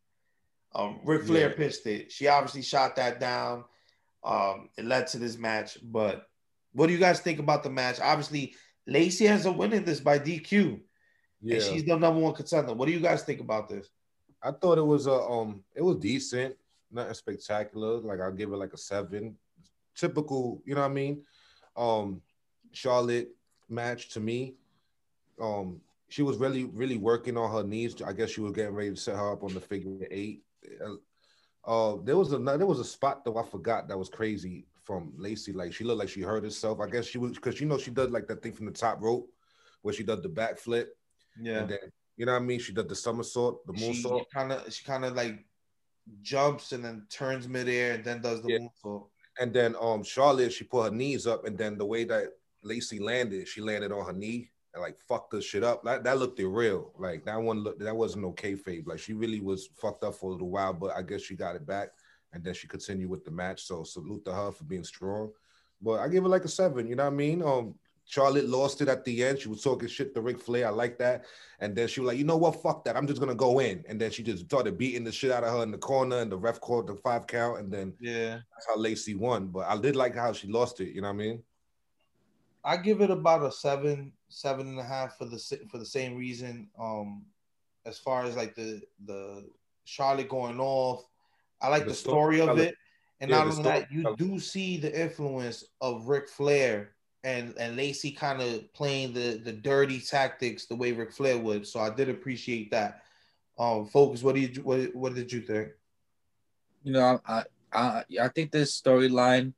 Um, 0.74 0.98
Ric 1.04 1.22
Flair 1.22 1.50
Yeah. 1.50 1.56
pitched 1.56 1.86
it. 1.86 2.10
She 2.10 2.26
obviously 2.26 2.62
shot 2.62 2.96
that 2.96 3.20
down. 3.20 3.64
Um, 4.24 4.70
it 4.76 4.84
led 4.84 5.06
to 5.08 5.18
this 5.18 5.38
match. 5.38 5.78
But 5.82 6.26
what 6.74 6.87
do 6.88 6.92
you 6.92 6.98
guys 6.98 7.20
think 7.20 7.38
about 7.38 7.62
the 7.62 7.70
match? 7.70 8.00
Obviously, 8.00 8.54
Lacey 8.87 9.26
has 9.26 9.46
a 9.46 9.52
win 9.52 9.72
in 9.72 9.84
this 9.84 10.00
by 10.00 10.18
DQ, 10.18 10.80
Yeah. 11.40 11.54
and 11.54 11.62
she's 11.64 11.84
the 11.84 11.96
number 11.96 12.20
one 12.20 12.34
contender. 12.34 12.74
What 12.74 12.87
do 12.87 12.92
you 12.92 13.00
guys 13.00 13.22
think 13.22 13.40
about 13.40 13.68
this? 13.68 13.88
I 14.42 14.50
thought 14.52 14.76
it 14.78 14.82
was 14.87 15.06
a 15.06 15.12
um 15.14 15.64
it 15.74 15.82
was 15.82 15.96
decent, 15.96 16.56
nothing 16.90 17.14
spectacular. 17.14 17.98
Like 18.00 18.20
I'll 18.20 18.32
give 18.32 18.52
it 18.52 18.56
like 18.56 18.74
a 18.74 18.78
seven. 18.78 19.37
Typical, 19.96 20.60
you 20.66 20.74
know 20.74 20.82
what 20.82 20.90
I 20.90 20.94
mean? 20.94 21.22
Um 21.76 22.20
Charlotte 22.72 23.30
match 23.68 24.10
to 24.10 24.20
me. 24.20 24.56
Um 25.40 25.80
she 26.08 26.22
was 26.22 26.37
really, 26.37 26.64
really 26.64 26.96
working 26.98 27.37
on 27.37 27.50
her 27.50 27.64
knees. 27.66 28.00
I 28.02 28.12
guess 28.12 28.30
she 28.30 28.40
was 28.40 28.52
getting 28.52 28.74
ready 28.74 28.90
to 28.90 28.96
set 28.96 29.16
her 29.16 29.32
up 29.32 29.42
on 29.42 29.54
the 29.54 29.60
figure 29.60 30.06
eight. 30.10 30.42
Uh, 30.84 30.96
Uh, 31.66 31.96
there 32.04 32.16
was 32.18 32.30
a 32.34 32.38
there 32.38 32.66
was 32.66 32.78
a 32.80 32.84
spot 32.84 33.24
though 33.24 33.38
I 33.38 33.42
forgot 33.42 33.88
that 33.88 33.98
was 33.98 34.10
crazy 34.10 34.66
from 34.84 35.12
Lacey. 35.16 35.52
Like 35.52 35.72
she 35.72 35.82
looked 35.84 35.98
like 35.98 36.08
she 36.08 36.20
hurt 36.20 36.44
herself. 36.44 36.80
I 36.80 36.88
guess 36.88 37.06
she 37.06 37.18
was 37.18 37.32
because 37.32 37.60
you 37.60 37.66
know 37.66 37.78
she 37.78 37.90
does 37.90 38.10
like 38.10 38.28
that 38.28 38.42
thing 38.42 38.52
from 38.52 38.66
the 38.66 38.72
top 38.72 39.00
rope 39.02 39.28
where 39.82 39.94
she 39.94 40.02
does 40.04 40.22
the 40.22 40.28
backflip. 40.28 40.86
Yeah. 41.40 41.60
And 41.60 41.70
then 41.70 41.78
you 42.16 42.26
know 42.26 42.32
what 42.32 42.42
I 42.42 42.44
mean. 42.44 42.60
She 42.60 42.72
does 42.72 42.86
the 42.86 42.94
somersault, 42.94 43.66
the 43.66 43.72
moonsault. 43.72 44.24
kind 44.32 44.52
of 44.52 44.72
she 44.72 44.84
kind 44.84 45.04
of 45.04 45.14
like 45.14 45.44
jumps 46.22 46.72
and 46.72 46.84
then 46.84 47.06
turns 47.10 47.48
midair 47.48 47.94
and 47.94 48.04
then 48.04 48.20
does 48.20 48.42
the 48.42 48.52
Yeah. 48.52 48.58
moonsault. 48.58 49.08
And 49.40 49.52
then 49.52 49.74
um 49.80 50.04
Charlotte, 50.04 50.52
she 50.52 50.64
put 50.64 50.84
her 50.84 50.90
knees 50.96 51.26
up, 51.26 51.44
and 51.46 51.58
then 51.58 51.76
the 51.76 51.86
way 51.86 52.04
that 52.04 52.28
Lacey 52.62 52.98
landed, 53.00 53.48
she 53.48 53.60
landed 53.60 53.90
on 53.90 54.06
her 54.06 54.12
knee 54.12 54.50
and 54.74 54.82
like 54.82 54.98
fucked 54.98 55.32
the 55.32 55.40
shit 55.42 55.64
up. 55.64 55.82
That 55.84 56.04
that 56.04 56.18
looked 56.18 56.38
real. 56.38 56.92
Like 56.98 57.24
that 57.24 57.40
one 57.40 57.60
looked 57.60 57.80
that 57.80 57.96
wasn't 57.96 58.22
no 58.22 58.32
kayfabe. 58.32 58.86
Like 58.86 59.00
she 59.00 59.12
really 59.12 59.40
was 59.40 59.68
fucked 59.74 60.04
up 60.04 60.14
for 60.14 60.30
a 60.30 60.32
little 60.34 60.50
while, 60.50 60.72
but 60.72 60.94
I 60.94 61.02
guess 61.02 61.22
she 61.22 61.34
got 61.34 61.56
it 61.56 61.66
back, 61.66 61.88
and 62.34 62.44
then 62.44 62.52
she 62.52 62.66
continued 62.68 63.08
with 63.08 63.24
the 63.24 63.30
match. 63.30 63.62
So 63.64 63.84
salute 63.84 64.24
to 64.26 64.34
her 64.34 64.52
for 64.52 64.64
being 64.64 64.84
strong. 64.84 65.30
But 65.80 66.00
I 66.00 66.08
give 66.08 66.24
it 66.24 66.28
like 66.28 66.44
a 66.44 66.48
seven. 66.48 66.86
You 66.86 66.96
know 66.96 67.04
what 67.04 67.12
I 67.12 67.16
mean? 67.16 67.42
Um. 67.42 67.74
Charlotte 68.06 68.46
lost 68.50 68.82
it 68.82 68.88
at 68.88 69.02
the 69.06 69.24
end. 69.24 69.38
She 69.38 69.48
was 69.48 69.62
talking 69.62 69.88
shit 69.88 70.14
to 70.14 70.20
Ric 70.20 70.38
Flair. 70.38 70.66
I 70.66 70.70
like 70.70 70.98
that. 70.98 71.24
And 71.58 71.74
then 71.74 71.88
she 71.88 72.00
was 72.00 72.08
like, 72.08 72.18
you 72.18 72.24
know 72.24 72.36
what? 72.36 72.60
Fuck 72.62 72.84
that. 72.84 72.98
I'm 72.98 73.06
just 73.06 73.18
gonna 73.18 73.34
go 73.34 73.60
in. 73.60 73.82
And 73.88 73.98
then 73.98 74.10
she 74.10 74.22
just 74.22 74.44
started 74.44 74.76
beating 74.76 75.04
the 75.04 75.10
shit 75.10 75.30
out 75.30 75.42
of 75.42 75.50
her 75.54 75.62
in 75.62 75.70
the 75.70 75.78
corner, 75.78 76.18
and 76.18 76.30
the 76.30 76.36
ref 76.36 76.60
called 76.60 76.86
the 76.86 76.96
five 76.96 77.26
count. 77.26 77.60
And 77.60 77.72
then 77.72 77.94
Yeah. 77.98 78.34
that's 78.52 78.66
how 78.68 78.76
Lacey 78.76 79.14
won. 79.14 79.46
But 79.46 79.68
I 79.68 79.78
did 79.78 79.96
like 79.96 80.14
how 80.14 80.34
she 80.34 80.48
lost 80.48 80.82
it. 80.82 80.90
You 80.94 81.00
know 81.00 81.08
what 81.08 81.14
I 81.14 81.16
mean? 81.16 81.42
I 82.62 82.76
give 82.76 83.00
it 83.00 83.10
about 83.10 83.42
a 83.42 83.50
seven, 83.50 84.12
seven 84.28 84.68
and 84.68 84.78
a 84.78 84.84
half 84.84 85.16
for 85.16 85.24
the 85.24 85.38
for 85.70 85.78
the 85.78 85.86
same 85.86 86.14
reason. 86.14 86.68
Um, 86.78 87.24
as 87.86 87.98
far 87.98 88.24
as 88.24 88.36
like 88.36 88.54
the 88.54 88.82
the 89.06 89.48
Charlotte 89.84 90.28
going 90.28 90.60
off, 90.60 91.04
I 91.64 91.68
like 91.68 91.85
The 91.85 91.90
the, 91.90 91.94
story 91.94 92.40
of 92.40 92.59
it, 92.59 92.74
and 93.20 93.31
Yeah, 93.31 93.38
not 93.38 93.44
the 93.44 93.50
only 93.53 93.62
that, 93.62 93.92
you 93.92 94.14
do 94.18 94.38
see 94.38 94.77
the 94.77 95.00
influence 95.00 95.64
of 95.81 96.09
Ric 96.09 96.29
Flair 96.29 96.94
and 97.24 97.55
and 97.59 97.77
Lacey 97.77 98.12
kind 98.12 98.42
of 98.42 98.72
playing 98.74 99.14
the 99.14 99.40
the 99.42 99.53
dirty 99.53 99.98
tactics 99.98 100.66
the 100.66 100.77
way 100.77 100.92
Ric 100.92 101.11
Flair 101.11 101.38
would. 101.38 101.66
So 101.66 101.81
I 101.81 101.90
did 101.90 102.11
appreciate 102.11 102.70
that. 102.72 103.03
Um, 103.59 103.87
focus. 103.87 104.22
What 104.22 104.35
do 104.35 104.42
you 104.42 104.62
what 104.62 104.94
what 104.94 105.14
did 105.14 105.33
you 105.33 105.40
think? 105.40 105.68
You 106.83 106.92
know, 106.92 107.20
I 107.27 107.44
I 107.72 108.05
I 108.20 108.29
think 108.29 108.53
this 108.53 108.79
storyline 108.79 109.55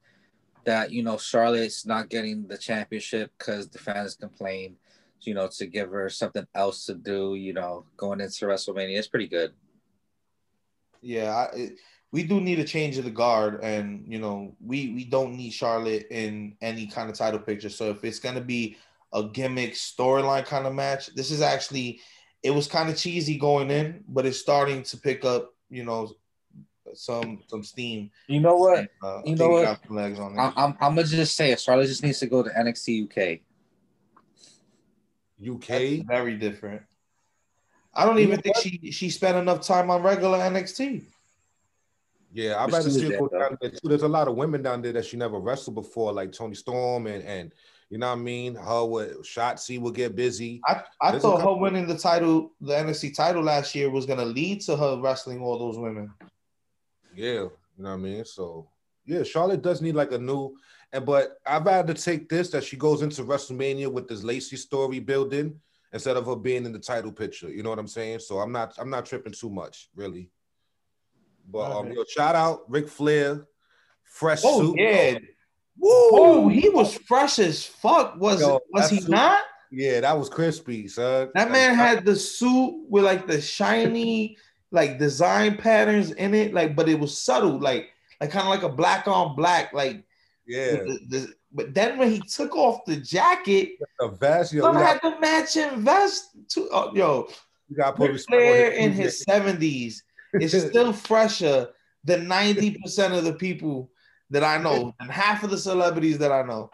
that 0.65 0.93
you 0.93 1.03
know 1.03 1.19
Charlotte's 1.19 1.85
not 1.85 2.09
getting 2.09 2.47
the 2.47 2.57
championship 2.57 3.33
because 3.37 3.69
the 3.69 3.79
fans 3.79 4.15
complain, 4.15 4.77
you 5.23 5.35
know, 5.35 5.49
to 5.59 5.67
give 5.67 5.91
her 5.91 6.09
something 6.09 6.47
else 6.55 6.87
to 6.87 6.95
do. 6.95 7.35
You 7.35 7.53
know, 7.53 7.85
going 7.97 8.21
into 8.21 8.47
WrestleMania, 8.47 8.97
it's 8.97 9.09
pretty 9.09 9.29
good. 9.29 9.53
Yeah, 11.03 11.31
I, 11.31 11.57
it, 11.57 11.79
we 12.13 12.23
do 12.23 12.41
need 12.41 12.59
a 12.59 12.65
change 12.65 12.99
of 12.99 13.05
the 13.05 13.11
guard, 13.11 13.61
and 13.63 14.05
you 14.07 14.19
know, 14.19 14.55
we 14.65 14.93
we 14.95 15.05
don't 15.05 15.37
need 15.37 15.51
Charlotte 15.51 16.07
in 16.11 16.57
any 16.61 16.87
kind 16.87 17.11
of 17.11 17.17
title 17.17 17.41
picture. 17.41 17.69
So 17.69 17.91
if 17.91 18.05
it's 18.05 18.19
gonna 18.19 18.41
be 18.41 18.77
a 19.13 19.25
gimmick 19.25 19.73
storyline 19.75 20.45
kind 20.47 20.67
of 20.67 20.75
match, 20.75 21.09
this 21.15 21.31
is 21.31 21.41
actually 21.41 22.01
it 22.43 22.51
was 22.51 22.69
kind 22.69 22.89
of 22.89 22.97
cheesy 22.97 23.39
going 23.39 23.71
in, 23.71 24.05
but 24.09 24.25
it's 24.27 24.39
starting 24.39 24.83
to 24.85 24.97
pick 24.99 25.25
up, 25.25 25.53
you 25.69 25.85
know, 25.85 26.13
some 26.95 27.43
some 27.49 27.63
steam. 27.65 28.11
You 28.29 28.41
know 28.41 28.57
what? 28.57 28.89
Uh, 29.03 29.21
You 29.25 29.35
know 29.37 29.49
what? 29.49 29.91
Legs 29.91 30.19
on 30.21 30.39
I, 30.39 30.53
I'm 30.57 30.73
I'm 30.81 30.95
gonna 30.95 31.05
just 31.05 31.35
say 31.37 31.51
it. 31.51 31.61
Charlotte 31.61 31.89
just 31.89 32.03
needs 32.05 32.21
to 32.21 32.27
go 32.27 32.43
to 32.43 32.51
NXT 32.51 33.05
UK. 33.05 33.41
That's 35.39 35.51
UK. 36.01 36.07
very 36.07 36.37
different. 36.37 36.83
I 37.93 38.05
don't 38.05 38.17
You 38.17 38.23
even 38.25 38.41
think 38.41 38.57
what? 38.57 38.63
she 38.65 38.91
she 38.91 39.11
spent 39.11 39.37
enough 39.37 39.63
time 39.67 39.91
on 39.91 40.03
regular 40.03 40.39
NXT. 40.39 41.03
Yeah, 42.37 42.63
I'd 42.63 42.71
rather 42.71 42.91
see 42.91 43.11
her 43.11 43.17
go 43.17 43.29
down 43.29 43.57
there 43.63 43.71
too. 43.71 43.89
There's 43.89 44.03
a 44.03 44.09
lot 44.09 44.29
of 44.29 44.37
women 44.37 44.61
down 44.61 44.83
there 44.83 44.93
that 44.93 45.07
she 45.07 45.17
never 45.17 45.39
wrestled 45.39 45.75
before, 45.75 46.13
like 46.13 46.33
Toni 46.33 46.55
Storm 46.55 47.07
and 47.07 47.25
and 47.25 47.55
you 47.89 47.97
know 47.97 48.09
what 48.09 48.19
I 48.19 48.23
mean. 48.23 48.55
Her 48.55 48.85
with 48.85 49.23
Shotzi 49.23 49.81
will 49.81 49.91
get 49.91 50.15
busy. 50.15 50.61
I, 50.67 50.83
I 51.01 51.13
There's 51.13 51.23
thought 51.23 51.41
her 51.41 51.55
winning 51.55 51.87
the 51.87 51.97
title, 51.97 52.53
the 52.61 52.75
NXT 52.75 53.17
title 53.17 53.43
last 53.43 53.75
year, 53.75 53.89
was 53.89 54.05
gonna 54.05 54.27
lead 54.27 54.61
to 54.63 54.77
her 54.77 55.01
wrestling 55.01 55.41
all 55.41 55.59
those 55.59 55.79
women. 55.79 56.13
Yeah, 57.15 57.33
you 57.33 57.51
know 57.79 57.89
what 57.89 57.91
I 57.93 57.97
mean. 57.97 58.25
So 58.27 58.69
yeah, 59.07 59.23
Charlotte 59.23 59.63
does 59.63 59.81
need 59.81 59.95
like 59.95 60.13
a 60.13 60.19
new. 60.19 60.59
And 60.93 61.07
but 61.07 61.39
I'd 61.47 61.65
rather 61.65 61.95
take 61.95 62.29
this 62.29 62.51
that 62.51 62.65
she 62.65 62.77
goes 62.77 63.01
into 63.01 63.23
WrestleMania 63.23 63.91
with 63.91 64.09
this 64.09 64.23
Lacey 64.23 64.57
story 64.59 64.99
building 64.99 65.59
instead 65.91 66.19
of 66.19 66.27
her 66.27 66.37
being 66.37 66.67
in 66.67 66.73
the 66.73 66.81
title 66.81 67.13
picture. 67.13 67.49
You 67.49 67.63
know 67.63 67.71
what 67.71 67.79
I'm 67.79 67.89
saying? 67.89 68.19
So 68.19 68.41
I'm 68.41 68.53
not 68.53 68.75
I'm 68.77 68.91
not 68.91 69.07
tripping 69.07 69.33
too 69.33 69.49
much, 69.49 69.89
really. 69.95 70.29
But 71.49 71.71
um, 71.73 71.93
yo, 71.93 72.05
shout 72.05 72.35
out 72.35 72.63
Ric 72.69 72.89
Flair, 72.89 73.47
fresh 74.05 74.43
Oh 74.45 74.61
suit. 74.73 74.79
yeah, 74.79 75.19
Woo! 75.79 75.91
oh 75.91 76.49
he 76.49 76.69
was 76.69 76.95
fresh 76.95 77.39
as 77.39 77.65
fuck. 77.65 78.17
Was 78.19 78.41
Yo, 78.41 78.61
was 78.73 78.91
he 78.91 79.01
suit- 79.01 79.11
not? 79.11 79.43
Yeah, 79.71 80.01
that 80.01 80.17
was 80.19 80.29
crispy, 80.29 80.87
son. 80.89 81.31
That 81.35 81.51
man 81.51 81.75
had 81.75 82.05
the 82.05 82.15
suit 82.17 82.87
with 82.89 83.05
like 83.05 83.27
the 83.27 83.41
shiny 83.41 84.37
like 84.71 84.99
design 84.99 85.57
patterns 85.57 86.13
in 86.13 86.35
it, 86.35 86.55
like 86.55 86.75
but 86.77 86.89
it 86.89 86.99
was 86.99 87.21
subtle, 87.21 87.59
like 87.61 87.89
like 88.21 88.31
kind 88.31 88.45
of 88.45 88.51
like 88.51 88.63
a 88.63 88.69
black 88.75 89.07
on 89.09 89.37
black, 89.37 89.73
like. 89.73 90.05
yeah, 90.47 90.73
the- 90.77 90.99
the- 91.09 91.35
but 91.53 91.73
then 91.73 91.97
when 91.97 92.11
he 92.11 92.21
took 92.21 92.55
off 92.55 92.85
the 92.85 92.97
jacket, 92.97 93.71
the 93.99 94.09
vest. 94.09 94.53
Yo, 94.53 94.61
some 94.63 94.77
had 94.77 95.01
got, 95.01 95.15
the 95.15 95.21
matching 95.21 95.81
vest 95.81 96.37
too. 96.49 96.69
Oh, 96.71 96.95
yo, 96.95 97.29
we 97.71 97.77
got 97.77 97.93
to 97.93 97.97
put 97.97 98.11
Ric 98.11 98.21
Flair 98.29 98.71
in 98.73 98.93
his 98.93 99.21
seventies 99.23 100.03
is 100.41 100.53
still 100.69 100.93
fresher 100.93 101.69
than 102.05 102.29
ninety 102.29 102.79
percent 102.83 103.15
of 103.15 103.25
the 103.25 103.33
people 103.33 103.91
that 104.31 104.43
I 104.45 104.59
know, 104.59 104.93
and 105.01 105.11
half 105.11 105.43
of 105.45 105.51
the 105.51 105.59
celebrities 105.59 106.19
that 106.19 106.33
I 106.33 106.43
know. 106.43 106.71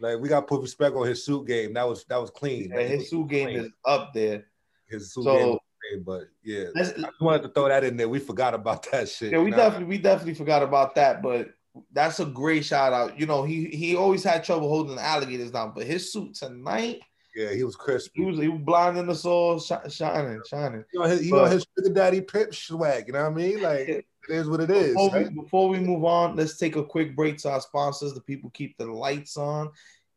Like 0.00 0.18
we 0.18 0.28
got 0.28 0.40
to 0.40 0.46
put 0.46 0.62
respect 0.62 0.96
on 0.96 1.06
his 1.06 1.24
suit 1.24 1.46
game. 1.46 1.74
That 1.74 1.86
was 1.88 2.04
that 2.08 2.16
was 2.16 2.30
clean. 2.30 2.70
Yeah, 2.74 2.80
his 2.82 3.10
suit 3.10 3.28
game 3.28 3.48
clean. 3.48 3.58
is 3.60 3.68
up 3.84 4.12
there. 4.14 4.46
his 4.88 5.12
suit 5.12 5.24
So- 5.24 5.36
game. 5.36 5.48
Was 5.48 5.58
clean, 5.90 6.02
but 6.04 6.22
yeah, 6.42 6.64
I 6.76 6.80
just 6.80 7.20
wanted 7.20 7.42
to 7.42 7.48
throw 7.50 7.68
that 7.68 7.84
in 7.84 7.96
there. 7.96 8.08
We 8.08 8.18
forgot 8.18 8.54
about 8.54 8.90
that 8.90 9.08
shit. 9.08 9.32
Yeah, 9.32 9.38
we 9.38 9.46
you 9.46 9.50
know? 9.50 9.56
definitely 9.58 9.86
we 9.86 9.98
definitely 9.98 10.34
forgot 10.34 10.62
about 10.62 10.94
that, 10.94 11.22
but 11.22 11.50
that's 11.92 12.18
a 12.20 12.24
great 12.24 12.64
shout 12.64 12.92
out. 12.92 13.18
You 13.20 13.26
know, 13.26 13.44
he 13.44 13.66
he 13.66 13.94
always 13.94 14.24
had 14.24 14.42
trouble 14.42 14.68
holding 14.68 14.96
the 14.96 15.02
alligators 15.02 15.50
down, 15.50 15.72
but 15.74 15.84
his 15.86 16.12
suit 16.12 16.34
tonight, 16.34 17.00
Yeah, 17.34 17.52
he 17.52 17.62
was 17.62 17.76
crispy. 17.76 18.22
he 18.22 18.26
was 18.26 18.38
he 18.38 18.48
was 18.48 18.60
blinding 18.62 19.08
us 19.08 19.24
all, 19.24 19.60
shi- 19.60 19.88
shining, 19.88 20.40
shining. 20.48 20.84
You 20.92 21.00
know, 21.00 21.06
his, 21.06 21.26
you 21.26 21.32
know 21.32 21.44
his 21.44 21.64
sugar 21.76 21.94
daddy 21.94 22.20
pimp 22.20 22.54
swag. 22.54 23.06
You 23.06 23.12
know 23.12 23.22
what 23.22 23.32
I 23.32 23.34
mean? 23.34 23.62
Like 23.62 23.88
it 23.88 24.06
is 24.28 24.48
what 24.48 24.60
it 24.60 24.70
is. 24.70 24.94
Before 24.94 25.10
we, 25.18 25.28
before 25.28 25.68
we 25.68 25.78
move 25.78 26.04
on, 26.04 26.36
let's 26.36 26.58
take 26.58 26.76
a 26.76 26.84
quick 26.84 27.14
break 27.14 27.38
to 27.38 27.50
our 27.50 27.60
sponsors. 27.60 28.14
The 28.14 28.20
people 28.20 28.50
keep 28.50 28.76
the 28.78 28.86
lights 28.86 29.36
on, 29.36 29.70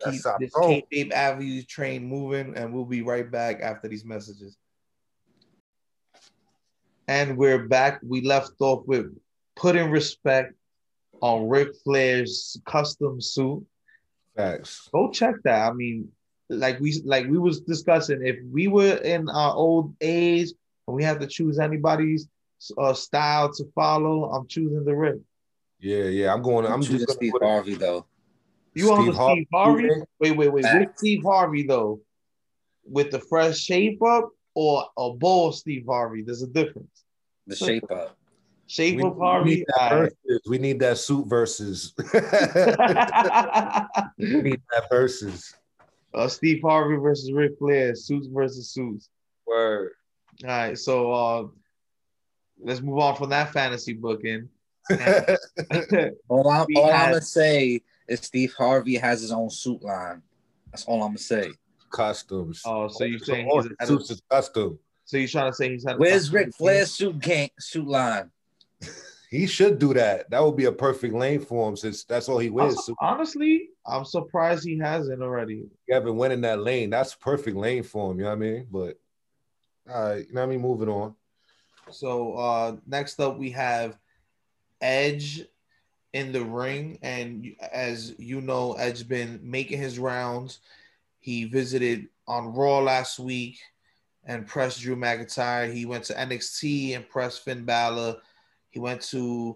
keep 0.04 0.21
That's 0.23 0.39
this. 0.39 0.54
Kayfabe 0.54 1.12
Avenue 1.12 1.62
train 1.63 2.06
moving, 2.06 2.58
and 2.58 2.73
we'll 2.73 2.86
be 2.86 3.04
right 3.04 3.30
back 3.30 3.62
after 3.62 3.88
these 3.88 4.06
messages. 4.06 4.58
And 7.08 7.38
we're 7.38 7.67
back. 7.67 7.99
We 8.02 8.21
left 8.21 8.54
off 8.60 8.88
with 8.88 9.15
putting 9.56 9.91
respect 9.91 10.54
on 11.21 11.47
Ric 11.47 11.69
Flair's 11.84 12.60
custom 12.65 13.21
suit. 13.21 13.65
Facts. 14.36 14.89
Go 14.91 15.12
check 15.12 15.36
that. 15.43 15.69
I 15.69 15.73
mean, 15.73 16.10
like 16.60 16.80
we 16.80 17.02
like 17.06 17.28
we 17.28 17.38
was 17.38 17.62
discussing, 17.62 18.26
if 18.26 18.38
we 18.52 18.68
were 18.68 18.96
in 18.98 19.30
our 19.30 19.54
old 19.56 19.96
age 20.02 20.50
and 20.88 20.96
we 20.96 21.04
have 21.04 21.20
to 21.20 21.28
choose 21.28 21.60
anybody's 21.60 22.28
uh, 22.78 22.94
style 22.94 23.52
to 23.54 23.63
follow, 23.76 24.32
I'm 24.32 24.48
choosing 24.48 24.84
the 24.86 24.96
Rick. 24.96 25.20
Yeah, 25.80 26.04
yeah. 26.06 26.34
I'm 26.34 26.42
going. 26.42 26.66
I'm 26.66 26.74
I'm 26.74 26.82
choosing 26.82 27.06
gonna 27.06 27.13
Steve 27.18 27.32
put 27.34 27.42
it- 27.42 27.48
Harvey 27.48 27.76
though. 27.76 28.06
You 28.76 28.92
on 28.92 29.06
the 29.06 29.12
Har- 29.13 29.36
Steve 29.36 29.48
Harvey? 29.54 29.89
Wait, 30.20 30.36
wait, 30.38 30.52
wait. 30.52 30.66
With 30.74 30.89
Steve 30.98 31.24
Harvey 31.24 31.63
though, 31.63 32.00
with 32.86 33.12
the 33.12 33.20
fresh 33.20 33.58
shape 33.60 34.01
up 34.01 34.30
or 34.56 34.86
a 34.97 35.12
bald 35.14 35.56
Steve 35.56 35.86
Harvey, 35.88 36.24
there's 36.24 36.41
a 36.41 36.47
difference. 36.47 37.04
The 37.47 37.56
shape 37.56 37.91
up. 37.91 38.18
Shape 38.66 38.95
We, 38.97 39.04
up 39.04 39.16
we 39.16 39.22
Harvey. 39.22 39.49
need 39.58 39.66
that 39.68 39.91
all 39.91 40.01
right. 40.04 40.12
We 40.47 40.58
need 40.58 40.80
that 40.80 40.97
suit 40.97 41.28
versus. 41.28 41.93
we 44.18 44.41
need 44.41 44.62
that 44.72 44.89
versus. 44.89 45.54
Uh, 46.14 46.28
Steve 46.28 46.61
Harvey 46.61 46.95
versus 46.95 47.32
Ric 47.32 47.57
Flair, 47.57 47.95
suits 47.95 48.28
versus 48.28 48.70
suits. 48.70 49.09
Word. 49.45 49.91
All 50.43 50.49
right, 50.49 50.78
so 50.78 51.11
uh, 51.11 51.47
let's 52.61 52.82
move 52.82 52.99
on 52.99 53.16
from 53.16 53.30
that 53.30 53.51
fantasy 53.51 53.93
booking. 53.93 54.49
All, 56.28 56.49
I'm, 56.49 56.66
We 56.68 56.76
all 56.76 56.91
I'm 56.91 57.11
gonna 57.11 57.22
say 57.22 57.82
is 58.07 58.20
Steve 58.20 58.53
Harvey 58.53 58.95
has 58.95 59.22
his 59.22 59.32
own 59.32 59.49
suit 59.49 59.82
line. 59.82 60.22
That's 60.72 60.84
all 60.86 61.01
I'm 61.03 61.09
gonna 61.09 61.20
say. 61.20 61.51
Costumes. 61.89 62.61
Oh, 62.66 62.89
so 62.89 63.05
you 63.05 63.20
saying 63.20 63.47
all 63.47 63.61
he's 63.61 63.70
his 63.70 63.78
had 63.80 63.88
suits 63.88 64.11
is 64.11 64.22
custom. 64.30 64.78
so 65.05 65.18
you're 65.18 65.28
trying 65.28 65.51
to 65.51 65.55
say 65.55 65.70
he's 65.70 65.86
had 65.86 65.95
a 65.95 65.99
Where's 65.99 66.24
custom 66.24 66.36
Ric 66.36 66.55
Flair's 66.55 66.91
suit 66.91 67.20
gang 67.20 67.49
suit 67.59 67.88
line? 67.88 68.30
He 69.34 69.48
should 69.48 69.80
do 69.80 69.96
that. 69.96 70.30
That 70.30 70.44
would 70.44 70.56
be 70.56 70.66
a 70.66 70.72
perfect 70.72 71.16
lane 71.16 71.40
for 71.42 71.68
him 71.68 71.76
since 71.76 72.04
that's 72.04 72.30
all 72.30 72.38
he 72.38 72.52
wins. 72.52 72.86
So 72.86 72.94
Honestly, 73.02 73.70
I'm 73.84 74.06
surprised 74.06 74.64
he 74.64 74.78
hasn't 74.78 75.24
already. 75.24 75.56
you 75.56 75.94
haven't 75.94 76.18
went 76.18 76.34
in 76.34 76.42
that 76.42 76.60
lane. 76.60 76.92
That's 76.92 77.16
perfect 77.16 77.58
lane 77.58 77.82
for 77.82 78.12
him. 78.12 78.20
You 78.20 78.26
know 78.26 78.30
what 78.30 78.36
I 78.36 78.40
mean? 78.40 78.68
But 78.70 79.00
all 79.92 80.04
right, 80.04 80.28
you 80.28 80.34
know 80.36 80.42
what 80.42 80.48
I 80.48 80.50
mean? 80.52 80.62
Moving 80.62 80.88
on. 80.88 81.16
So 81.90 82.34
uh 82.36 82.76
next 82.86 83.20
up 83.20 83.40
we 83.40 83.50
have 83.50 83.98
Edge 84.82 85.44
in 86.14 86.32
the 86.32 86.44
ring, 86.44 87.00
and 87.02 87.56
as 87.72 88.14
you 88.20 88.40
know, 88.40 88.74
Edge 88.74 89.08
been 89.08 89.40
making 89.42 89.80
his 89.80 89.98
rounds. 89.98 90.60
He 91.22 91.46
visited 91.46 92.08
on 92.28 92.54
Raw 92.54 92.82
last 92.82 93.18
week 93.18 93.58
and 94.26 94.46
pressed 94.46 94.82
Drew 94.82 94.96
McIntyre. 94.96 95.74
He 95.74 95.88
went 95.88 96.04
to 96.04 96.14
NXT 96.14 96.96
and 96.96 97.10
pressed 97.10 97.44
Finn 97.44 97.66
Balor. 97.66 98.18
He 98.74 98.80
went 98.80 99.01
to 99.01 99.55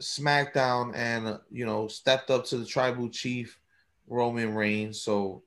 SmackDown 0.00 0.94
and 0.94 1.40
you 1.50 1.66
know 1.66 1.88
stepped 1.88 2.30
up 2.30 2.44
to 2.46 2.56
the 2.56 2.64
Tribal 2.64 3.08
Chief 3.08 3.58
Roman 4.06 4.54
Reigns. 4.54 5.02
So 5.02 5.42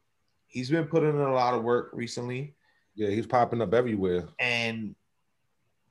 he's 0.47 0.69
been 0.69 0.87
putting 0.87 1.11
in 1.11 1.21
a 1.21 1.31
lot 1.31 1.53
of 1.53 1.63
work 1.63 1.91
recently. 1.93 2.53
Yeah, 2.95 3.07
he's 3.07 3.25
popping 3.25 3.61
up 3.61 3.73
everywhere. 3.73 4.27
And 4.39 4.93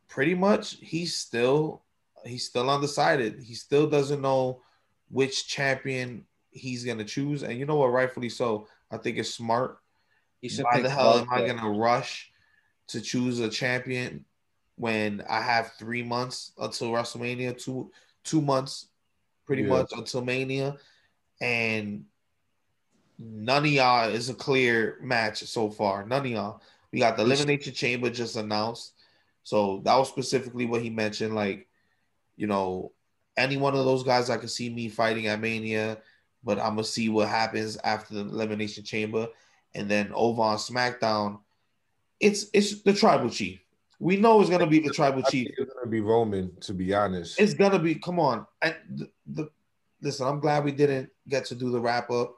pretty 0.09 0.35
much 0.35 0.77
he's 0.83 1.17
still 1.17 1.85
he's 2.27 2.45
still 2.45 2.69
undecided. 2.69 3.43
He 3.43 3.55
still 3.55 3.89
doesn't 3.89 4.21
know 4.21 4.61
which 5.11 5.49
champion 5.49 6.27
he's 6.51 6.85
gonna 6.85 7.05
choose. 7.05 7.45
And 7.45 7.59
you 7.59 7.65
know 7.65 7.77
what, 7.77 7.93
rightfully 7.93 8.29
so. 8.29 8.69
I 8.91 8.99
think 8.99 9.17
it's 9.17 9.33
smart. 9.33 9.79
Why 10.43 10.83
the 10.83 10.91
hell 10.91 11.19
am 11.19 11.29
I 11.31 11.47
gonna 11.47 11.71
rush 11.71 12.31
to 12.89 13.01
choose 13.01 13.41
a 13.41 13.49
champion 13.49 14.27
when 14.77 15.23
I 15.29 15.41
have 15.41 15.73
three 15.79 16.03
months 16.03 16.53
until 16.59 16.91
WrestleMania, 16.91 17.63
two 17.63 17.91
two 18.25 18.41
months 18.41 18.89
pretty 19.47 19.63
yeah. 19.63 19.69
much 19.69 19.93
until 19.93 20.25
Mania, 20.25 20.77
and 21.41 22.05
none 23.19 23.65
of 23.65 23.71
y'all 23.71 24.11
is 24.11 24.29
a 24.29 24.35
clear 24.35 24.99
match 25.03 25.39
so 25.45 25.71
far. 25.71 26.07
None 26.07 26.27
of 26.27 26.31
y'all. 26.31 26.63
We 26.93 27.01
got 27.01 27.17
the 27.17 27.25
Elimination 27.25 27.73
Chamber 27.73 28.11
just 28.11 28.37
announced. 28.37 28.93
So 29.43 29.81
that 29.85 29.97
was 29.97 30.09
specifically 30.09 30.67
what 30.67 30.83
he 30.83 30.91
mentioned. 30.91 31.35
Like, 31.35 31.69
you 32.37 32.47
know, 32.47 32.93
any 33.37 33.57
one 33.57 33.75
of 33.75 33.85
those 33.85 34.03
guys 34.03 34.31
I 34.31 34.37
could 34.37 34.51
see 34.51 34.69
me 34.69 34.89
fighting 34.89 35.27
at 35.27 35.41
Mania, 35.41 35.99
but 36.43 36.59
I'm 36.59 36.71
gonna 36.71 36.85
see 36.85 37.09
what 37.09 37.29
happens 37.29 37.77
after 37.83 38.15
the 38.15 38.21
Elimination 38.21 38.85
Chamber. 38.85 39.29
And 39.75 39.91
then 39.91 40.11
over 40.15 40.43
on 40.43 40.57
SmackDown, 40.57 41.41
it's 42.19 42.47
it's 42.53 42.83
the 42.83 42.93
tribal 42.93 43.31
chief. 43.31 43.61
We 43.99 44.17
know 44.17 44.41
it's 44.41 44.51
gonna 44.51 44.67
be 44.67 44.81
the 44.81 44.91
tribal 44.91 45.23
chief. 45.23 45.53
It's 45.57 45.73
gonna 45.73 45.87
be 45.87 46.01
Roman, 46.01 46.55
to 46.61 46.75
be 46.75 46.93
honest. 46.93 47.41
It's 47.41 47.55
gonna 47.55 47.79
be. 47.79 47.95
Come 47.95 48.21
on, 48.21 48.47
and 48.61 48.75
the, 48.95 49.11
the 49.27 49.51
listen. 50.03 50.27
I'm 50.27 50.41
glad 50.41 50.65
we 50.65 50.73
didn't 50.73 51.11
get 51.29 51.47
to 51.47 51.55
do 51.55 51.71
the 51.71 51.81
wrap 51.81 52.11
up 52.11 52.37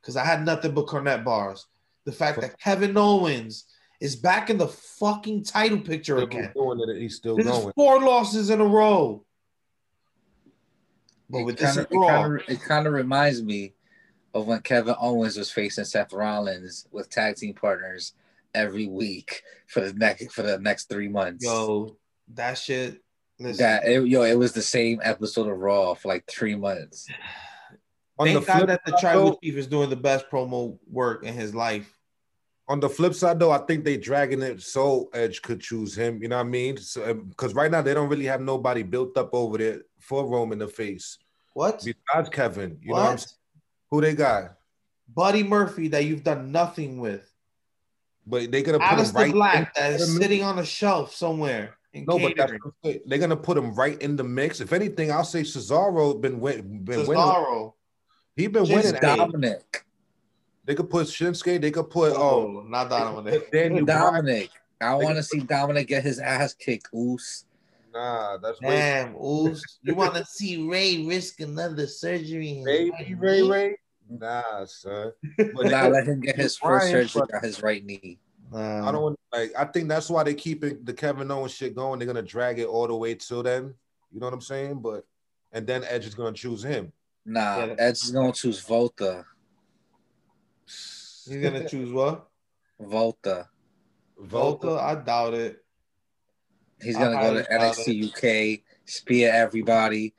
because 0.00 0.16
I 0.16 0.24
had 0.24 0.44
nothing 0.44 0.74
but 0.74 0.86
Cornette 0.86 1.24
bars. 1.24 1.66
The 2.04 2.12
fact 2.12 2.40
that 2.40 2.58
Kevin 2.58 2.96
Owens 2.96 3.64
is 4.00 4.16
back 4.16 4.50
in 4.50 4.58
the 4.58 4.68
fucking 4.68 5.44
title 5.44 5.78
picture 5.78 6.16
still 6.16 6.26
again. 6.26 6.52
Doing 6.54 6.80
it, 6.88 7.00
he's 7.00 7.16
still 7.16 7.36
this 7.36 7.46
going. 7.46 7.72
four 7.74 8.00
losses 8.00 8.50
in 8.50 8.60
a 8.60 8.64
row. 8.64 9.24
But 11.30 11.44
with 11.44 11.56
it 11.56 11.60
this 11.60 11.86
kinda, 11.86 12.38
it 12.46 12.60
kind 12.60 12.86
of 12.86 12.92
reminds 12.92 13.42
me 13.42 13.74
of 14.34 14.46
when 14.46 14.60
Kevin 14.60 14.94
Owens 15.00 15.36
was 15.36 15.50
facing 15.50 15.84
Seth 15.84 16.12
Rollins 16.12 16.86
with 16.90 17.10
tag 17.10 17.36
team 17.36 17.54
partners 17.54 18.12
every 18.54 18.86
week 18.86 19.42
for 19.68 19.80
the 19.80 19.92
next 19.94 20.32
for 20.32 20.42
the 20.42 20.58
next 20.58 20.88
three 20.88 21.08
months. 21.08 21.44
Yo, 21.44 21.96
that 22.34 22.58
shit. 22.58 23.02
Listen. 23.38 23.64
That 23.64 23.84
it, 23.84 24.06
yo, 24.06 24.22
it 24.22 24.38
was 24.38 24.52
the 24.52 24.62
same 24.62 25.00
episode 25.02 25.48
of 25.48 25.58
Raw 25.58 25.94
for 25.94 26.08
like 26.08 26.24
three 26.28 26.54
months. 26.54 27.08
On 28.18 28.26
Thank 28.26 28.46
God 28.46 28.68
that 28.68 28.84
the 28.84 28.96
tribal 29.00 29.38
chief 29.42 29.56
is 29.56 29.66
doing 29.66 29.88
the 29.88 29.96
best 29.96 30.30
promo 30.30 30.78
work 30.88 31.24
in 31.24 31.34
his 31.34 31.54
life. 31.54 31.98
On 32.68 32.78
the 32.78 32.88
flip 32.88 33.14
side, 33.14 33.38
though, 33.38 33.50
I 33.50 33.58
think 33.58 33.84
they 33.84 33.96
dragging 33.96 34.42
it 34.42 34.62
so 34.62 35.08
Edge 35.14 35.42
could 35.42 35.60
choose 35.60 35.96
him. 35.96 36.22
You 36.22 36.28
know 36.28 36.36
what 36.36 36.46
I 36.46 36.48
mean? 36.48 36.74
Because 36.74 36.90
so, 36.90 37.10
um, 37.10 37.34
right 37.54 37.70
now 37.70 37.82
they 37.82 37.94
don't 37.94 38.08
really 38.08 38.26
have 38.26 38.40
nobody 38.40 38.82
built 38.82 39.16
up 39.16 39.30
over 39.32 39.58
there 39.58 39.82
for 39.98 40.26
Roman 40.26 40.58
to 40.60 40.68
face. 40.68 41.18
What? 41.54 41.82
Besides 41.84 42.28
Kevin, 42.28 42.78
you 42.82 42.92
what? 42.92 42.98
know 42.98 43.04
what 43.04 43.10
I'm 43.12 43.18
saying? 43.18 43.38
Who 43.90 44.00
they 44.02 44.14
got? 44.14 44.56
Buddy 45.08 45.42
Murphy 45.42 45.88
that 45.88 46.04
you've 46.04 46.22
done 46.22 46.52
nothing 46.52 46.98
with. 46.98 47.31
But 48.26 48.50
they're 48.50 48.62
gonna 48.62 48.78
put 48.78 48.98
Aleister 48.98 49.08
him 49.08 49.14
right 49.14 49.32
Black 49.32 49.74
that 49.74 49.92
is 49.94 50.16
sitting 50.16 50.42
on 50.42 50.58
a 50.58 50.64
shelf 50.64 51.14
somewhere. 51.14 51.76
No, 51.94 52.18
catering. 52.18 52.60
but 52.82 53.02
they're 53.04 53.18
gonna 53.18 53.36
put 53.36 53.58
him 53.58 53.74
right 53.74 54.00
in 54.00 54.16
the 54.16 54.24
mix. 54.24 54.60
If 54.60 54.72
anything, 54.72 55.10
I'll 55.10 55.24
say 55.24 55.42
Cesaro 55.42 56.18
been 56.20 56.40
win, 56.40 56.84
been 56.84 57.00
Cesaro. 57.00 57.06
winning. 57.08 57.72
He 58.36 58.46
been 58.46 58.64
Just 58.64 58.84
winning. 58.84 59.00
Dominic. 59.00 59.84
They 60.64 60.74
could 60.74 60.88
put 60.88 61.06
Shinsuke. 61.08 61.60
They 61.60 61.70
could 61.70 61.90
put 61.90 62.12
oh, 62.12 62.62
oh 62.62 62.64
not 62.66 62.88
Dominic. 62.88 63.50
Daniel 63.50 63.84
Dominic. 63.84 64.50
I 64.80 64.94
want 64.94 65.16
to 65.16 65.22
see 65.22 65.40
Dominic 65.40 65.88
get 65.88 66.02
his 66.02 66.18
ass 66.18 66.54
kicked. 66.54 66.88
Oos. 66.94 67.44
Nah, 67.92 68.38
that's 68.38 68.58
damn. 68.58 69.14
Oos, 69.16 69.78
you 69.82 69.94
want 69.94 70.14
to 70.14 70.24
see 70.24 70.66
Ray 70.66 71.04
risk 71.04 71.40
another 71.40 71.86
surgery? 71.86 72.62
Maybe 72.64 73.14
Ray 73.14 73.42
Ray. 73.42 73.76
Nah, 74.08 74.64
son. 74.66 75.12
But 75.54 75.70
nah, 75.70 75.86
let 75.88 76.06
him 76.06 76.20
get 76.20 76.36
his 76.36 76.56
first 76.62 76.90
surgery 76.90 77.22
on 77.34 77.42
his 77.42 77.62
right 77.62 77.84
knee. 77.84 78.18
I 78.54 78.92
don't 78.92 79.02
want 79.02 79.18
like. 79.32 79.52
I 79.56 79.64
think 79.64 79.88
that's 79.88 80.10
why 80.10 80.22
they 80.24 80.34
keep 80.34 80.62
it, 80.64 80.84
the 80.84 80.92
Kevin 80.92 81.30
Owens 81.30 81.52
shit 81.52 81.74
going. 81.74 81.98
They're 81.98 82.06
gonna 82.06 82.22
drag 82.22 82.58
it 82.58 82.66
all 82.66 82.86
the 82.86 82.94
way 82.94 83.14
till 83.14 83.42
then. 83.42 83.74
You 84.10 84.20
know 84.20 84.26
what 84.26 84.34
I'm 84.34 84.40
saying? 84.40 84.80
But 84.80 85.06
and 85.52 85.66
then 85.66 85.84
Edge 85.84 86.06
is 86.06 86.14
gonna 86.14 86.32
choose 86.32 86.62
him. 86.62 86.92
Nah, 87.24 87.64
yeah. 87.64 87.74
Edge 87.78 88.02
is 88.02 88.10
gonna 88.10 88.32
choose 88.32 88.68
Walter. 88.68 89.26
He's 90.66 91.36
gonna 91.42 91.68
choose 91.68 91.92
what? 91.92 92.28
Walter. 92.78 93.48
Walter, 94.18 94.78
I 94.78 94.96
doubt 94.96 95.34
it. 95.34 95.64
He's 96.80 96.96
gonna 96.96 97.20
go 97.20 97.34
to 97.34 97.48
NXT 97.48 98.08
UK, 98.08 98.60
spear 98.84 99.32
everybody, 99.32 100.14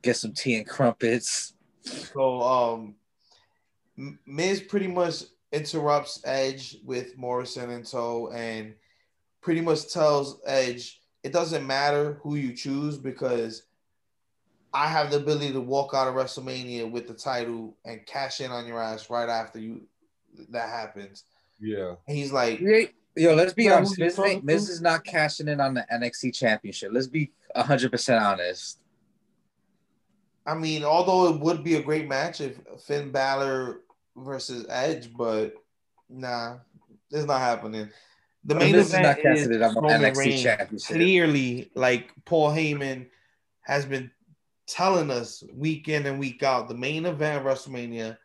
get 0.00 0.16
some 0.16 0.32
tea 0.32 0.54
and 0.54 0.66
crumpets. 0.66 1.54
So 1.82 2.40
um 2.40 2.94
Miz 4.26 4.60
pretty 4.60 4.86
much 4.86 5.24
interrupts 5.52 6.20
Edge 6.24 6.76
with 6.84 7.16
Morrison 7.16 7.70
and 7.70 7.84
tow 7.84 8.30
and 8.30 8.74
pretty 9.40 9.60
much 9.60 9.92
tells 9.92 10.40
Edge 10.46 11.00
it 11.22 11.32
doesn't 11.32 11.66
matter 11.66 12.20
who 12.22 12.36
you 12.36 12.52
choose 12.52 12.96
because 12.96 13.64
I 14.72 14.86
have 14.86 15.10
the 15.10 15.16
ability 15.16 15.52
to 15.52 15.60
walk 15.60 15.94
out 15.94 16.06
of 16.06 16.14
WrestleMania 16.14 16.90
with 16.90 17.08
the 17.08 17.14
title 17.14 17.76
and 17.84 18.04
cash 18.06 18.40
in 18.40 18.50
on 18.50 18.66
your 18.66 18.80
ass 18.80 19.10
right 19.10 19.28
after 19.28 19.58
you 19.58 19.82
that 20.50 20.68
happens. 20.68 21.24
Yeah. 21.58 21.94
And 22.06 22.16
he's 22.16 22.32
like, 22.32 22.60
Yo, 23.16 23.34
let's 23.34 23.52
be 23.52 23.68
honest. 23.68 23.98
Miz, 23.98 24.20
Miz 24.44 24.68
is 24.68 24.80
not 24.80 25.02
cashing 25.02 25.48
in 25.48 25.60
on 25.60 25.74
the 25.74 25.84
NXT 25.92 26.34
championship. 26.34 26.90
Let's 26.92 27.08
be 27.08 27.32
100% 27.56 28.20
honest. 28.20 28.78
I 30.46 30.54
mean, 30.54 30.84
although 30.84 31.34
it 31.34 31.40
would 31.40 31.64
be 31.64 31.74
a 31.74 31.82
great 31.82 32.08
match 32.08 32.40
if 32.40 32.58
Finn 32.86 33.10
Balor 33.10 33.80
versus 34.24 34.66
Edge, 34.68 35.12
but 35.16 35.54
nah, 36.08 36.58
it's 37.10 37.26
not 37.26 37.40
happening. 37.40 37.88
The 38.44 38.54
main 38.54 38.72
this 38.72 38.92
event 38.92 39.18
is, 39.24 39.46
is 39.46 39.74
Roman 39.74 40.14
Reigns. 40.14 40.86
Clearly, 40.86 41.70
like 41.74 42.12
Paul 42.24 42.50
Heyman 42.50 43.08
has 43.62 43.84
been 43.84 44.10
telling 44.66 45.10
us 45.10 45.42
week 45.54 45.88
in 45.88 46.06
and 46.06 46.18
week 46.18 46.42
out, 46.42 46.68
the 46.68 46.74
main 46.74 47.06
event 47.06 47.44
of 47.44 47.52
WrestleMania 47.52 48.16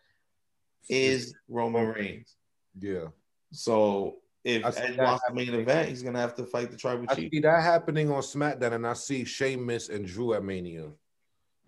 is 0.90 1.34
Roman 1.50 1.88
Reigns. 1.88 2.36
Yeah. 2.80 3.08
So 3.52 4.18
if 4.44 4.64
Edge 4.78 4.98
wants 4.98 5.24
the 5.28 5.34
main 5.34 5.54
event, 5.54 5.90
he's 5.90 6.04
gonna 6.04 6.20
have 6.20 6.36
to 6.36 6.46
fight 6.46 6.72
the 6.72 6.78
tribal 6.78 7.06
chief. 7.08 7.28
I 7.28 7.30
see 7.30 7.40
that 7.42 7.64
happening 7.64 8.12
on 8.12 8.22
SmackDown, 8.22 8.74
and 8.74 8.88
I 8.88 8.94
see 8.94 9.26
Sheamus 9.26 9.90
and 9.90 10.06
Drew 10.06 10.34
at 10.34 10.44
Mania. 10.44 10.90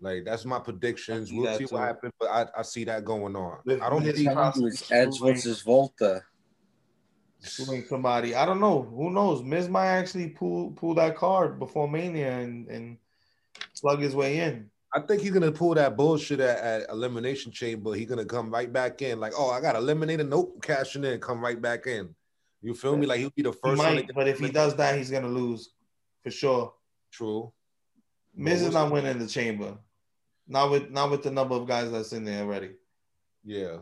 Like 0.00 0.24
that's 0.24 0.44
my 0.44 0.58
predictions. 0.58 1.32
We'll 1.32 1.56
see 1.56 1.64
too. 1.64 1.74
what 1.74 1.82
happens, 1.82 2.12
but 2.20 2.28
I, 2.28 2.46
I 2.58 2.62
see 2.62 2.84
that 2.84 3.04
going 3.04 3.34
on. 3.34 3.58
With 3.64 3.80
I 3.80 3.88
don't 3.88 4.04
it's 4.06 4.92
Edge 4.92 5.20
versus 5.20 5.64
Walter. 5.64 6.24
Somebody. 7.40 8.34
I 8.34 8.44
don't 8.44 8.60
know. 8.60 8.82
Who 8.82 9.10
knows? 9.10 9.42
Miz 9.42 9.68
might 9.68 9.86
actually 9.86 10.30
pull 10.30 10.72
pull 10.72 10.94
that 10.94 11.16
card 11.16 11.58
before 11.58 11.88
Mania 11.88 12.38
and 12.38 12.68
and 12.68 12.98
plug 13.80 14.00
his 14.00 14.14
way 14.14 14.40
in. 14.40 14.70
I 14.94 15.00
think 15.00 15.22
he's 15.22 15.30
gonna 15.30 15.52
pull 15.52 15.74
that 15.74 15.96
bullshit 15.96 16.40
at, 16.40 16.58
at 16.58 16.90
Elimination 16.90 17.52
Chamber. 17.52 17.94
He's 17.94 18.08
gonna 18.08 18.24
come 18.24 18.50
right 18.50 18.72
back 18.72 19.02
in, 19.02 19.20
like, 19.20 19.32
oh, 19.36 19.50
I 19.50 19.60
got 19.60 19.76
eliminated. 19.76 20.28
Nope, 20.28 20.62
cashing 20.62 21.04
in, 21.04 21.20
come 21.20 21.40
right 21.40 21.60
back 21.60 21.86
in. 21.86 22.14
You 22.62 22.74
feel 22.74 22.96
me? 22.96 23.06
Like 23.06 23.20
he'll 23.20 23.30
be 23.30 23.42
the 23.42 23.52
first. 23.52 23.78
Might, 23.78 24.10
but 24.14 24.28
if 24.28 24.38
he 24.38 24.50
does 24.50 24.74
that, 24.76 24.96
he's 24.96 25.10
gonna 25.10 25.28
lose 25.28 25.70
for 26.22 26.30
sure. 26.30 26.74
True. 27.12 27.52
Miz 28.34 28.62
is 28.62 28.74
not 28.74 28.90
winning 28.90 29.18
the 29.18 29.26
chamber. 29.26 29.78
Not 30.48 30.70
with 30.70 30.90
not 30.90 31.10
with 31.10 31.22
the 31.22 31.30
number 31.30 31.54
of 31.54 31.66
guys 31.66 31.90
that's 31.90 32.12
in 32.12 32.24
there 32.24 32.42
already. 32.42 32.70
Yeah. 33.44 33.78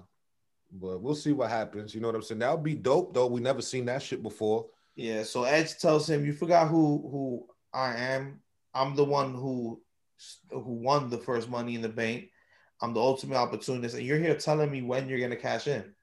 But 0.73 1.01
we'll 1.01 1.15
see 1.15 1.33
what 1.33 1.51
happens. 1.51 1.95
You 1.95 2.01
know 2.01 2.09
what 2.09 2.17
I'm 2.17 2.23
saying? 2.23 2.41
That 2.41 2.53
would 2.53 2.65
be 2.65 2.75
dope 2.75 3.15
though. 3.15 3.27
We 3.27 3.41
never 3.41 3.63
seen 3.63 3.85
that 3.87 4.03
shit 4.03 4.23
before. 4.23 4.67
Yeah. 4.97 5.23
So 5.23 5.45
Edge 5.45 5.79
tells 5.79 6.09
him, 6.09 6.25
You 6.25 6.33
forgot 6.33 6.69
who 6.69 7.09
who 7.11 7.47
I 7.73 7.95
am. 7.95 8.41
I'm 8.73 8.97
the 8.97 9.05
one 9.05 9.35
who 9.35 9.81
who 10.51 10.75
won 10.75 11.11
the 11.11 11.19
first 11.19 11.49
money 11.49 11.75
in 11.75 11.83
the 11.83 11.89
bank. 11.89 12.31
I'm 12.81 12.93
the 12.93 13.01
ultimate 13.01 13.37
opportunist, 13.37 13.95
and 13.95 14.05
you're 14.05 14.19
here 14.19 14.35
telling 14.35 14.71
me 14.71 14.83
when 14.83 15.09
you're 15.09 15.21
gonna 15.21 15.37
cash 15.37 15.67
in. 15.69 15.95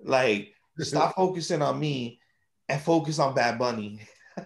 Like, 0.00 0.52
stop 0.78 1.14
focusing 1.14 1.62
on 1.62 1.78
me 1.78 2.20
and 2.68 2.80
focus 2.80 3.18
on 3.18 3.34
Bad 3.34 3.58
Bunny. 3.58 4.00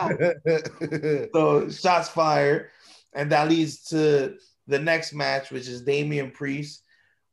so 1.34 1.68
shots 1.70 2.08
fired. 2.08 2.70
and 3.12 3.32
that 3.32 3.48
leads 3.48 3.84
to 3.84 4.36
the 4.70 4.78
next 4.78 5.12
match, 5.12 5.50
which 5.50 5.68
is 5.68 5.82
Damian 5.82 6.30
Priest 6.30 6.82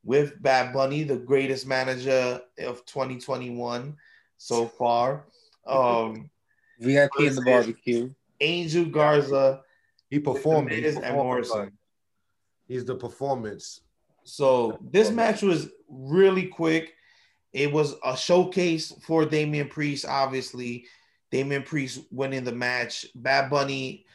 with 0.03 0.41
Bad 0.41 0.73
Bunny, 0.73 1.03
the 1.03 1.17
greatest 1.17 1.67
manager 1.67 2.41
of 2.59 2.85
2021 2.85 3.95
so 4.37 4.65
far. 4.77 5.27
Um, 5.65 6.29
VIP 6.79 7.11
in 7.19 7.35
the 7.35 7.41
barbecue. 7.41 8.13
Angel 8.39 8.85
Garza. 8.85 9.61
He 10.09 10.19
performed. 10.19 10.69
Miz 10.69 10.95
He 10.95 11.01
performed, 11.01 11.71
He's 12.67 12.85
the 12.85 12.95
performance. 12.95 13.81
So 14.23 14.77
this 14.81 15.09
match 15.09 15.41
was 15.41 15.69
really 15.89 16.47
quick. 16.47 16.93
It 17.53 17.71
was 17.71 17.95
a 18.03 18.15
showcase 18.15 18.93
for 19.01 19.25
Damian 19.25 19.69
Priest, 19.69 20.05
obviously. 20.05 20.85
Damian 21.31 21.63
Priest 21.63 22.01
winning 22.11 22.43
the 22.43 22.51
match. 22.51 23.05
Bad 23.15 23.49
Bunny 23.49 24.05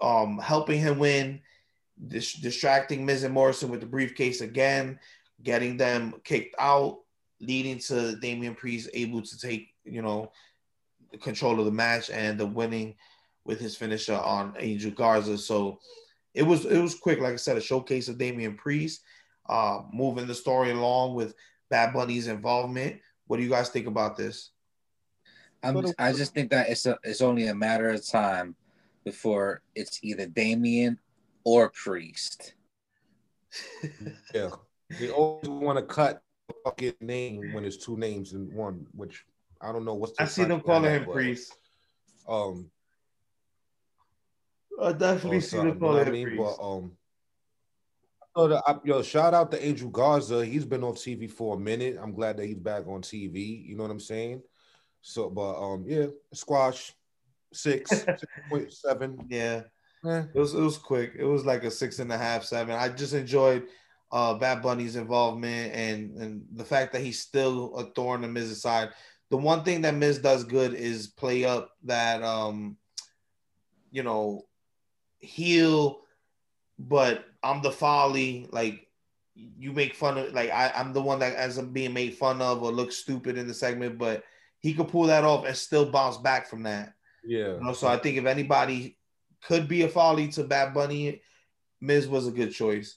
um, 0.00 0.38
helping 0.38 0.80
him 0.80 0.98
win, 0.98 1.40
dis- 2.08 2.34
distracting 2.34 3.04
Miz 3.04 3.24
and 3.24 3.34
Morrison 3.34 3.70
with 3.70 3.80
the 3.80 3.86
briefcase 3.86 4.40
again, 4.40 4.98
getting 5.42 5.76
them 5.76 6.14
kicked 6.24 6.54
out, 6.58 7.00
leading 7.40 7.78
to 7.78 8.16
Damian 8.16 8.54
Priest 8.54 8.90
able 8.94 9.22
to 9.22 9.38
take, 9.38 9.74
you 9.84 10.02
know, 10.02 10.32
the 11.10 11.18
control 11.18 11.58
of 11.58 11.64
the 11.64 11.72
match 11.72 12.10
and 12.10 12.38
the 12.38 12.46
winning 12.46 12.94
with 13.44 13.58
his 13.58 13.76
finisher 13.76 14.14
on 14.14 14.54
Angel 14.58 14.90
Garza. 14.90 15.38
So 15.38 15.80
it 16.34 16.42
was 16.42 16.64
it 16.64 16.78
was 16.78 16.94
quick, 16.94 17.20
like 17.20 17.32
I 17.32 17.36
said, 17.36 17.56
a 17.56 17.60
showcase 17.60 18.08
of 18.08 18.18
Damian 18.18 18.56
Priest, 18.56 19.02
uh, 19.48 19.82
moving 19.92 20.26
the 20.26 20.34
story 20.34 20.70
along 20.70 21.14
with 21.14 21.34
Bad 21.68 21.92
Bunny's 21.92 22.28
involvement. 22.28 23.00
What 23.26 23.38
do 23.38 23.42
you 23.42 23.50
guys 23.50 23.70
think 23.70 23.86
about 23.86 24.16
this? 24.16 24.50
I'm, 25.62 25.84
I 25.98 26.12
just 26.12 26.32
think 26.32 26.50
that 26.50 26.70
it's 26.70 26.86
a, 26.86 26.98
it's 27.04 27.20
only 27.20 27.48
a 27.48 27.54
matter 27.54 27.90
of 27.90 28.06
time 28.06 28.54
before 29.04 29.62
it's 29.74 30.00
either 30.02 30.26
Damian 30.26 30.98
or 31.44 31.70
Priest. 31.70 32.54
Yeah. 34.34 34.50
They 34.98 35.10
always 35.10 35.48
want 35.48 35.78
to 35.78 35.84
cut 35.84 36.22
the 36.48 36.54
fucking 36.64 36.94
name 37.00 37.52
when 37.52 37.64
it's 37.64 37.76
two 37.76 37.96
names 37.96 38.32
in 38.32 38.52
one, 38.54 38.86
which 38.92 39.24
I 39.60 39.72
don't 39.72 39.84
know 39.84 39.94
what's 39.94 40.16
the 40.16 40.24
I 40.24 40.26
see 40.26 40.44
them 40.44 40.60
calling 40.60 40.90
him 40.90 41.04
but, 41.04 41.12
Priest. 41.12 41.56
Um, 42.28 42.70
I 44.80 44.92
definitely 44.92 45.40
see 45.40 45.56
something, 45.56 45.70
them 45.70 45.80
calling 45.80 46.06
him 46.06 46.12
mean? 46.12 46.28
Priest. 46.28 46.56
But 46.58 46.64
um, 46.64 46.92
so 48.36 48.48
the, 48.48 48.62
I- 48.66 48.80
yo, 48.84 49.02
shout 49.02 49.34
out 49.34 49.50
to 49.52 49.64
Angel 49.64 49.90
Garza. 49.90 50.44
He's 50.44 50.64
been 50.64 50.84
on 50.84 50.94
TV 50.94 51.30
for 51.30 51.56
a 51.56 51.60
minute. 51.60 51.98
I'm 52.00 52.12
glad 52.12 52.36
that 52.36 52.46
he's 52.46 52.58
back 52.58 52.86
on 52.86 53.02
TV. 53.02 53.66
You 53.66 53.76
know 53.76 53.82
what 53.82 53.92
I'm 53.92 54.00
saying? 54.00 54.42
So, 55.02 55.30
but 55.30 55.60
um, 55.60 55.84
yeah, 55.86 56.06
squash 56.32 56.92
six, 57.52 57.90
six 58.04 58.26
point 58.48 58.72
seven. 58.72 59.26
yeah, 59.28 59.62
Eh, 60.04 60.22
it 60.34 60.38
was 60.38 60.54
it 60.54 60.60
was 60.60 60.78
quick. 60.78 61.12
It 61.18 61.24
was 61.24 61.44
like 61.44 61.64
a 61.64 61.70
six 61.70 61.98
and 61.98 62.12
a 62.12 62.18
half, 62.18 62.44
seven. 62.44 62.74
I 62.74 62.88
just 62.88 63.12
enjoyed 63.12 63.64
uh 64.12 64.34
Bad 64.34 64.62
Bunny's 64.62 64.96
involvement 64.96 65.74
and 65.74 66.16
and 66.16 66.44
the 66.52 66.64
fact 66.64 66.92
that 66.92 67.02
he's 67.02 67.20
still 67.20 67.74
a 67.76 67.84
thorn 67.92 68.24
in 68.24 68.32
Miz's 68.32 68.62
side. 68.62 68.90
The 69.30 69.36
one 69.36 69.62
thing 69.62 69.82
that 69.82 69.94
Miz 69.94 70.18
does 70.18 70.44
good 70.44 70.74
is 70.74 71.08
play 71.08 71.44
up 71.44 71.70
that 71.84 72.22
um 72.22 72.76
you 73.90 74.02
know 74.02 74.46
heel, 75.18 76.00
but 76.78 77.24
I'm 77.42 77.62
the 77.62 77.70
folly. 77.70 78.48
Like 78.50 78.86
you 79.34 79.72
make 79.72 79.94
fun 79.94 80.18
of 80.18 80.32
like 80.32 80.50
I, 80.50 80.72
I'm 80.74 80.92
the 80.92 81.02
one 81.02 81.18
that 81.20 81.38
ends 81.38 81.58
up 81.58 81.72
being 81.72 81.92
made 81.92 82.16
fun 82.16 82.40
of 82.40 82.62
or 82.62 82.72
looks 82.72 82.96
stupid 82.96 83.36
in 83.36 83.46
the 83.46 83.54
segment, 83.54 83.98
but 83.98 84.24
he 84.60 84.74
could 84.74 84.88
pull 84.88 85.04
that 85.04 85.24
off 85.24 85.46
and 85.46 85.56
still 85.56 85.90
bounce 85.90 86.16
back 86.16 86.48
from 86.48 86.62
that. 86.64 86.94
Yeah. 87.24 87.54
You 87.54 87.60
know, 87.60 87.72
so 87.72 87.86
I 87.86 87.98
think 87.98 88.16
if 88.16 88.26
anybody 88.26 88.98
could 89.42 89.68
be 89.68 89.82
a 89.82 89.88
folly 89.88 90.28
to 90.28 90.44
Bad 90.44 90.74
Bunny, 90.74 91.22
Miz 91.80 92.06
was 92.08 92.26
a 92.26 92.32
good 92.32 92.52
choice. 92.52 92.96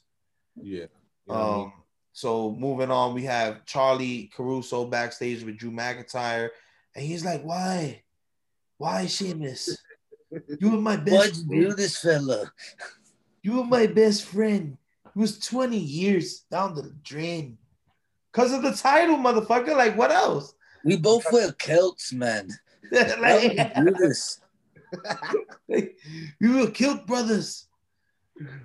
Yeah. 0.62 0.86
You 1.28 1.34
know 1.34 1.34
what 1.34 1.38
I 1.38 1.56
mean? 1.56 1.66
Um, 1.66 1.74
so 2.12 2.52
moving 2.52 2.92
on, 2.92 3.14
we 3.14 3.24
have 3.24 3.66
Charly 3.66 4.32
Caruso 4.36 4.86
backstage 4.86 5.44
with 5.44 5.58
Drew 5.58 5.72
McIntyre, 5.72 6.50
and 6.96 7.04
he's 7.04 7.26
like, 7.26 7.42
"Why, 7.42 8.04
why, 8.78 9.08
Sheamus? 9.08 9.78
You 10.60 10.72
were 10.72 10.82
my 10.82 10.98
best. 10.98 11.16
What'd 11.16 11.38
you 11.50 11.70
do 11.70 11.74
this 11.76 11.98
fella? 12.00 12.52
You 13.42 13.58
were 13.58 13.66
my 13.66 13.88
best 13.88 14.26
friend. 14.26 14.78
It 15.06 15.20
was 15.20 15.40
20 15.40 15.78
years 15.78 16.42
down 16.52 16.76
the 16.76 16.94
drain. 17.04 17.58
Cause 18.32 18.52
of 18.52 18.64
the 18.64 18.74
title, 18.74 19.18
motherfucker. 19.18 19.76
Like, 19.76 19.96
what 19.96 20.12
else? 20.12 20.56
We 20.84 20.98
both 20.98 21.26
wear 21.32 21.52
kilts, 21.54 22.12
man. 22.12 22.50
Why 22.90 23.16
like, 23.20 23.44
would 23.44 23.86
you 23.86 23.92
do 23.92 24.08
this? 24.08 24.40
we 25.68 26.50
were 26.50 26.70
killed 26.72 27.06
brothers. 27.06 27.68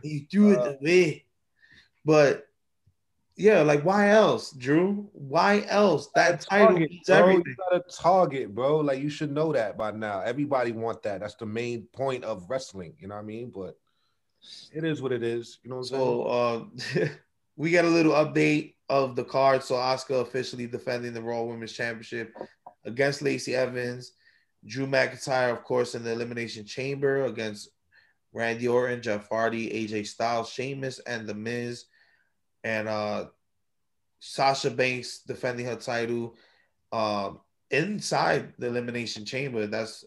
You 0.02 0.26
threw 0.30 0.56
Uh, 0.56 0.64
it 0.64 0.78
away. 0.80 1.24
But 2.04 2.46
yeah, 3.36 3.62
like 3.62 3.84
why 3.84 4.10
else, 4.10 4.50
Drew? 4.50 5.08
Why 5.12 5.64
else? 5.68 6.08
That 6.14 6.40
title 6.40 6.68
Target, 6.68 6.90
means 6.90 7.08
everything. 7.08 7.44
You 7.46 7.56
got 7.70 7.76
a 7.86 7.92
target, 7.92 8.54
bro. 8.54 8.78
Like 8.78 9.00
you 9.00 9.10
should 9.10 9.30
know 9.30 9.52
that 9.52 9.78
by 9.78 9.92
now. 9.92 10.20
Everybody 10.20 10.72
want 10.72 11.02
that. 11.04 11.20
That's 11.20 11.36
the 11.36 11.46
main 11.46 11.86
point 11.92 12.24
of 12.24 12.50
wrestling. 12.50 12.94
You 12.98 13.08
know 13.08 13.14
what 13.14 13.22
I 13.22 13.26
mean? 13.26 13.52
But 13.54 13.76
it 14.72 14.84
is 14.84 15.00
what 15.00 15.12
it 15.12 15.22
is. 15.22 15.58
You 15.62 15.70
know 15.70 15.76
what 15.76 15.82
I'm 15.82 15.88
saying? 15.88 16.02
So 16.02 17.02
uh, 17.04 17.08
we 17.56 17.70
got 17.70 17.84
a 17.84 17.88
little 17.88 18.12
update 18.12 18.74
of 18.88 19.14
the 19.14 19.24
card. 19.24 19.62
So 19.62 19.76
Asuka 19.76 20.20
officially 20.22 20.66
defending 20.66 21.12
the 21.12 21.22
Raw 21.22 21.42
Women's 21.42 21.72
Championship 21.72 22.34
against 22.84 23.22
Lacey 23.22 23.54
Evans. 23.54 24.12
Drew 24.68 24.86
McIntyre, 24.86 25.50
of 25.50 25.64
course, 25.64 25.94
in 25.94 26.04
the 26.04 26.12
Elimination 26.12 26.64
Chamber 26.64 27.24
against 27.24 27.70
Randy 28.32 28.68
Orton, 28.68 29.00
Jeff 29.02 29.28
Hardy, 29.28 29.70
AJ 29.70 30.06
Styles, 30.06 30.50
Sheamus, 30.50 30.98
and 31.00 31.26
The 31.26 31.34
Miz. 31.34 31.86
And 32.64 32.86
uh, 32.88 33.26
Sasha 34.20 34.70
Banks 34.70 35.20
defending 35.20 35.66
her 35.66 35.76
title 35.76 36.36
um, 36.92 37.40
inside 37.70 38.52
the 38.58 38.66
Elimination 38.66 39.24
Chamber. 39.24 39.66
That's 39.66 40.04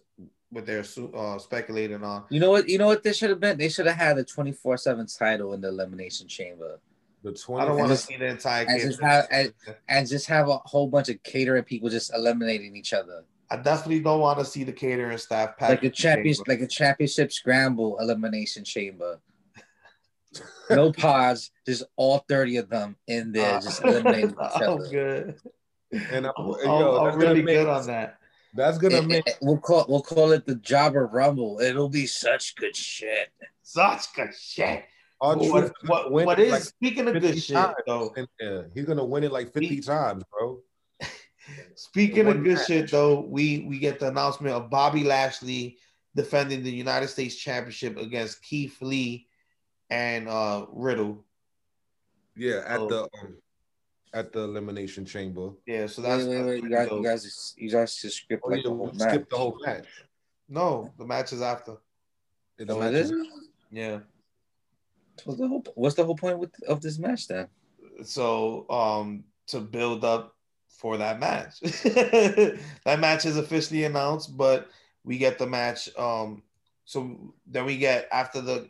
what 0.52 0.66
they're 0.66 0.84
uh, 1.16 1.38
speculating 1.40 2.04
on. 2.04 2.26
You 2.30 2.40
know 2.40 2.52
what? 2.52 2.70
You 2.70 2.78
know 2.78 2.88
what 2.88 3.04
this 3.04 3.18
should 3.18 3.30
have 3.32 3.40
been? 3.40 3.58
They 3.58 3.70
should 3.70 3.88
have 3.88 3.96
had 3.96 4.18
a 4.18 4.24
24-7 4.24 5.18
title 5.18 5.54
in 5.54 5.62
the 5.62 5.70
Elimination 5.70 6.28
Chamber. 6.28 6.80
the 7.24 7.32
20- 7.32 7.62
I 7.62 7.66
don't 7.66 7.78
want 7.78 7.90
to 7.90 7.98
see 7.98 8.18
the 8.18 8.26
entire 8.28 8.66
and 8.68 8.82
just 8.82 9.02
have- 9.02 9.28
and- 9.32 9.54
And 9.88 10.08
just 10.08 10.28
have 10.28 10.50
a 10.50 10.58
whole 10.58 10.88
bunch 10.88 11.08
of 11.10 11.22
catering 11.24 11.64
people 11.64 11.90
just 11.90 12.14
eliminating 12.14 12.76
each 12.76 12.94
other. 12.94 13.24
I 13.52 13.58
definitely 13.58 14.00
don't 14.00 14.22
want 14.22 14.40
to 14.40 14.46
see 14.46 14.64
the 14.64 14.72
catering 14.72 15.18
staff 15.18 15.58
pack 15.58 15.70
Like 15.70 15.84
a 15.84 15.90
champion 15.90 16.36
like 16.48 16.62
a 16.62 16.68
championship 16.68 17.34
scramble 17.34 17.98
elimination 18.00 18.64
chamber. 18.64 19.20
No 20.70 20.92
pods, 20.98 21.52
just 21.66 21.84
all 21.98 22.20
30 22.30 22.58
of 22.58 22.70
them 22.70 22.96
in 23.08 23.34
there, 23.34 23.60
just 23.60 23.82
eliminating 23.84 24.30
each 24.32 24.36
I'm 24.40 24.70
other. 24.70 24.88
good. 24.90 25.36
and 25.92 26.26
I'm, 26.28 26.32
I'm, 26.38 26.64
yo, 26.64 27.06
I'm 27.06 27.20
really 27.20 27.42
make- 27.42 27.58
good 27.58 27.68
on 27.68 27.86
that. 27.88 28.18
That's 28.54 28.78
gonna 28.78 29.00
It- 29.00 29.06
make 29.08 29.28
it- 29.28 29.38
we'll 29.42 29.58
call 29.58 29.86
we'll 29.90 30.02
call 30.02 30.32
it 30.32 30.46
the 30.46 30.56
Jobber 30.56 31.08
Rumble. 31.08 31.60
It'll 31.62 31.90
be 31.90 32.06
such 32.06 32.56
good 32.56 32.76
shit. 32.76 33.30
Such 33.64 34.14
good 34.14 34.34
shit. 34.38 34.84
our 35.20 35.36
What, 35.36 35.50
truth 35.62 35.72
what, 35.88 36.12
win 36.12 36.26
what 36.26 36.40
it 36.40 36.48
is 36.48 36.52
like 36.54 36.64
speaking 36.64 37.08
of 37.08 37.14
50 37.16 37.28
good 37.32 37.42
shit 37.44 37.58
though? 37.86 38.14
and, 38.16 38.28
uh, 38.46 38.64
he's 38.74 38.86
gonna 38.86 39.04
win 39.06 39.26
it 39.26 39.32
like 39.34 39.52
50 39.54 39.68
He- 39.68 39.80
times, 39.82 40.24
bro. 40.32 40.60
Speaking 41.76 42.28
of 42.28 42.44
good 42.44 42.56
match. 42.58 42.68
shit 42.68 42.92
though, 42.92 43.22
we 43.22 43.66
we 43.68 43.80
get 43.80 44.00
the 44.00 44.08
announcement 44.08 44.56
of 44.56 44.70
Bobby 44.70 45.04
Lashley 45.04 45.78
defending 46.16 46.64
the 46.64 46.72
United 46.72 47.08
States 47.08 47.36
Championship 47.36 47.98
against 47.98 48.42
Keith 48.44 48.78
Lee 48.82 49.28
and 49.90 50.28
uh 50.28 50.66
Riddle. 50.72 51.26
Yeah, 52.36 52.64
at 52.66 52.80
Oh. 52.80 52.88
the 52.88 53.04
um, 53.22 53.38
at 54.14 54.32
the 54.34 54.40
elimination 54.42 55.06
chamber. 55.06 55.52
Yeah, 55.66 55.88
so 55.88 56.02
that's, 56.02 56.26
wait, 56.26 56.44
wait, 56.44 56.46
wait. 56.46 56.64
You 56.64 56.70
guys, 56.70 56.90
you 56.92 57.04
guys, 57.04 57.24
just, 57.24 57.58
you 57.58 57.70
guys 57.72 57.96
just 57.96 58.18
skip 58.18 58.42
Oh, 58.44 58.50
like 58.50 58.58
yeah, 58.58 58.64
the 58.70 58.76
whole 58.76 58.92
match. 58.94 59.10
skipped 59.10 59.30
the 59.30 59.38
whole 59.38 59.58
match. 59.66 59.86
no, 60.50 60.92
the 60.98 61.06
match 61.06 61.32
is 61.34 61.42
after. 61.42 61.78
The 62.58 62.74
Oh, 62.74 62.80
match 62.80 62.90
it 62.94 62.96
is- 62.96 63.12
is? 63.12 63.28
Yeah. 63.72 64.00
What's 65.24 65.40
the 65.40 65.48
whole 65.48 65.64
What's 65.76 65.96
the 65.96 66.04
whole 66.06 66.16
point 66.16 66.40
with 66.40 66.52
of 66.64 66.82
this 66.82 66.98
match 67.00 67.28
then? 67.28 67.48
so 68.04 68.68
um 68.70 69.24
to 69.48 69.60
build 69.60 70.04
up 70.04 70.36
for 70.82 70.98
that 70.98 71.20
match. 71.20 71.62
That 72.86 73.00
match 73.00 73.26
is 73.26 73.38
officially 73.38 73.84
announced 73.84 74.36
but 74.36 74.70
we 75.04 75.20
get 75.20 75.38
the 75.38 75.46
match 75.46 75.90
um 75.96 76.42
so 76.86 77.34
then 77.46 77.66
we 77.66 77.78
get 77.78 78.10
after 78.12 78.42
the 78.42 78.70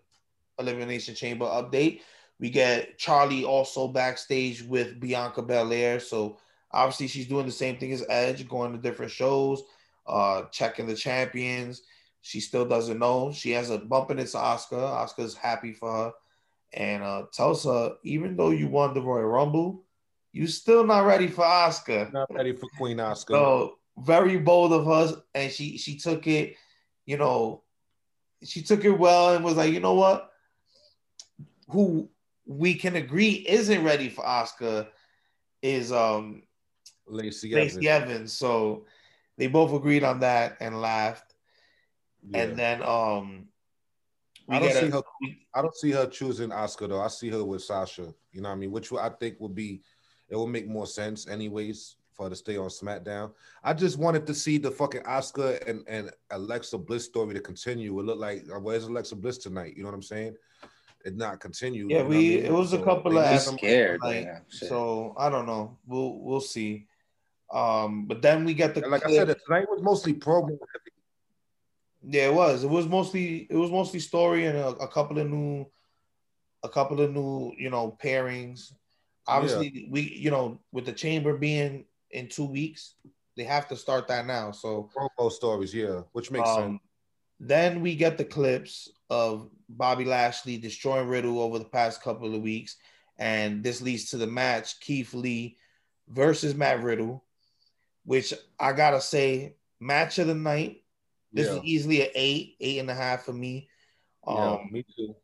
elimination 0.60 1.16
chamber 1.16 1.46
update 1.46 2.02
we 2.40 2.50
get 2.50 2.98
charly 2.98 3.46
also 3.46 3.88
backstage 3.88 4.62
with 4.64 5.00
bianca 5.00 5.42
belair. 5.42 6.00
So 6.00 6.38
obviously 6.72 7.08
she's 7.08 7.28
doing 7.28 7.46
the 7.46 7.52
same 7.52 7.78
thing 7.78 7.94
as 7.94 8.06
edge 8.10 8.48
going 8.50 8.74
to 8.74 8.78
different 8.78 9.12
shows 9.12 9.64
uh 10.06 10.44
checking 10.52 10.88
the 10.88 10.96
champions. 10.96 11.84
She 12.22 12.42
still 12.42 12.66
doesn't 12.66 13.00
know. 13.00 13.32
She 13.32 13.52
has 13.52 13.70
a 13.70 13.78
bump 13.78 14.12
in 14.12 14.20
into 14.20 14.38
asuka. 14.38 14.72
Asuka's 14.72 15.34
happy 15.36 15.72
for 15.74 15.92
her. 15.92 16.12
And 16.74 17.04
uh, 17.04 17.24
tells 17.34 17.68
even 18.04 18.38
though 18.38 18.52
you 18.52 18.68
won 18.68 18.94
the 18.94 19.02
Royal 19.02 19.26
Rumble, 19.26 19.84
you 20.32 20.48
still 20.48 20.86
not 20.86 21.06
ready 21.06 21.28
for 21.28 21.44
Asuka. 21.44 22.12
not 22.14 22.34
ready 22.34 22.54
for 22.54 22.68
Queen 22.78 22.98
Asuka. 22.98 23.28
So 23.28 23.78
very 23.98 24.38
bold 24.38 24.74
of 24.74 24.86
her, 24.86 25.22
and 25.36 25.52
she 25.52 25.78
she 25.78 25.98
took 25.98 26.26
it, 26.28 26.56
you 27.06 27.18
know, 27.18 27.64
she 28.44 28.62
took 28.62 28.86
it 28.86 28.92
well 28.92 29.36
and 29.36 29.44
was 29.44 29.58
like, 29.58 29.74
you 29.74 29.80
know 29.80 29.94
what, 29.94 30.32
who 31.70 32.10
we 32.46 32.74
can 32.74 32.96
agree 32.96 33.46
isn't 33.48 33.84
ready 33.84 34.10
for 34.10 34.24
Asuka 34.24 34.88
is 35.62 35.92
um 35.92 36.44
Lacey, 37.08 37.54
Lacey 37.54 37.88
Evans. 37.90 38.12
Evans. 38.12 38.34
So 38.34 38.86
they 39.38 39.48
both 39.48 39.74
agreed 39.74 40.04
on 40.04 40.20
that 40.22 40.58
and 40.60 40.82
laughed. 40.82 41.36
Yeah. 42.24 42.44
And 42.44 42.58
then 42.58 42.84
um 42.84 43.48
I 44.50 44.60
don't 44.60 44.72
see 44.74 44.88
a- 44.88 44.92
her. 44.92 45.02
I 45.54 45.62
don't 45.62 45.76
see 45.76 45.92
her 45.92 46.08
choosing 46.08 46.50
Asuka 46.50 46.90
though. 46.90 47.02
I 47.02 47.08
see 47.08 47.30
her 47.30 47.44
with 47.44 47.64
Sasha. 47.64 48.14
You 48.32 48.42
know 48.42 48.50
what 48.50 48.56
I 48.56 48.60
mean? 48.60 48.72
Which 48.72 48.92
I 48.94 49.10
think 49.10 49.36
would 49.40 49.56
be, 49.56 49.82
it 50.32 50.36
will 50.36 50.48
make 50.48 50.68
more 50.68 50.88
sense 50.88 51.28
anyways 51.28 51.98
for 52.14 52.24
her 52.24 52.30
to 52.32 52.36
stay 52.36 52.58
on 52.58 52.70
SmackDown. 52.70 53.32
I 53.64 53.74
just 53.74 53.98
wanted 54.00 54.26
to 54.28 54.34
see 54.34 54.58
the 54.58 54.72
fucking 54.72 55.02
Asuka 55.04 55.66
and, 55.70 55.84
and 55.88 56.10
Alexa 56.32 56.78
Bliss 56.78 57.06
story 57.06 57.34
to 57.36 57.40
continue. 57.42 58.00
It 58.00 58.04
looked 58.04 58.20
like 58.20 58.46
uh, 58.54 58.60
where's 58.60 58.86
Alexa 58.86 59.16
Bliss 59.18 59.38
tonight? 59.38 59.76
You 59.78 59.84
know 59.84 59.90
what 59.90 59.96
I'm 59.96 60.02
saying? 60.02 60.36
It 61.06 61.16
not 61.16 61.40
continue. 61.40 61.88
Yeah, 61.90 61.98
you 61.98 62.04
know 62.04 62.10
what 62.10 62.16
I 62.16 62.18
we- 62.18 62.30
mean? 62.38 62.46
it 62.46 62.52
was 62.54 62.74
a 62.74 62.78
couple 62.84 63.08
of 63.08 63.14
need 63.14 63.20
I'm 63.20 63.26
Adam- 63.28 63.40
some- 63.40 63.58
scared. 63.58 64.02
like, 64.02 64.26
man. 64.26 64.42
Shit. 64.50 64.70
so 64.70 65.14
I 65.18 65.30
don't 65.30 65.46
know. 65.46 65.78
We'll 65.86 66.20
we'll 66.20 66.42
see. 66.42 66.88
Um, 67.52 68.06
but 68.06 68.22
then 68.22 68.46
we 68.46 68.54
get 68.54 68.74
the 68.76 68.82
Like 68.88 69.06
I 69.06 69.14
said, 69.14 69.36
tonight 69.46 69.68
was 69.70 69.82
mostly 69.82 70.14
promo. 70.14 70.58
Yeah, 72.04 72.28
it 72.28 72.34
was. 72.34 72.64
It 72.64 72.70
was 72.70 72.88
mostly 72.88 73.48
it 73.50 73.56
was 73.56 73.70
mostly 73.72 74.00
story 74.00 74.46
and 74.46 74.58
a, 74.58 74.68
a 74.70 74.88
couple 74.88 75.20
of 75.20 75.30
new, 75.30 75.66
a 76.64 76.70
couple 76.70 77.00
of 77.02 77.12
new 77.14 77.54
you 77.58 77.70
know 77.70 77.98
pairings. 78.04 78.72
Obviously, 79.28 79.88
we 79.90 80.02
you 80.02 80.32
know 80.32 80.60
with 80.72 80.86
the 80.86 80.92
chamber 80.92 81.38
being 81.38 81.86
in 82.12 82.28
two 82.28 82.46
weeks, 82.46 82.96
they 83.38 83.44
have 83.44 83.68
to 83.70 83.76
start 83.76 84.08
that 84.08 84.26
now. 84.26 84.52
So 84.52 84.90
promo 84.96 85.32
stories, 85.32 85.74
yeah, 85.74 86.02
which 86.12 86.32
makes 86.32 86.50
um, 86.50 86.56
sense. 86.56 86.80
then 87.40 87.82
we 87.82 87.96
get 87.96 88.18
the 88.18 88.26
clips 88.26 88.90
of 89.10 89.50
Bobby 89.70 90.06
Lashley 90.06 90.58
destroying 90.58 91.08
Riddle 91.08 91.40
over 91.40 91.60
the 91.60 91.66
past 91.66 92.02
couple 92.02 92.34
of 92.34 92.42
weeks, 92.42 92.78
and 93.18 93.64
this 93.64 93.82
leads 93.82 94.10
to 94.12 94.18
the 94.18 94.28
match 94.28 94.80
Keith 94.80 95.14
Lee 95.14 95.58
versus 96.10 96.56
Matt 96.56 96.84
Riddle, 96.84 97.24
which 98.06 98.34
I 98.60 98.74
gotta 98.74 99.02
say, 99.02 99.56
match 99.80 100.20
of 100.20 100.28
the 100.28 100.36
night. 100.36 100.84
This 101.34 101.48
Yeah, 101.48 101.58
is 101.58 101.64
easily 101.64 102.02
an 102.02 102.10
eight, 102.16 102.56
eight 102.60 102.80
and 102.80 102.90
a 102.90 102.96
half 102.96 103.24
for 103.24 103.34
me. 103.34 103.70
Um, 104.28 104.36
yeah, 104.36 104.58
me 104.70 104.86
too. 104.96 105.16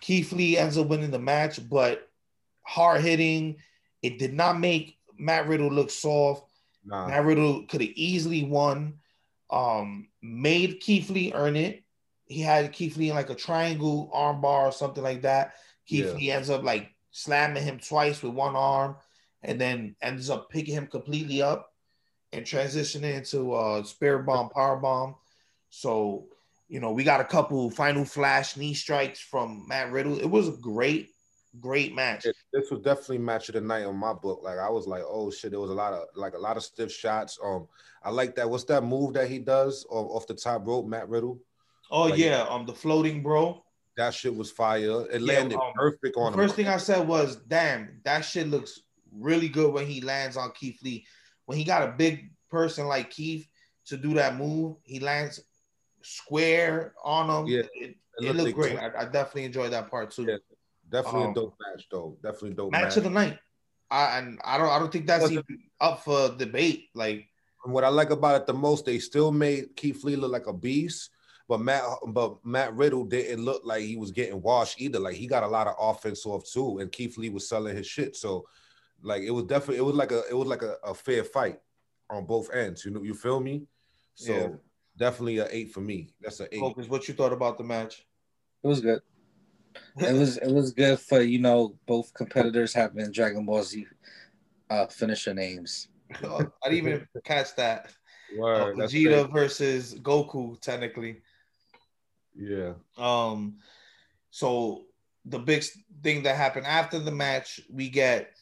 Keith 0.00 0.32
Lee 0.32 0.58
ends 0.58 0.76
up 0.76 0.88
winning 0.88 1.12
the 1.12 1.18
match, 1.18 1.66
but 1.68 2.10
hard 2.64 3.02
hitting. 3.02 3.56
It 4.02 4.18
did 4.18 4.34
not 4.34 4.58
make 4.58 4.98
Matt 5.16 5.46
Riddle 5.48 5.70
look 5.70 5.90
soft. 5.90 6.44
Nah, 6.84 7.06
Matt 7.08 7.24
Riddle 7.24 7.64
could 7.66 7.80
have 7.80 7.90
easily 7.94 8.44
won. 8.44 8.98
Um, 9.50 10.08
made 10.22 10.80
Keith 10.80 11.08
Lee 11.10 11.32
earn 11.34 11.56
it. 11.56 11.82
He 12.26 12.40
had 12.40 12.72
Keith 12.72 12.96
Lee 12.96 13.10
in 13.10 13.14
like 13.14 13.30
a 13.30 13.34
triangle 13.34 14.10
armbar 14.14 14.64
or 14.68 14.72
something 14.72 15.02
like 15.04 15.22
that. 15.22 15.54
Keith 15.86 16.06
Yeah. 16.06 16.12
Lee 16.12 16.30
ends 16.30 16.50
up 16.50 16.62
like 16.62 16.90
slamming 17.10 17.62
him 17.62 17.78
twice 17.78 18.22
with 18.22 18.32
one 18.32 18.56
arm, 18.56 18.96
and 19.42 19.60
then 19.60 19.94
ends 20.02 20.30
up 20.30 20.50
picking 20.50 20.74
him 20.74 20.86
completely 20.86 21.42
up 21.42 21.70
and 22.32 22.44
transitioning 22.44 23.14
into 23.14 23.52
uh 23.52 23.82
spirit 23.84 24.24
bomb, 24.26 24.48
power 24.50 24.76
bomb. 24.76 25.14
So, 25.70 26.26
you 26.68 26.80
know, 26.80 26.92
we 26.92 27.04
got 27.04 27.20
a 27.20 27.24
couple 27.24 27.70
final 27.70 28.04
flash 28.04 28.56
knee 28.56 28.74
strikes 28.74 29.20
from 29.20 29.66
Matt 29.68 29.92
Riddle. 29.92 30.18
It 30.18 30.30
was 30.30 30.48
a 30.48 30.52
great, 30.52 31.10
great 31.60 31.94
match. 31.94 32.24
it- 32.26 32.36
this 32.54 32.70
was 32.70 32.80
definitely 32.80 33.18
match 33.18 33.48
of 33.48 33.54
the 33.54 33.60
night 33.60 33.84
on 33.84 33.96
my 33.96 34.12
book. 34.12 34.40
Like 34.42 34.58
I 34.58 34.70
was 34.70 34.86
like, 34.86 35.02
oh 35.06 35.30
shit, 35.30 35.50
there 35.50 35.60
was 35.60 35.70
a 35.70 35.74
lot 35.74 35.92
of 35.92 36.04
like 36.14 36.34
a 36.34 36.38
lot 36.38 36.56
of 36.56 36.62
stiff 36.62 36.92
shots. 36.92 37.38
Um, 37.42 37.66
I 38.02 38.10
like 38.10 38.34
that. 38.36 38.48
What's 38.48 38.64
that 38.64 38.84
move 38.84 39.14
that 39.14 39.28
he 39.28 39.38
does 39.40 39.84
off, 39.90 40.08
off 40.10 40.26
the 40.26 40.34
top 40.34 40.66
rope, 40.66 40.86
Matt 40.86 41.08
Riddle? 41.08 41.40
Oh 41.90 42.04
Like- 42.04 42.18
yeah, 42.18 42.42
um, 42.48 42.64
the 42.64 42.72
floating 42.72 43.22
bro. 43.22 43.60
That 43.96 44.12
shit 44.14 44.34
was 44.34 44.50
fire. 44.50 45.06
It 45.10 45.20
Yeah, 45.20 45.34
landed 45.34 45.56
um, 45.58 45.72
perfect 45.74 46.16
on 46.16 46.32
The 46.32 46.38
him. 46.38 46.44
first 46.44 46.56
thing 46.56 46.66
I 46.68 46.78
said 46.78 47.06
was, 47.06 47.36
"Damn, 47.36 48.00
that 48.04 48.22
shit 48.24 48.48
looks 48.48 48.80
really 49.12 49.48
good 49.48 49.72
when 49.72 49.86
he 49.86 50.00
lands 50.00 50.36
on 50.36 50.50
Keith 50.52 50.80
Lee. 50.82 51.06
When 51.46 51.58
he 51.58 51.62
got 51.64 51.88
a 51.88 51.92
big 51.92 52.30
person 52.50 52.86
like 52.88 53.10
Keith 53.10 53.46
to 53.86 53.96
do 53.96 54.14
that 54.14 54.36
move, 54.36 54.76
he 54.82 54.98
lands 54.98 55.40
square 56.02 56.94
on 57.04 57.30
him. 57.30 57.46
Yeah, 57.46 57.60
it, 57.60 57.68
it 57.80 57.96
it 58.18 58.36
looked 58.36 58.38
looked 58.38 58.54
great. 58.56 58.78
I, 58.78 59.02
I 59.02 59.04
definitely 59.04 59.44
enjoyed 59.44 59.72
that 59.72 59.90
part 59.90 60.10
too. 60.10 60.24
Yeah, 60.28 60.36
Definitely 60.94 61.24
um, 61.24 61.30
a 61.30 61.34
dope 61.34 61.56
match 61.60 61.88
though. 61.90 62.16
Definitely 62.22 62.50
a 62.52 62.54
dope 62.54 62.72
Match 62.72 62.82
match. 62.82 62.96
of 62.98 63.02
the 63.02 63.10
night. 63.10 63.38
I 63.90 64.18
and 64.18 64.38
I 64.44 64.58
don't 64.58 64.68
I 64.68 64.78
don't 64.78 64.92
think 64.92 65.06
that's 65.08 65.28
even 65.28 65.44
up 65.80 66.04
for 66.04 66.36
debate. 66.36 66.90
Like 66.94 67.28
And 67.64 67.74
what 67.74 67.82
I 67.82 67.88
like 67.88 68.10
about 68.10 68.40
it 68.40 68.46
the 68.46 68.54
most, 68.54 68.84
they 68.84 69.00
still 69.00 69.32
made 69.32 69.74
Keith 69.74 70.04
Lee 70.04 70.14
look 70.14 70.30
like 70.30 70.46
a 70.46 70.52
beast, 70.52 71.10
but 71.48 71.60
Matt 71.60 71.82
but 72.06 72.44
Matt 72.46 72.74
Riddle 72.76 73.04
didn't 73.04 73.44
look 73.44 73.62
like 73.64 73.82
he 73.82 73.96
was 73.96 74.12
getting 74.12 74.40
washed 74.40 74.80
either. 74.80 75.00
Like 75.00 75.16
he 75.16 75.26
got 75.26 75.42
a 75.42 75.48
lot 75.48 75.66
of 75.66 75.74
offense 75.80 76.24
off 76.26 76.48
too, 76.48 76.78
and 76.78 76.92
Keith 76.92 77.18
Lee 77.18 77.28
was 77.28 77.48
selling 77.48 77.76
his 77.76 77.88
shit. 77.88 78.14
So 78.14 78.46
like 79.02 79.22
it 79.22 79.32
was 79.32 79.44
definitely 79.44 79.78
it 79.78 79.84
was 79.84 79.96
like 79.96 80.12
a 80.12 80.22
it 80.30 80.36
was 80.36 80.46
like 80.46 80.62
a, 80.62 80.76
a 80.84 80.94
fair 80.94 81.24
fight 81.24 81.58
on 82.08 82.24
both 82.24 82.54
ends. 82.54 82.84
You 82.84 82.92
know, 82.92 83.02
you 83.02 83.14
feel 83.14 83.40
me? 83.40 83.66
So 84.14 84.32
Yeah. 84.32 84.48
definitely 84.96 85.38
a 85.38 85.48
eight 85.50 85.72
for 85.72 85.80
me. 85.80 86.14
That's 86.20 86.38
an 86.38 86.46
eight. 86.52 86.60
Focus, 86.60 86.88
what 86.88 87.08
you 87.08 87.14
thought 87.14 87.32
about 87.32 87.58
the 87.58 87.64
match? 87.64 88.06
It 88.62 88.68
was 88.68 88.80
good. 88.80 89.00
It 89.98 90.12
was 90.12 90.38
it 90.38 90.50
was 90.50 90.72
good 90.72 90.98
for 90.98 91.20
you 91.20 91.38
know 91.38 91.76
both 91.86 92.12
competitors 92.14 92.74
having 92.74 93.10
Dragon 93.12 93.44
Ball 93.44 93.62
Z 93.62 93.86
uh, 94.70 94.86
finisher 94.86 95.34
names. 95.34 95.88
I 96.22 96.46
didn't 96.64 96.78
even 96.78 97.08
catch 97.24 97.54
that. 97.56 97.86
Uh, 97.86 98.40
Word, 98.40 98.76
that's 98.78 98.92
Vegeta 98.92 99.22
great. 99.22 99.32
versus 99.32 99.94
Goku, 99.94 100.60
technically. 100.60 101.22
Yeah. 102.36 102.72
Um, 102.98 103.56
so 104.30 104.82
the 105.24 105.38
big 105.38 105.64
thing 106.02 106.24
that 106.24 106.36
happened 106.36 106.66
after 106.66 106.98
the 106.98 107.12
match, 107.12 107.60
we 107.72 107.88
get 107.88 108.32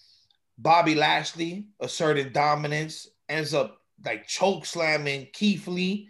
Bobby 0.58 0.94
Lashley 0.94 1.66
asserting 1.80 2.32
dominance, 2.32 3.08
ends 3.28 3.54
up 3.54 3.78
like 4.04 4.26
choke 4.26 4.66
slamming 4.66 5.28
Keith 5.32 5.66
Lee, 5.68 6.08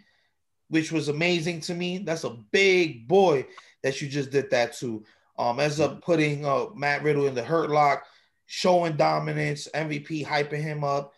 which 0.69 0.91
was 0.91 1.09
amazing 1.09 1.59
to 1.61 1.73
me. 1.73 1.99
That's 1.99 2.23
a 2.23 2.37
big 2.51 3.07
boy 3.07 3.45
that 3.83 4.01
you 4.01 4.07
just 4.09 4.31
did 4.31 4.49
that 4.51 4.73
to. 4.77 5.03
Um, 5.37 5.59
ends 5.59 5.79
up 5.79 6.01
putting 6.01 6.45
uh, 6.45 6.67
Matt 6.75 7.03
Riddle 7.03 7.27
in 7.27 7.35
the 7.35 7.43
hurt 7.43 7.69
lock, 7.69 8.05
showing 8.45 8.95
dominance. 8.95 9.67
MVP 9.73 10.25
hyping 10.25 10.61
him 10.61 10.83
up. 10.83 11.13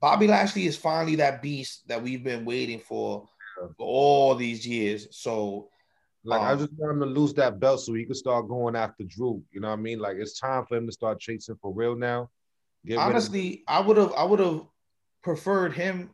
Bobby 0.00 0.26
Lashley 0.26 0.66
is 0.66 0.76
finally 0.76 1.16
that 1.16 1.42
beast 1.42 1.86
that 1.88 2.02
we've 2.02 2.24
been 2.24 2.44
waiting 2.44 2.78
for 2.80 3.28
for 3.76 3.86
all 3.86 4.34
these 4.34 4.66
years. 4.66 5.08
So 5.10 5.68
Like 6.24 6.40
I 6.42 6.52
Um, 6.52 6.58
just 6.58 6.72
want 6.76 6.94
him 6.94 7.00
to 7.00 7.06
lose 7.06 7.32
that 7.34 7.58
belt 7.60 7.80
so 7.80 7.94
he 7.94 8.04
can 8.04 8.14
start 8.14 8.48
going 8.48 8.76
after 8.76 9.04
Drew. 9.04 9.42
You 9.52 9.60
know 9.60 9.68
what 9.68 9.78
I 9.78 9.82
mean? 9.82 9.98
Like 9.98 10.16
it's 10.18 10.38
time 10.38 10.66
for 10.66 10.76
him 10.76 10.86
to 10.86 10.92
start 10.92 11.18
chasing 11.20 11.56
for 11.56 11.72
real 11.72 11.96
now. 11.96 12.30
Get 12.84 12.98
honestly, 12.98 13.62
I 13.68 13.80
would 13.80 13.96
have 13.98 14.12
I 14.14 14.24
would 14.24 14.40
have 14.40 14.62
preferred 15.22 15.72
him 15.74 16.10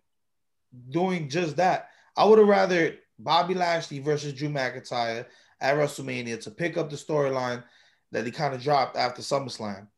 doing 0.91 1.29
just 1.29 1.57
that. 1.57 1.91
I 2.17 2.25
would 2.25 2.39
have 2.39 2.49
rather 2.49 2.97
Bobby 3.19 3.55
Lashley 3.55 3.99
versus 4.01 4.33
Drew 4.33 4.49
McIntyre 4.49 5.27
at 5.61 5.77
WrestleMania 5.77 6.41
to 6.43 6.51
pick 6.51 6.77
up 6.77 6.91
the 6.91 6.97
storyline 6.97 7.63
that 8.13 8.25
he 8.25 8.31
kind 8.31 8.55
of 8.55 8.63
dropped 8.63 8.97
after 8.97 9.23
SummerSlam. 9.23 9.89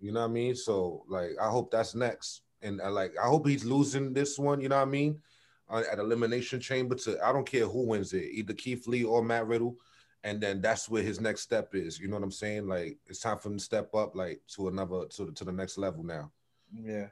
You 0.00 0.12
know 0.12 0.20
what 0.20 0.30
I 0.30 0.32
mean? 0.32 0.54
So 0.54 1.04
like, 1.08 1.30
I 1.40 1.48
hope 1.48 1.70
that's 1.70 1.94
next, 1.94 2.42
and 2.62 2.80
uh, 2.80 2.90
like, 2.90 3.14
I 3.22 3.26
hope 3.26 3.46
he's 3.46 3.64
losing 3.64 4.12
this 4.12 4.38
one. 4.38 4.60
You 4.60 4.68
know 4.68 4.76
what 4.76 4.88
I 4.88 4.90
mean? 4.90 5.20
Uh, 5.68 5.82
at 5.90 5.98
Elimination 5.98 6.60
Chamber 6.60 6.94
to 6.94 7.18
I 7.24 7.32
don't 7.32 7.46
care 7.46 7.66
who 7.66 7.86
wins 7.86 8.12
it, 8.12 8.30
either 8.30 8.52
Keith 8.52 8.86
Lee 8.86 9.04
or 9.04 9.24
Matt 9.24 9.46
Riddle, 9.46 9.76
and 10.22 10.40
then 10.40 10.60
that's 10.60 10.88
where 10.88 11.02
his 11.02 11.20
next 11.20 11.40
step 11.40 11.74
is. 11.74 11.98
You 11.98 12.08
know 12.08 12.16
what 12.16 12.22
I'm 12.22 12.30
saying? 12.30 12.68
Like, 12.68 12.98
it's 13.06 13.20
time 13.20 13.38
for 13.38 13.48
him 13.48 13.58
to 13.58 13.64
step 13.64 13.94
up, 13.94 14.14
like 14.14 14.40
to 14.54 14.68
another 14.68 15.06
to 15.06 15.24
the, 15.24 15.32
to 15.32 15.44
the 15.44 15.52
next 15.52 15.78
level 15.78 16.04
now. 16.04 16.30
Yeah. 16.72 17.06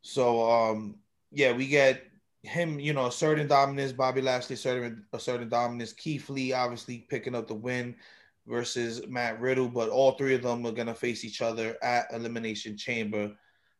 So 0.00 0.50
um 0.50 0.96
yeah, 1.30 1.52
we 1.52 1.66
get 1.66 2.02
him, 2.42 2.80
you 2.80 2.92
know, 2.92 3.06
asserting 3.06 3.46
dominance, 3.46 3.92
Bobby 3.92 4.20
Lashley 4.20 4.54
asserting 4.54 5.02
asserting 5.12 5.48
dominance, 5.48 5.92
Keith 5.92 6.28
Lee 6.28 6.52
obviously 6.52 7.06
picking 7.08 7.34
up 7.34 7.46
the 7.46 7.54
win 7.54 7.94
versus 8.46 9.06
Matt 9.06 9.40
Riddle, 9.40 9.68
but 9.68 9.88
all 9.88 10.12
three 10.12 10.34
of 10.34 10.42
them 10.42 10.66
are 10.66 10.72
gonna 10.72 10.94
face 10.94 11.24
each 11.24 11.40
other 11.40 11.76
at 11.82 12.06
Elimination 12.12 12.76
Chamber. 12.76 13.32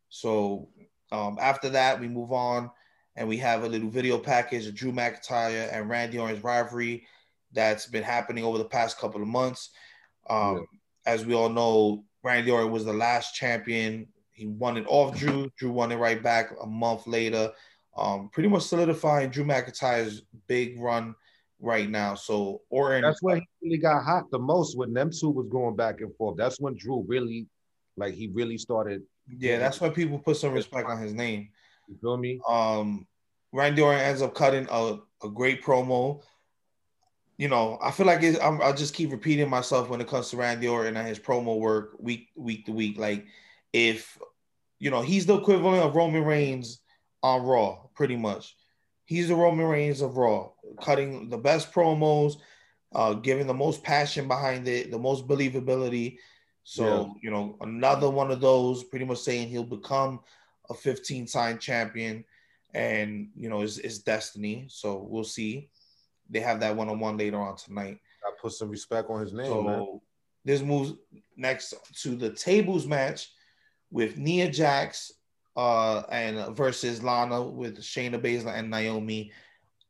So 0.08 0.68
um 1.10 1.38
after 1.40 1.68
that 1.70 2.00
we 2.00 2.08
move 2.08 2.32
on 2.32 2.70
and 3.16 3.28
we 3.28 3.36
have 3.38 3.64
a 3.64 3.68
little 3.68 3.90
video 3.90 4.18
package 4.18 4.66
of 4.66 4.74
Drew 4.74 4.92
McIntyre 4.92 5.72
and 5.72 5.88
Randy 5.88 6.18
Orton's 6.18 6.44
rivalry 6.44 7.06
that's 7.52 7.86
been 7.86 8.02
happening 8.02 8.44
over 8.44 8.58
the 8.58 8.64
past 8.64 8.98
couple 8.98 9.20
of 9.20 9.28
months. 9.28 9.70
Um, 10.30 10.66
As 11.04 11.26
we 11.26 11.34
all 11.34 11.48
know, 11.48 12.04
Randy 12.22 12.50
Orton 12.50 12.70
was 12.70 12.84
the 12.84 12.92
last 12.92 13.34
champion. 13.34 14.06
He 14.30 14.46
won 14.46 14.76
it 14.76 14.86
off 14.88 15.18
Drew. 15.18 15.50
Drew 15.58 15.72
won 15.72 15.92
it 15.92 15.96
right 15.96 16.22
back 16.22 16.52
a 16.62 16.66
month 16.66 17.06
later. 17.06 17.52
Um, 17.96 18.30
pretty 18.32 18.48
much 18.48 18.62
solidifying 18.62 19.30
Drew 19.30 19.44
McIntyre's 19.44 20.22
big 20.46 20.80
run 20.80 21.14
right 21.60 21.88
now. 21.88 22.14
So 22.14 22.62
Orton, 22.70 23.02
That's 23.02 23.22
where 23.22 23.36
he 23.36 23.46
really 23.62 23.78
got 23.78 24.02
hot 24.02 24.30
the 24.30 24.38
most 24.38 24.76
when 24.76 24.92
them 24.92 25.10
two 25.10 25.30
was 25.30 25.48
going 25.48 25.76
back 25.76 26.00
and 26.00 26.14
forth. 26.16 26.36
That's 26.36 26.58
when 26.58 26.74
Drew 26.76 27.04
really, 27.06 27.46
like, 27.96 28.14
he 28.14 28.28
really 28.28 28.58
started. 28.58 29.02
yeah, 29.28 29.58
that's 29.58 29.80
why 29.80 29.90
people 29.90 30.18
put 30.18 30.36
some 30.36 30.52
respect 30.52 30.88
on 30.88 31.00
his 31.02 31.12
name. 31.12 31.50
You 31.86 31.96
feel 32.00 32.16
me? 32.16 32.40
Um, 32.48 33.06
Randy 33.52 33.82
Orton 33.82 34.00
ends 34.00 34.22
up 34.22 34.34
cutting 34.34 34.66
a, 34.70 34.98
a 35.22 35.28
great 35.28 35.62
promo. 35.62 36.22
you 37.38 37.48
know, 37.48 37.78
I 37.82 37.90
feel 37.90 38.06
like 38.06 38.22
it, 38.22 38.38
I'm, 38.42 38.62
I'll 38.62 38.74
just 38.74 38.94
keep 38.94 39.10
repeating 39.10 39.48
myself 39.50 39.88
when 39.88 40.00
it 40.00 40.06
comes 40.06 40.30
to 40.30 40.36
Randy 40.36 40.68
Orton 40.68 40.96
and 40.96 41.08
his 41.08 41.18
promo 41.18 41.58
work 41.58 41.96
week 41.98 42.28
week 42.36 42.66
to 42.66 42.72
week. 42.72 42.98
Like, 42.98 43.26
if 43.72 44.16
you 44.78 44.90
know, 44.90 45.02
he's 45.02 45.26
the 45.26 45.34
equivalent 45.36 45.82
of 45.82 45.96
Roman 45.96 46.24
Reigns 46.24 46.81
on 47.22 47.42
Raw, 47.42 47.78
pretty 47.94 48.16
much. 48.16 48.56
He's 49.04 49.28
the 49.28 49.34
Roman 49.34 49.66
Reigns 49.66 50.00
of 50.00 50.16
Raw, 50.16 50.50
cutting 50.80 51.28
the 51.28 51.38
best 51.38 51.72
promos, 51.72 52.36
uh, 52.94 53.14
giving 53.14 53.46
the 53.46 53.54
most 53.54 53.82
passion 53.82 54.28
behind 54.28 54.66
it, 54.68 54.90
the 54.90 54.98
most 54.98 55.26
believability. 55.26 56.18
So, 56.64 56.84
yeah. 56.84 57.12
you 57.22 57.30
know, 57.30 57.56
another 57.60 58.08
one 58.08 58.30
of 58.30 58.40
those 58.40 58.84
pretty 58.84 59.04
much 59.04 59.18
saying 59.18 59.48
he'll 59.48 59.64
become 59.64 60.20
a 60.70 60.74
15 60.74 61.26
time 61.26 61.58
champion 61.58 62.24
and, 62.74 63.28
you 63.36 63.48
know, 63.48 63.62
is, 63.62 63.78
is 63.78 63.98
destiny. 64.00 64.66
So 64.68 65.06
we'll 65.08 65.24
see. 65.24 65.68
They 66.30 66.40
have 66.40 66.60
that 66.60 66.76
one 66.76 66.88
on 66.88 67.00
one 67.00 67.16
later 67.16 67.40
on 67.40 67.56
tonight. 67.56 67.98
I 68.24 68.30
put 68.40 68.52
some 68.52 68.70
respect 68.70 69.10
on 69.10 69.20
his 69.20 69.32
name. 69.32 69.46
So 69.46 69.62
man. 69.62 70.00
this 70.44 70.62
moves 70.62 70.94
next 71.36 71.74
to 72.02 72.14
the 72.14 72.30
tables 72.30 72.86
match 72.86 73.30
with 73.90 74.16
Nia 74.16 74.50
Jax 74.50 75.12
uh, 75.56 76.02
and 76.10 76.56
versus 76.56 77.02
Lana 77.02 77.42
with 77.42 77.78
Shayna 77.78 78.20
Baszler 78.20 78.56
and 78.56 78.70
Naomi 78.70 79.32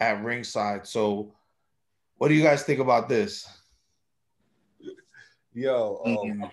at 0.01 0.23
ringside. 0.23 0.87
So, 0.87 1.35
what 2.17 2.29
do 2.29 2.35
you 2.35 2.43
guys 2.43 2.63
think 2.63 2.81
about 2.81 3.09
this? 3.09 3.47
Yo, 5.55 6.01
um, 6.05 6.51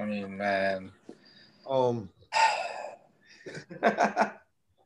I 0.00 0.04
mean, 0.04 0.36
man, 0.36 0.90
um, 1.68 2.08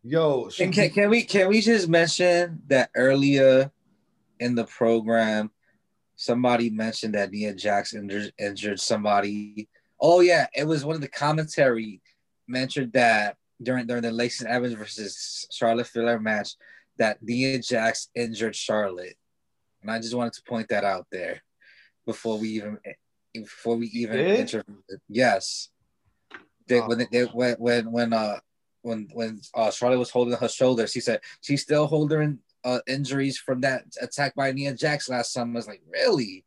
yo, 0.02 0.50
can, 0.56 0.70
can, 0.70 0.90
can 0.90 1.10
we 1.10 1.22
can 1.22 1.48
we 1.48 1.60
just 1.60 1.88
mention 1.88 2.62
that 2.66 2.90
earlier 2.94 3.70
in 4.40 4.54
the 4.54 4.64
program, 4.64 5.50
somebody 6.16 6.70
mentioned 6.70 7.14
that 7.14 7.30
Nia 7.30 7.54
Jax 7.54 7.94
injured, 7.94 8.32
injured 8.38 8.80
somebody. 8.80 9.68
Oh 10.00 10.20
yeah, 10.20 10.46
it 10.54 10.66
was 10.66 10.84
one 10.84 10.94
of 10.94 11.00
the 11.00 11.08
commentary 11.08 12.02
mentioned 12.48 12.92
that 12.92 13.36
during 13.62 13.86
during 13.86 14.02
the 14.02 14.12
Lacey 14.12 14.46
Evans 14.46 14.74
versus 14.74 15.46
Charlotte 15.50 15.86
Flair 15.86 16.18
match 16.18 16.54
that 16.98 17.22
Nia 17.22 17.58
Jax 17.58 18.08
injured 18.14 18.56
Charlotte, 18.56 19.16
and 19.82 19.90
I 19.90 19.98
just 19.98 20.14
wanted 20.14 20.34
to 20.34 20.42
point 20.42 20.68
that 20.68 20.84
out 20.84 21.06
there 21.10 21.42
before 22.06 22.38
we 22.38 22.48
even 22.50 22.78
before 23.34 23.76
we 23.76 23.86
even 23.88 24.18
enter. 24.18 24.64
Yes, 25.08 25.68
they, 26.66 26.80
oh. 26.80 26.88
when 26.88 27.06
they, 27.10 27.22
when 27.24 27.54
when 27.58 27.92
when 27.92 28.12
uh 28.12 28.38
when 28.82 29.08
when 29.12 29.40
uh, 29.54 29.70
Charlotte 29.70 29.98
was 29.98 30.10
holding 30.10 30.36
her 30.36 30.48
shoulder, 30.48 30.86
she 30.86 31.00
said 31.00 31.20
she's 31.40 31.62
still 31.62 31.86
holding 31.86 32.38
uh, 32.64 32.80
injuries 32.86 33.36
from 33.38 33.60
that 33.60 33.84
attack 34.00 34.34
by 34.34 34.52
Nia 34.52 34.74
Jax 34.74 35.08
last 35.08 35.32
summer. 35.32 35.52
I 35.52 35.56
was 35.56 35.66
like, 35.66 35.82
really? 35.92 36.44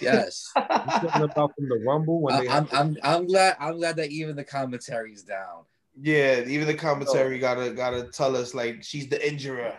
Yes. 0.00 0.50
about 0.56 1.52
from 1.54 1.68
the 1.68 1.82
Rumble 1.86 2.20
when 2.22 2.34
I, 2.34 2.46
I'm, 2.48 2.68
I'm 2.72 2.96
I'm 3.02 3.26
glad 3.26 3.56
I'm 3.60 3.76
glad 3.76 3.96
that 3.96 4.10
even 4.10 4.36
the 4.36 4.44
commentary's 4.44 5.22
down. 5.22 5.64
Yeah, 6.00 6.42
even 6.46 6.66
the 6.66 6.74
commentary 6.74 7.38
gotta 7.38 7.70
gotta 7.70 8.04
tell 8.04 8.36
us 8.36 8.54
like 8.54 8.82
she's 8.82 9.08
the 9.08 9.26
injurer, 9.26 9.74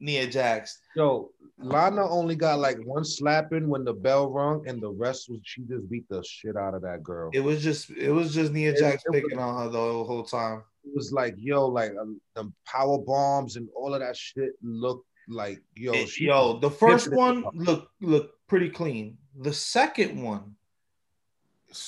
Nia 0.00 0.26
Jax. 0.26 0.80
Yo, 0.96 1.30
Lana 1.58 2.08
only 2.08 2.36
got 2.36 2.58
like 2.58 2.78
one 2.84 3.04
slapping 3.04 3.68
when 3.68 3.84
the 3.84 3.92
bell 3.92 4.30
rung, 4.30 4.66
and 4.66 4.80
the 4.80 4.90
rest 4.90 5.28
was 5.28 5.40
she 5.44 5.62
just 5.62 5.88
beat 5.90 6.08
the 6.08 6.22
shit 6.22 6.56
out 6.56 6.74
of 6.74 6.82
that 6.82 7.02
girl. 7.02 7.30
It 7.34 7.40
was 7.40 7.62
just 7.62 7.90
it 7.90 8.10
was 8.10 8.32
just 8.32 8.52
Nia 8.52 8.70
it, 8.70 8.78
Jax 8.78 9.02
it 9.06 9.12
picking 9.12 9.36
was, 9.36 9.44
on 9.44 9.64
her 9.64 9.68
the 9.70 9.78
whole 9.78 10.24
time. 10.24 10.62
It 10.84 10.94
was 10.94 11.12
like 11.12 11.34
yo, 11.36 11.66
like 11.66 11.92
um, 12.00 12.20
the 12.34 12.50
power 12.64 12.98
bombs 12.98 13.56
and 13.56 13.68
all 13.76 13.94
of 13.94 14.00
that 14.00 14.16
shit 14.16 14.52
looked 14.62 15.06
like 15.28 15.60
yo. 15.74 15.92
It, 15.92 16.18
yo, 16.18 16.58
the 16.58 16.70
first 16.70 17.12
one 17.12 17.44
looked 17.52 17.90
looked 18.00 18.34
pretty 18.48 18.70
clean. 18.70 19.18
The 19.40 19.52
second 19.52 20.20
one, 20.20 20.56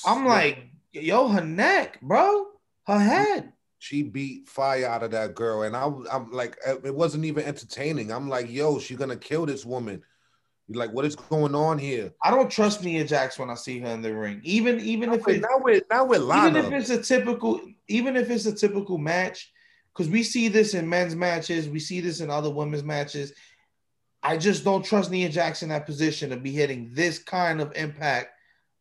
I'm 0.06 0.24
like, 0.24 0.68
yo, 0.92 1.28
her 1.28 1.44
neck, 1.44 2.00
bro, 2.00 2.46
her 2.86 2.98
head. 2.98 3.52
She 3.78 4.02
beat 4.02 4.48
fire 4.48 4.86
out 4.86 5.02
of 5.02 5.10
that 5.12 5.34
girl, 5.34 5.62
and 5.62 5.74
I, 5.74 5.90
I'm 6.12 6.30
like, 6.30 6.58
uh, 6.66 6.80
it 6.84 6.94
wasn't 6.94 7.24
even 7.24 7.44
entertaining. 7.44 8.12
I'm 8.12 8.28
like, 8.28 8.50
yo, 8.50 8.78
she's 8.78 8.98
gonna 8.98 9.16
kill 9.16 9.46
this 9.46 9.64
woman. 9.64 10.02
You're 10.68 10.78
like, 10.78 10.92
what 10.92 11.04
is 11.04 11.16
going 11.16 11.56
on 11.56 11.78
here? 11.78 12.12
I 12.22 12.30
don't 12.30 12.48
trust 12.48 12.84
Nia 12.84 13.04
Jax 13.04 13.38
when 13.38 13.50
I 13.50 13.54
see 13.54 13.80
her 13.80 13.88
in 13.88 14.02
the 14.02 14.14
ring. 14.14 14.40
Even 14.44 14.78
even 14.80 15.12
if 15.12 15.26
it, 15.26 15.40
now 15.40 15.58
with 15.58 15.82
now 15.90 16.04
with 16.04 16.20
Lana. 16.20 16.60
even 16.60 16.72
if 16.72 16.80
it's 16.80 16.90
a 16.90 17.02
typical 17.02 17.60
even 17.88 18.14
if 18.14 18.30
it's 18.30 18.46
a 18.46 18.54
typical 18.54 18.96
match, 18.96 19.50
because 19.92 20.08
we 20.08 20.22
see 20.22 20.46
this 20.46 20.74
in 20.74 20.88
men's 20.88 21.16
matches, 21.16 21.68
we 21.68 21.80
see 21.80 22.00
this 22.00 22.20
in 22.20 22.30
other 22.30 22.50
women's 22.50 22.84
matches. 22.84 23.32
I 24.22 24.36
just 24.36 24.64
don't 24.64 24.84
trust 24.84 25.10
Nia 25.10 25.28
Jackson 25.28 25.70
that 25.70 25.86
position 25.86 26.30
to 26.30 26.36
be 26.36 26.52
hitting 26.52 26.90
this 26.92 27.18
kind 27.18 27.60
of 27.60 27.72
impact 27.74 28.30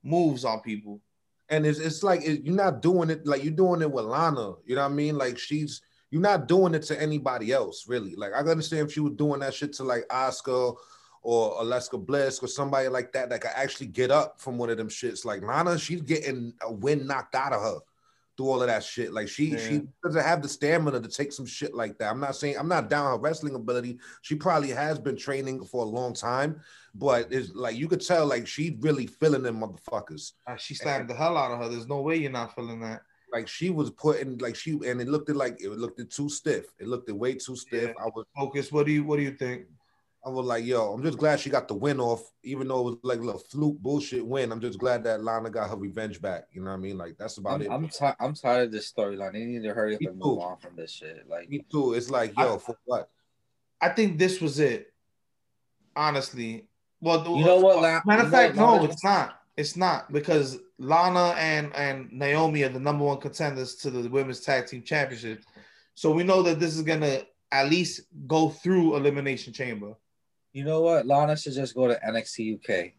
moves 0.04 0.44
on 0.44 0.60
people. 0.62 1.02
And 1.50 1.66
it's 1.66 1.80
it's 1.80 2.04
like 2.04 2.22
it, 2.24 2.44
you're 2.44 2.56
not 2.56 2.82
doing 2.82 3.10
it 3.10 3.26
like 3.26 3.44
you're 3.44 3.54
doing 3.54 3.82
it 3.82 3.92
with 3.92 4.06
Lana. 4.06 4.54
You 4.66 4.76
know 4.76 4.82
what 4.82 4.92
I 4.92 4.94
mean? 4.94 5.18
Like 5.18 5.40
she's 5.40 5.82
you're 6.12 6.22
not 6.22 6.48
doing 6.48 6.74
it 6.76 6.84
to 6.84 7.02
anybody 7.02 7.52
else, 7.52 7.88
really. 7.88 8.16
Like 8.16 8.34
I 8.34 8.40
understand 8.40 8.88
if 8.88 8.94
she 8.94 9.00
was 9.00 9.14
doing 9.14 9.40
that 9.40 9.54
shit 9.54 9.74
to 9.74 9.84
like 9.84 10.08
Asuka 10.10 10.76
or 11.22 11.62
Alexa 11.62 11.98
Bliss 11.98 12.40
or 12.42 12.48
somebody 12.48 12.88
like 12.88 13.12
that 13.14 13.30
that 13.30 13.42
could 13.42 13.52
actually 13.56 13.88
get 13.88 14.12
up 14.12 14.40
from 14.40 14.58
one 14.58 14.70
of 14.70 14.78
them 14.78 14.90
shits. 14.90 15.26
Like 15.26 15.42
Lana, 15.42 15.80
she's 15.80 16.02
getting 16.02 16.54
a 16.62 16.72
win 16.72 17.08
knocked 17.08 17.36
out 17.36 17.54
of 17.54 17.62
her 17.62 17.80
through 18.40 18.48
all 18.48 18.62
of 18.62 18.70
that 18.70 18.86
shit. 18.86 19.12
Like 19.12 19.28
she 19.28 19.48
yeah. 19.48 19.58
she 19.58 19.82
doesn't 20.02 20.24
have 20.24 20.42
the 20.42 20.48
stamina 20.48 21.02
to 21.02 21.10
take 21.10 21.34
some 21.34 21.46
shit 21.46 21.76
like 21.76 21.98
that. 21.98 22.10
I'm 22.10 22.22
not 22.22 22.38
saying 22.38 22.56
I'm 22.58 22.70
not 22.70 22.90
down 22.90 23.12
her 23.12 23.18
wrestling 23.18 23.54
ability. 23.54 24.00
She 24.22 24.36
probably 24.36 24.70
has 24.70 24.98
been 24.98 25.18
training 25.18 25.66
for 25.66 25.84
a 25.84 25.88
long 25.88 26.14
time, 26.14 26.62
but 26.96 27.28
it's 27.34 27.54
like 27.54 27.76
you 27.76 27.90
could 27.90 28.00
tell 28.00 28.26
like 28.26 28.48
she 28.48 28.78
really 28.80 29.08
feeling 29.08 29.44
them 29.44 29.60
motherfuckers. 29.60 30.32
Uh, 30.48 30.56
she 30.56 30.74
slapped 30.74 31.02
and, 31.02 31.10
the 31.10 31.16
hell 31.16 31.36
out 31.36 31.52
of 31.52 31.60
her. 31.60 31.68
There's 31.68 31.90
no 31.90 32.00
way 32.00 32.16
you're 32.16 32.32
not 32.32 32.56
feeling 32.56 32.80
that. 32.80 33.02
Like 33.34 33.50
she 33.50 33.72
was 33.72 33.92
putting 33.92 34.38
like 34.38 34.56
she 34.56 34.80
and 34.86 35.02
it 35.02 35.10
looked 35.10 35.30
like 35.30 35.62
it 35.62 35.72
looked 35.72 36.00
too 36.10 36.30
stiff. 36.30 36.68
It 36.80 36.88
looked 36.88 37.12
way 37.12 37.34
too 37.34 37.58
stiff. 37.58 37.94
Yeah. 37.98 38.02
I 38.02 38.06
was 38.16 38.26
focused. 38.34 38.72
What 38.72 38.86
do 38.86 38.94
you 38.94 39.04
what 39.04 39.18
do 39.18 39.24
you 39.24 39.36
think? 39.36 39.66
I 40.26 40.30
was 40.30 40.46
like, 40.46 40.66
yo, 40.66 40.92
I'm 40.92 41.02
just 41.02 41.18
glad 41.18 41.40
she 41.40 41.50
got 41.50 41.70
the 41.70 41.76
win 41.76 42.00
off, 42.00 42.22
even 42.44 42.68
though 42.68 42.80
it 42.80 42.84
was 42.84 42.98
like 43.04 43.20
a 43.20 43.24
little 43.24 43.40
fluke 43.40 43.80
bullshit 43.80 44.26
win. 44.26 44.52
I'm 44.52 44.60
just 44.60 44.78
glad 44.78 45.04
that 45.06 45.24
Lana 45.24 45.50
got 45.50 45.70
her 45.70 45.78
revenge 45.78 46.22
back. 46.22 46.48
You 46.52 46.62
know 46.62 46.72
what 46.72 46.78
I 46.78 46.80
mean? 46.80 46.98
Like 46.98 47.18
that's 47.18 47.38
about 47.38 47.56
I'm, 47.56 47.62
it. 47.62 47.72
I'm, 47.72 47.88
t- 47.88 48.16
I'm 48.20 48.34
tired 48.34 48.66
of 48.66 48.72
this 48.74 48.92
storyline. 48.92 49.32
They 49.32 49.46
need 49.46 49.64
to 49.64 49.74
hurry 49.74 49.96
up 49.96 50.02
Me 50.02 50.08
and 50.08 50.22
too. 50.22 50.28
move 50.28 50.40
on 50.40 50.58
from 50.58 50.76
this 50.76 50.92
shit. 50.92 51.26
Like 51.30 51.50
me 51.50 51.66
too. 51.72 51.94
It's 51.94 52.10
like, 52.10 52.38
yo, 52.38 52.56
I, 52.56 52.58
for 52.58 52.78
what? 52.86 53.10
I 53.80 53.90
think 53.90 54.20
this 54.20 54.42
was 54.42 54.60
it. 54.60 54.94
Honestly, 55.96 56.68
well, 57.02 57.24
you 57.38 57.46
know 57.46 57.60
what? 57.60 57.78
Uh, 57.78 57.82
La- 57.82 58.02
matter 58.06 58.24
of 58.24 58.32
fact, 58.32 58.56
no, 58.56 58.84
it's 58.84 59.04
not. 59.04 59.42
It's 59.56 59.76
not 59.78 60.12
because 60.12 60.58
Lana 60.80 61.36
and 61.38 61.74
and 61.76 62.12
Naomi 62.12 62.64
are 62.64 62.70
the 62.70 62.80
number 62.80 63.06
one 63.06 63.20
contenders 63.20 63.76
to 63.76 63.90
the 63.90 64.10
women's 64.10 64.42
tag 64.42 64.68
team 64.68 64.84
championship. 64.84 65.44
So 65.96 66.12
we 66.12 66.24
know 66.24 66.42
that 66.44 66.60
this 66.60 66.76
is 66.76 66.82
gonna 66.82 67.22
at 67.52 67.70
least 67.70 68.02
go 68.28 68.50
through 68.50 68.96
elimination 68.96 69.54
chamber. 69.54 69.94
You 70.54 70.64
know 70.64 70.82
what? 70.82 71.06
Lana 71.06 71.38
should 71.38 71.54
just 71.54 71.76
go 71.76 71.88
to 71.88 72.00
NXT 72.06 72.56
UK. 72.56 72.94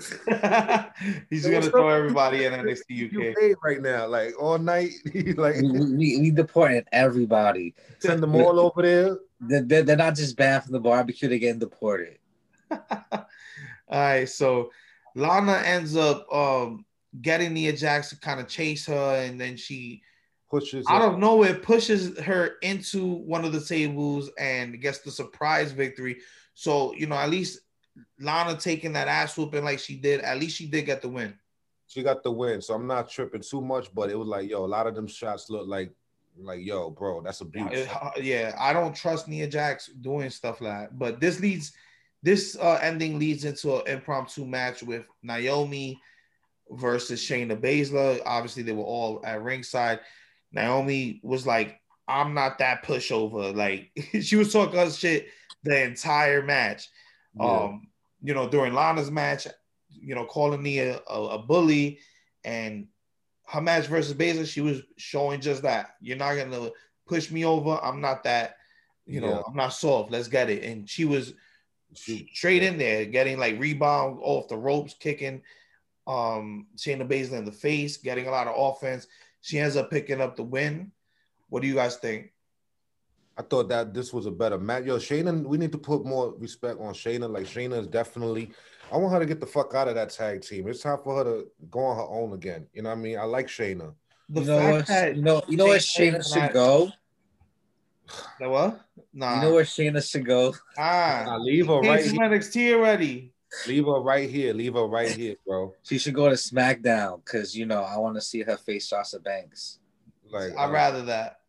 He's 1.30 1.46
gonna 1.46 1.62
throw 1.62 1.88
everybody 1.88 2.44
in 2.44 2.52
NXT 2.52 3.12
UK. 3.12 3.56
right 3.62 3.82
now, 3.82 4.06
like 4.06 4.40
all 4.40 4.58
night. 4.58 4.90
like 5.36 5.56
we, 5.56 5.70
we, 5.70 6.18
we 6.20 6.30
deported 6.30 6.86
everybody. 6.92 7.74
Send 7.98 8.22
them 8.22 8.34
all 8.34 8.58
over 8.58 8.82
there. 8.82 9.18
They're, 9.40 9.82
they're 9.82 9.96
not 9.96 10.14
just 10.14 10.36
banned 10.36 10.64
from 10.64 10.72
the 10.72 10.80
barbecue; 10.80 11.28
they're 11.28 11.38
getting 11.38 11.58
deported. 11.58 12.18
all 12.70 13.26
right, 13.90 14.28
so 14.28 14.70
Lana 15.14 15.62
ends 15.64 15.96
up 15.96 16.32
um, 16.32 16.84
getting 17.20 17.52
Nia 17.52 17.72
Jax 17.74 18.10
to 18.10 18.20
kind 18.20 18.40
of 18.40 18.48
chase 18.48 18.86
her, 18.86 19.22
and 19.24 19.40
then 19.40 19.56
she 19.56 20.02
pushes 20.50 20.84
out 20.88 21.02
of 21.02 21.18
nowhere 21.18 21.54
pushes 21.54 22.18
her 22.18 22.56
into 22.62 23.06
one 23.06 23.44
of 23.44 23.52
the 23.52 23.60
tables 23.60 24.30
and 24.38 24.80
gets 24.80 24.98
the 24.98 25.10
surprise 25.10 25.72
victory. 25.72 26.18
So, 26.60 26.92
you 26.92 27.06
know, 27.06 27.16
at 27.16 27.30
least 27.30 27.60
Lana 28.18 28.54
taking 28.54 28.92
that 28.92 29.08
ass 29.08 29.34
whooping 29.34 29.64
like 29.64 29.78
she 29.78 29.96
did, 29.96 30.20
at 30.20 30.38
least 30.38 30.58
she 30.58 30.66
did 30.66 30.84
get 30.84 31.00
the 31.00 31.08
win. 31.08 31.32
She 31.86 32.02
got 32.02 32.22
the 32.22 32.30
win. 32.30 32.60
So 32.60 32.74
I'm 32.74 32.86
not 32.86 33.08
tripping 33.08 33.40
too 33.40 33.62
much, 33.62 33.88
but 33.94 34.10
it 34.10 34.18
was 34.18 34.28
like, 34.28 34.50
yo, 34.50 34.62
a 34.62 34.66
lot 34.66 34.86
of 34.86 34.94
them 34.94 35.06
shots 35.06 35.48
look 35.48 35.66
like 35.66 35.90
like, 36.38 36.60
yo, 36.62 36.90
bro, 36.90 37.22
that's 37.22 37.40
a 37.40 37.46
Uh, 37.56 38.10
yeah, 38.20 38.54
I 38.60 38.74
don't 38.74 38.94
trust 38.94 39.26
Nia 39.26 39.48
Jax 39.48 39.86
doing 39.86 40.28
stuff 40.28 40.60
like 40.60 40.90
that. 40.90 40.98
But 40.98 41.18
this 41.18 41.40
leads 41.40 41.72
this 42.22 42.58
uh, 42.60 42.78
ending 42.82 43.18
leads 43.18 43.46
into 43.46 43.76
an 43.76 43.86
impromptu 43.86 44.44
match 44.44 44.82
with 44.82 45.06
Naomi 45.22 45.98
versus 46.72 47.22
Shayna 47.22 47.58
Baszler. 47.58 48.20
Obviously, 48.26 48.64
they 48.64 48.72
were 48.72 48.84
all 48.84 49.22
at 49.24 49.42
ringside. 49.42 50.00
Naomi 50.52 51.20
was 51.22 51.46
like, 51.46 51.80
I'm 52.06 52.34
not 52.34 52.58
that 52.58 52.84
pushover. 52.84 53.56
Like 53.56 53.92
she 54.20 54.36
was 54.36 54.52
talking 54.52 54.78
us 54.78 54.98
shit 54.98 55.28
the 55.62 55.82
entire 55.84 56.42
match. 56.42 56.88
Yeah. 57.38 57.46
Um, 57.46 57.88
you 58.22 58.34
know, 58.34 58.48
during 58.48 58.74
Lana's 58.74 59.10
match, 59.10 59.46
you 59.88 60.14
know, 60.14 60.24
calling 60.24 60.62
me 60.62 60.78
a, 60.80 61.00
a, 61.08 61.22
a, 61.28 61.38
bully, 61.38 61.98
and 62.44 62.86
her 63.46 63.60
match 63.60 63.86
versus 63.86 64.14
Baszler, 64.14 64.46
she 64.46 64.60
was 64.60 64.82
showing 64.96 65.40
just 65.40 65.62
that. 65.62 65.96
You're 66.00 66.16
not 66.16 66.34
gonna 66.34 66.70
push 67.06 67.30
me 67.30 67.44
over. 67.44 67.78
I'm 67.82 68.00
not 68.00 68.24
that. 68.24 68.56
You 69.06 69.20
know, 69.20 69.30
yeah. 69.30 69.42
I'm 69.46 69.56
not 69.56 69.72
soft. 69.72 70.10
Let's 70.10 70.28
get 70.28 70.50
it. 70.50 70.64
And 70.64 70.88
she 70.88 71.04
was 71.04 71.34
straight 71.94 72.62
in 72.62 72.78
there, 72.78 73.04
getting 73.06 73.38
like 73.38 73.58
rebound 73.58 74.18
off 74.22 74.48
the 74.48 74.56
ropes, 74.56 74.94
kicking 74.94 75.42
um 76.06 76.66
Shayna 76.76 77.06
Baszler 77.06 77.38
in 77.38 77.44
the 77.44 77.52
face, 77.52 77.96
getting 77.96 78.26
a 78.26 78.30
lot 78.30 78.46
of 78.46 78.54
offense. 78.56 79.06
She 79.40 79.58
ends 79.58 79.76
up 79.76 79.90
picking 79.90 80.20
up 80.20 80.36
the 80.36 80.42
win. 80.42 80.92
What 81.48 81.62
do 81.62 81.68
you 81.68 81.74
guys 81.74 81.96
think? 81.96 82.32
I 83.40 83.42
thought 83.42 83.70
that 83.70 83.94
this 83.94 84.12
was 84.12 84.26
a 84.26 84.30
better 84.30 84.58
match. 84.58 84.84
Yo, 84.84 84.98
Shayna, 84.98 85.42
we 85.46 85.56
need 85.56 85.72
to 85.72 85.78
put 85.78 86.04
more 86.04 86.34
respect 86.36 86.78
on 86.78 86.92
Shayna. 86.92 87.26
Like 87.32 87.46
Shayna 87.46 87.80
is 87.80 87.86
definitely. 87.86 88.50
I 88.92 88.98
want 88.98 89.14
her 89.14 89.18
to 89.18 89.24
get 89.24 89.40
the 89.40 89.46
fuck 89.46 89.74
out 89.74 89.88
of 89.88 89.94
that 89.94 90.10
tag 90.10 90.42
team. 90.42 90.68
It's 90.68 90.82
time 90.82 90.98
for 91.02 91.16
her 91.16 91.24
to 91.24 91.46
go 91.70 91.80
on 91.80 91.96
her 91.96 92.02
own 92.02 92.34
again. 92.34 92.66
You 92.74 92.82
know 92.82 92.90
what 92.90 92.98
I 92.98 93.00
mean? 93.00 93.18
I 93.18 93.24
like 93.24 93.46
Shayna. 93.46 93.94
The 94.28 94.42
You 94.42 94.46
know 94.46 94.70
what? 94.72 94.86
that 94.88 95.16
You 95.16 95.22
know, 95.22 95.42
you 95.48 95.56
know 95.56 95.64
where 95.64 95.78
Shayna 95.78 96.16
Shayna 96.18 96.28
should 96.34 96.42
not- 96.42 96.52
go. 96.52 96.92
the 98.38 98.50
what? 98.50 98.80
Nah. 99.14 99.36
You 99.36 99.40
know 99.40 99.54
where 99.54 99.64
Shayna 99.64 100.06
should 100.10 100.26
go. 100.26 100.54
ah, 100.76 101.22
Nah, 101.24 101.36
leave 101.38 101.66
her 101.68 101.80
right 101.80 102.04
from 102.04 102.18
here. 102.18 102.28
NXT 102.28 102.74
already. 102.74 103.32
Leave 103.66 103.86
her 103.86 104.00
right 104.02 104.28
here. 104.28 104.52
Leave 104.52 104.74
her 104.74 104.84
right 104.86 105.10
here, 105.10 105.36
bro. 105.46 105.72
She 105.82 105.96
should 105.96 106.14
go 106.14 106.28
to 106.28 106.34
SmackDown 106.34 107.24
because 107.24 107.56
you 107.56 107.64
know 107.64 107.82
I 107.82 107.96
want 107.96 108.16
to 108.16 108.20
see 108.20 108.42
her 108.42 108.58
face 108.58 108.90
Sasha 108.90 109.18
Banks. 109.18 109.78
Like, 110.30 110.52
I'd 110.58 110.68
uh, 110.68 110.72
rather 110.72 111.02
that. 111.06 111.39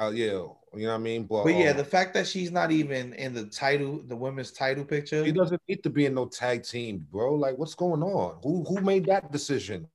Uh, 0.00 0.10
yeah, 0.10 0.24
you 0.26 0.32
know 0.32 0.56
what 0.72 0.94
I 0.94 0.98
mean. 0.98 1.24
But, 1.24 1.44
But 1.44 1.54
yeah, 1.54 1.70
um, 1.70 1.76
the 1.76 1.84
fact 1.84 2.14
that 2.14 2.26
she's 2.26 2.50
not 2.50 2.70
even 2.70 3.12
in 3.14 3.34
the 3.34 3.44
title, 3.44 4.00
the 4.06 4.16
women's 4.16 4.50
title 4.50 4.84
picture. 4.84 5.24
She 5.24 5.32
doesn't 5.32 5.60
need 5.68 5.82
to 5.82 5.90
be 5.90 6.06
in 6.06 6.14
no 6.14 6.26
tag 6.26 6.64
team, 6.64 7.06
bro. 7.10 7.34
Like, 7.34 7.58
what's 7.58 7.74
going 7.74 8.02
on? 8.02 8.38
Who 8.42 8.64
who 8.64 8.80
made 8.80 9.04
that 9.06 9.30
decision? 9.30 9.86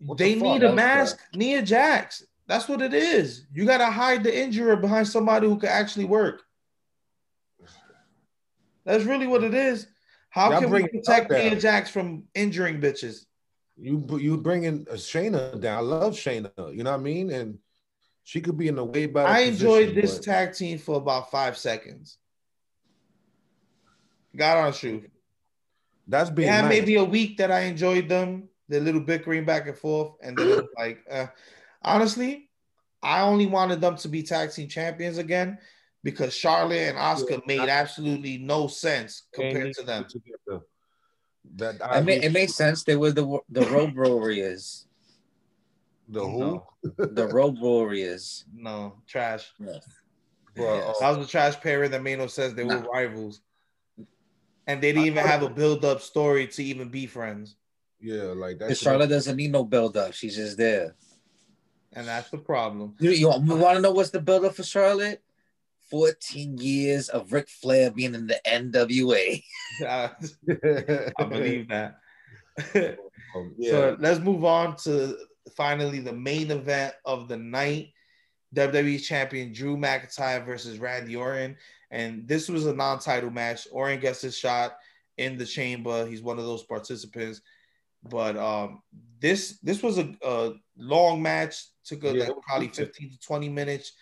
What 0.00 0.18
they 0.18 0.34
the 0.34 0.42
need 0.42 0.62
a 0.62 0.72
mask. 0.72 1.20
Nia 1.34 1.62
Jax. 1.62 2.24
That's 2.46 2.68
what 2.68 2.82
it 2.82 2.94
is. 2.94 3.46
You 3.52 3.64
gotta 3.64 3.86
hide 3.86 4.22
the 4.22 4.36
injury 4.36 4.76
behind 4.76 5.08
somebody 5.08 5.46
who 5.46 5.58
can 5.58 5.68
actually 5.68 6.06
work. 6.06 6.42
That's 8.84 9.04
really 9.04 9.26
what 9.26 9.44
it 9.44 9.54
is. 9.54 9.86
How 10.30 10.50
Y'all 10.50 10.60
can 10.60 10.70
we 10.70 10.88
protect. 10.88 11.30
Nia 11.30 11.56
Jax 11.56 11.90
from 11.90 12.24
injuring 12.34 12.80
bitches? 12.80 13.26
You 13.76 14.04
you 14.20 14.36
bringing 14.36 14.86
uh, 14.90 14.94
Shayna 14.94 15.60
down. 15.60 15.78
I 15.78 15.80
love 15.80 16.14
Shayna. 16.14 16.50
You 16.74 16.84
know 16.84 16.90
what 16.90 17.00
I 17.00 17.02
mean? 17.02 17.30
And 17.30 17.58
she 18.28 18.42
could 18.42 18.58
be 18.58 18.68
in 18.68 18.76
a 18.76 18.84
way 18.84 19.06
better. 19.06 19.26
I 19.26 19.40
enjoyed 19.40 19.88
position, 19.94 20.02
this 20.02 20.16
but 20.16 20.22
tag 20.22 20.52
team 20.52 20.76
for 20.76 20.96
about 20.96 21.30
five 21.30 21.56
seconds. 21.56 22.18
Got 24.36 24.58
on 24.58 24.72
shoot. 24.74 25.10
that's 26.06 26.28
being 26.28 26.46
Yeah, 26.46 26.60
nice. 26.60 26.68
maybe 26.68 26.96
a 26.96 27.04
week 27.04 27.38
that 27.38 27.50
I 27.50 27.60
enjoyed 27.60 28.06
them, 28.06 28.50
the 28.68 28.80
little 28.80 29.00
bickering 29.00 29.46
back 29.46 29.66
and 29.66 29.74
forth, 29.74 30.12
and 30.22 30.36
then 30.36 30.68
like, 30.76 30.98
uh, 31.10 31.28
honestly, 31.80 32.50
I 33.02 33.22
only 33.22 33.46
wanted 33.46 33.80
them 33.80 33.96
to 33.96 34.08
be 34.08 34.22
tag 34.22 34.52
team 34.52 34.68
champions 34.68 35.16
again 35.16 35.56
because 36.04 36.34
Charlotte 36.34 36.90
and 36.90 36.98
Asuka 36.98 37.46
made 37.46 37.60
absolutely 37.70 38.36
no 38.36 38.66
sense 38.66 39.22
compared 39.32 39.72
to 39.72 39.84
them. 39.84 40.04
together. 40.04 40.66
That 41.56 41.76
It, 41.76 42.04
ma- 42.04 42.26
it 42.26 42.32
makes 42.32 42.56
sense. 42.56 42.84
They 42.84 42.96
were 42.96 43.12
the 43.12 43.38
the 43.48 43.64
Road 43.70 43.96
Warriors. 43.96 44.84
The 46.08 46.20
who? 46.24 46.38
No, 46.38 46.66
The 46.98 47.26
Road 47.32 47.58
Warriors. 47.60 48.44
no, 48.54 48.94
trash. 49.06 49.52
Yes. 49.58 49.84
Bro, 50.54 50.74
Yes. 50.76 50.98
That 51.00 51.16
was 51.16 51.26
a 51.26 51.30
trash 51.30 51.60
pairing 51.60 51.90
that 51.92 52.02
made 52.02 52.18
no 52.18 52.26
sense. 52.26 52.54
They 52.54 52.64
were 52.64 52.80
Nah. 52.80 52.86
rivals, 52.88 53.40
and 54.66 54.82
they 54.82 54.92
didn't 54.92 55.06
even 55.06 55.24
have 55.24 55.42
a 55.42 55.50
build-up 55.50 56.00
story 56.00 56.46
to 56.48 56.64
even 56.64 56.88
be 56.88 57.06
friends, 57.06 57.56
yeah, 58.00 58.22
like 58.34 58.58
Because 58.58 58.80
Charlotte 58.80 59.08
doesn't 59.08 59.36
need 59.36 59.52
no 59.52 59.64
build 59.64 59.96
up. 59.96 60.14
She's 60.14 60.36
just 60.36 60.56
there. 60.56 60.94
and 61.92 62.06
that's 62.06 62.30
the 62.30 62.38
problem. 62.38 62.94
You, 63.00 63.10
you 63.10 63.28
want 63.28 63.46
to 63.76 63.80
know 63.80 63.92
what's 63.92 64.10
the 64.10 64.20
build 64.20 64.44
up 64.44 64.54
for 64.54 64.62
Charlotte? 64.62 65.22
14 65.90 66.58
years 66.58 67.08
of 67.08 67.32
Ric 67.32 67.48
Flair 67.48 67.90
being 67.90 68.14
in 68.14 68.26
the 68.26 68.38
NWA. 68.46 69.42
I 69.80 70.10
I 71.18 71.24
believe 71.24 71.68
that. 71.68 71.98
Um, 73.36 73.54
yeah. 73.58 73.70
So 73.70 73.96
let's 74.00 74.20
move 74.20 74.42
on 74.42 74.74
to 74.84 75.14
finally 75.56 76.00
the 76.00 76.12
main 76.12 76.50
event 76.50 76.94
of 77.04 77.28
the 77.28 77.36
night. 77.36 77.92
WWE 78.54 79.02
champion 79.02 79.52
Drew 79.52 79.76
McIntyre 79.76 80.44
versus 80.44 80.78
Randy 80.78 81.16
Orton. 81.16 81.56
And 81.90 82.26
this 82.26 82.48
was 82.48 82.66
a 82.66 82.74
non-title 82.74 83.30
match. 83.30 83.68
Orton 83.70 84.00
gets 84.00 84.22
his 84.22 84.36
shot 84.36 84.76
in 85.16 85.36
the 85.36 85.44
chamber. 85.44 86.06
He's 86.06 86.22
one 86.22 86.38
of 86.38 86.44
those 86.44 86.62
participants. 86.62 87.40
But 88.02 88.36
um, 88.36 88.82
this 89.20 89.58
this 89.62 89.82
was 89.82 89.98
a, 89.98 90.14
a 90.24 90.52
long 90.76 91.20
match. 91.20 91.64
Took 91.84 92.04
a, 92.04 92.16
Yeah, 92.16 92.24
like 92.24 92.42
probably 92.46 92.68
15 92.68 93.10
to 93.10 93.18
20 93.18 93.48
minutes 93.48 93.92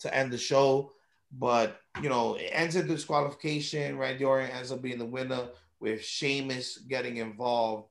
to 0.00 0.14
end 0.14 0.32
the 0.32 0.38
show. 0.38 0.92
But 1.32 1.80
you 2.02 2.08
know, 2.08 2.34
it 2.34 2.50
ends 2.52 2.76
in 2.76 2.86
disqualification. 2.86 3.98
Randy 3.98 4.24
Orton 4.24 4.50
ends 4.50 4.72
up 4.72 4.82
being 4.82 4.98
the 4.98 5.04
winner 5.04 5.48
with 5.80 6.04
Sheamus 6.04 6.78
getting 6.78 7.18
involved. 7.18 7.88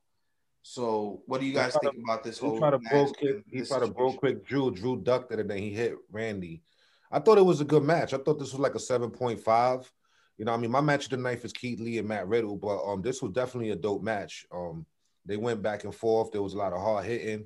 So, 0.64 1.22
what 1.26 1.42
do 1.42 1.46
you 1.46 1.54
guys 1.54 1.74
He 1.74 1.80
tried 1.82 1.92
think 1.92 2.04
about 2.06 2.24
this 2.24 2.40
He 2.40 2.48
whole? 2.48 2.58
tried 2.58 2.72
to 2.72 2.80
match 2.80 2.92
Brogue 2.92 3.18
kick. 3.18 3.44
He 3.52 3.62
tried 3.62 3.80
to 3.80 3.88
bro 3.88 4.08
situation? 4.12 4.18
quick 4.18 4.46
Drew. 4.46 4.72
Drew 4.72 5.02
ducked 5.02 5.32
it 5.34 5.40
and 5.40 5.50
then 5.50 5.58
he 5.58 5.72
hit 5.72 5.96
Randy. 6.10 6.64
I 7.12 7.20
thought 7.20 7.38
it 7.38 7.46
was 7.46 7.62
a 7.62 7.66
good 7.66 7.84
match. 7.84 8.14
I 8.14 8.18
thought 8.18 8.40
this 8.40 8.54
was 8.54 8.60
like 8.60 8.74
a 8.74 8.80
seven 8.80 9.12
point 9.12 9.40
five. 9.42 9.92
You 10.38 10.46
know, 10.46 10.54
I 10.54 10.58
mean, 10.58 10.72
my 10.72 10.82
match 10.82 11.06
of 11.06 11.12
the 11.12 11.18
night 11.18 11.44
is 11.44 11.54
Keith 11.54 11.80
Lee 11.80 12.00
and 12.00 12.08
Matt 12.08 12.28
Riddle, 12.28 12.56
but 12.56 12.82
um, 12.84 13.02
this 13.02 13.22
was 13.22 13.34
definitely 13.34 13.70
a 13.70 13.76
dope 13.76 14.02
match. 14.02 14.48
Um, 14.52 14.86
they 15.26 15.38
went 15.38 15.62
back 15.62 15.84
and 15.84 15.94
forth. 15.94 16.32
There 16.32 16.42
was 16.42 16.54
a 16.54 16.58
lot 16.58 16.74
of 16.74 16.82
hard 16.82 17.06
hitting, 17.06 17.46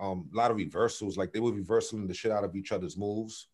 um, 0.00 0.28
a 0.32 0.36
lot 0.36 0.50
of 0.50 0.56
reversals. 0.56 1.16
Like 1.16 1.32
they 1.32 1.40
were 1.40 1.52
reversing 1.52 2.06
the 2.06 2.14
shit 2.14 2.32
out 2.32 2.42
of 2.42 2.56
each 2.56 2.72
other's 2.72 2.96
moves. 2.96 3.48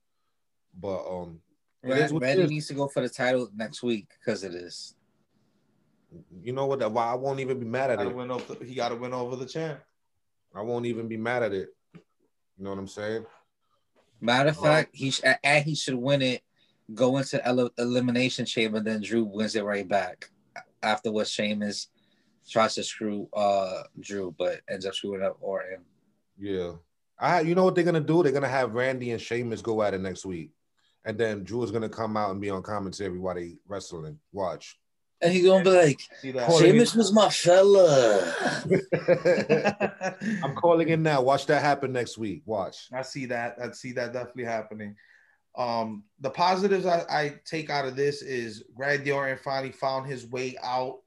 But 0.78 1.04
um, 1.06 1.40
Randy, 1.82 2.42
it 2.42 2.50
needs 2.50 2.68
to 2.68 2.74
go 2.74 2.86
for 2.88 3.02
the 3.02 3.08
title 3.08 3.48
next 3.54 3.82
week 3.82 4.06
because 4.18 4.44
of 4.44 4.52
this. 4.52 4.94
You 6.42 6.52
know 6.52 6.66
what? 6.66 6.78
That 6.80 6.92
why 6.92 7.06
I 7.10 7.14
won't 7.14 7.40
even 7.40 7.58
be 7.58 7.66
mad 7.66 7.90
at 7.90 7.98
Gotta 7.98 8.10
it. 8.10 8.16
win 8.16 8.30
over, 8.30 8.64
he 8.64 8.74
got 8.74 8.90
to 8.90 8.96
win 8.96 9.12
over 9.12 9.36
the 9.36 9.46
champ. 9.46 9.80
I 10.54 10.60
won't 10.60 10.86
even 10.86 11.08
be 11.08 11.16
mad 11.16 11.42
at 11.42 11.52
it. 11.52 11.68
You 11.94 12.64
know 12.64 12.70
what 12.70 12.78
I'm 12.78 12.88
saying? 12.88 13.24
Matter 14.20 14.50
of 14.50 14.56
fact, 14.58 14.90
he 14.94 15.10
sh- 15.10 15.22
and 15.42 15.64
he 15.64 15.74
should 15.74 15.94
win 15.94 16.22
it. 16.22 16.42
Go 16.94 17.16
into 17.16 17.44
el- 17.46 17.70
elimination 17.78 18.44
chamber, 18.44 18.80
then 18.80 19.00
Drew 19.00 19.24
wins 19.24 19.56
it 19.56 19.64
right 19.64 19.88
back. 19.88 20.30
After 20.82 21.10
what 21.10 21.26
Sheamus 21.28 21.88
tries 22.48 22.74
to 22.74 22.84
screw 22.84 23.28
uh 23.32 23.84
Drew, 24.00 24.34
but 24.36 24.60
ends 24.68 24.84
up 24.84 24.94
screwing 24.94 25.22
up 25.22 25.38
Orton. 25.40 25.78
Yeah. 26.38 26.72
I 27.18 27.40
you 27.40 27.54
know 27.54 27.64
what 27.64 27.74
they're 27.74 27.84
gonna 27.84 28.00
do? 28.00 28.22
They're 28.22 28.32
gonna 28.32 28.48
have 28.48 28.74
Randy 28.74 29.12
and 29.12 29.20
Sheamus 29.20 29.62
go 29.62 29.80
at 29.82 29.94
it 29.94 30.00
next 30.00 30.24
week. 30.26 30.50
And 31.04 31.16
then 31.16 31.44
Drew 31.44 31.62
is 31.62 31.70
gonna 31.70 31.88
come 31.88 32.16
out 32.16 32.30
and 32.32 32.40
be 32.40 32.50
on 32.50 32.62
commentary 32.62 33.18
while 33.18 33.34
they 33.36 33.56
wrestling. 33.66 34.18
Watch. 34.32 34.78
And 35.22 35.32
he's 35.32 35.46
gonna 35.46 35.62
be 35.62 35.70
like, 35.70 36.00
See 36.20 36.32
that? 36.32 36.48
Calling 36.48 36.64
Sheamus 36.64 36.94
was 36.96 37.12
my 37.12 37.28
fella. 37.28 38.34
I'm 40.42 40.56
calling 40.56 40.88
in 40.88 41.04
now. 41.04 41.22
Watch 41.22 41.46
that 41.46 41.62
happen 41.62 41.92
next 41.92 42.18
week. 42.18 42.42
Watch. 42.44 42.88
I 42.92 43.02
see 43.02 43.26
that. 43.26 43.56
I 43.62 43.70
see 43.70 43.92
that 43.92 44.12
definitely 44.12 44.44
happening. 44.44 44.96
Um, 45.56 46.04
the 46.20 46.30
positives 46.30 46.86
I, 46.86 47.04
I 47.08 47.34
take 47.44 47.70
out 47.70 47.86
of 47.86 47.94
this 47.94 48.22
is 48.22 48.64
Randy 48.74 49.12
Orton 49.12 49.38
finally 49.38 49.70
found 49.70 50.06
his 50.06 50.26
way 50.26 50.56
out 50.62 50.98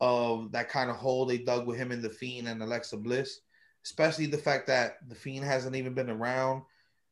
of 0.00 0.52
that 0.52 0.68
kind 0.68 0.90
of 0.90 0.96
hole 0.96 1.26
they 1.26 1.38
dug 1.38 1.66
with 1.66 1.78
him 1.78 1.90
and 1.90 2.02
the 2.02 2.10
Fiend 2.10 2.46
and 2.46 2.62
Alexa 2.62 2.96
Bliss, 2.98 3.40
especially 3.84 4.26
the 4.26 4.38
fact 4.38 4.68
that 4.68 4.98
the 5.08 5.14
Fiend 5.16 5.44
hasn't 5.44 5.74
even 5.74 5.94
been 5.94 6.10
around. 6.10 6.62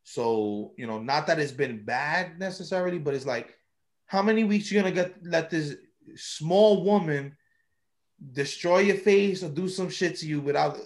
So 0.05 0.75
you 0.77 0.87
know, 0.87 1.01
not 1.01 1.27
that 1.27 1.41
it's 1.41 1.51
been 1.51 1.85
bad 1.85 2.39
necessarily, 2.39 2.99
but 2.99 3.15
it's 3.15 3.27
like, 3.27 3.59
how 4.07 4.23
many 4.23 4.45
weeks 4.45 4.71
you 4.71 4.81
gonna 4.81 4.93
get 4.93 5.15
let 5.25 5.51
this 5.51 5.75
small 6.15 6.83
woman 6.85 7.37
destroy 8.33 8.79
your 8.81 8.97
face 8.97 9.43
or 9.43 9.49
do 9.49 9.69
some 9.69 9.89
shit 9.91 10.17
to 10.17 10.27
you 10.27 10.41
without 10.41 10.79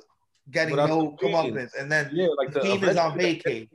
getting 0.51 0.73
Without 0.73 0.89
no 0.89 1.17
the 1.21 1.29
Fiend. 1.29 1.57
comeuppance, 1.57 1.71
and 1.79 1.91
then 1.93 2.11
Yeah, 2.13 2.29
like 2.37 2.53
the 2.53 2.61
the 2.61 2.67
Fiend 2.67 2.85
is 2.85 2.97
on 2.97 3.19
eventually- 3.21 3.61
vacay. 3.67 3.69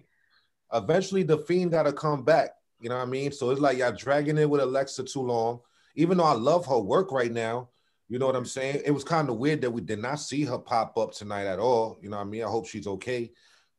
Eventually 0.74 1.24
the 1.24 1.38
fiend 1.38 1.72
gotta 1.72 1.94
come 1.94 2.24
back. 2.24 2.50
You 2.82 2.90
know 2.90 2.96
what 2.98 3.04
I 3.04 3.06
mean? 3.06 3.32
So 3.32 3.52
it's 3.52 3.62
like 3.62 3.78
y'all 3.78 3.94
dragging 3.94 4.38
it 4.38 4.50
with 4.50 4.60
Alexa 4.62 5.04
too 5.04 5.22
long. 5.22 5.62
Even 5.96 6.18
though 6.18 6.26
I 6.26 6.34
love 6.34 6.66
her 6.66 6.80
work 6.80 7.12
right 7.12 7.32
now, 7.32 7.70
you 8.10 8.20
know 8.20 8.26
what 8.26 8.36
I'm 8.36 8.46
saying? 8.46 8.82
It 8.84 8.92
was 8.92 9.04
kind 9.06 9.30
of 9.30 9.38
weird 9.38 9.62
that 9.62 9.72
we 9.72 9.82
did 9.82 10.00
not 10.00 10.16
see 10.20 10.44
her 10.44 10.58
pop 10.58 10.98
up 10.98 11.14
tonight 11.14 11.46
at 11.46 11.60
all. 11.60 11.98
You 12.02 12.10
know 12.10 12.18
what 12.18 12.24
I 12.24 12.30
mean? 12.30 12.44
I 12.44 12.48
hope 12.48 12.68
she's 12.68 12.88
okay. 12.88 13.32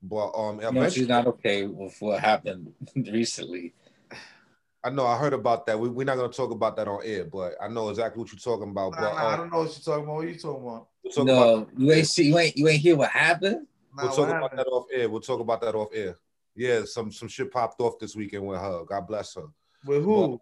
But 0.02 0.30
um 0.30 0.56
No, 0.58 0.68
eventually 0.68 0.90
she's 0.90 1.08
not 1.08 1.26
okay 1.26 1.66
with 1.66 1.94
what 2.00 2.20
happened 2.20 2.72
recently. 2.96 3.74
I 4.86 4.90
know 4.90 5.04
I 5.04 5.18
heard 5.18 5.32
about 5.32 5.66
that. 5.66 5.78
We, 5.80 5.88
we're 5.88 6.04
not 6.04 6.16
gonna 6.16 6.28
talk 6.32 6.52
about 6.52 6.76
that 6.76 6.86
on 6.86 7.00
air, 7.04 7.24
but 7.24 7.54
I 7.60 7.66
know 7.66 7.88
exactly 7.88 8.20
what 8.22 8.30
you're 8.30 8.38
talking 8.38 8.70
about. 8.70 8.92
Nah, 8.92 9.00
But 9.00 9.14
nah, 9.14 9.20
I 9.28 9.32
uh, 9.32 9.36
don't 9.36 9.50
know 9.50 9.58
what 9.58 9.64
you're 9.64 9.82
talking 9.94 10.04
about. 10.04 10.14
What 10.14 10.24
are 10.24 10.28
you 10.28 10.38
talking 10.38 10.62
about? 10.68 10.88
we'll 11.02 11.12
talk 11.12 11.24
about 11.24 11.78
No, 11.78 11.86
you 11.86 11.92
ain't 11.92 12.06
see, 12.06 12.28
you 12.28 12.38
ain't, 12.38 12.56
you 12.56 12.68
ain't 12.68 12.80
hear 12.80 12.94
what 12.96 13.10
happened. 13.10 13.66
Nah, 13.96 14.02
we'll 14.02 14.10
what 14.10 14.16
talk 14.16 14.28
about 14.28 14.42
happened? 14.42 14.58
that 14.60 14.66
off 14.68 14.86
air. 14.94 15.08
We'll 15.10 15.20
talk 15.20 15.40
about 15.40 15.60
that 15.62 15.74
off 15.74 15.88
air. 15.92 16.16
Yeah, 16.54 16.82
some 16.84 17.10
some 17.10 17.26
shit 17.26 17.50
popped 17.50 17.80
off 17.80 17.98
this 17.98 18.14
weekend 18.14 18.46
with 18.46 18.60
her. 18.60 18.84
God 18.84 19.08
bless 19.08 19.34
her. 19.34 19.46
With 19.84 20.04
who? 20.04 20.40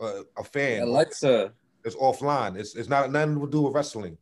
Uh, 0.00 0.22
a 0.38 0.44
fan. 0.44 0.82
Alexa, 0.82 1.52
It's 1.84 1.96
offline. 1.96 2.56
It's 2.56 2.76
it's 2.76 2.88
not 2.88 3.10
nothing 3.10 3.40
to 3.40 3.46
do 3.50 3.62
with 3.62 3.74
wrestling. 3.74 4.16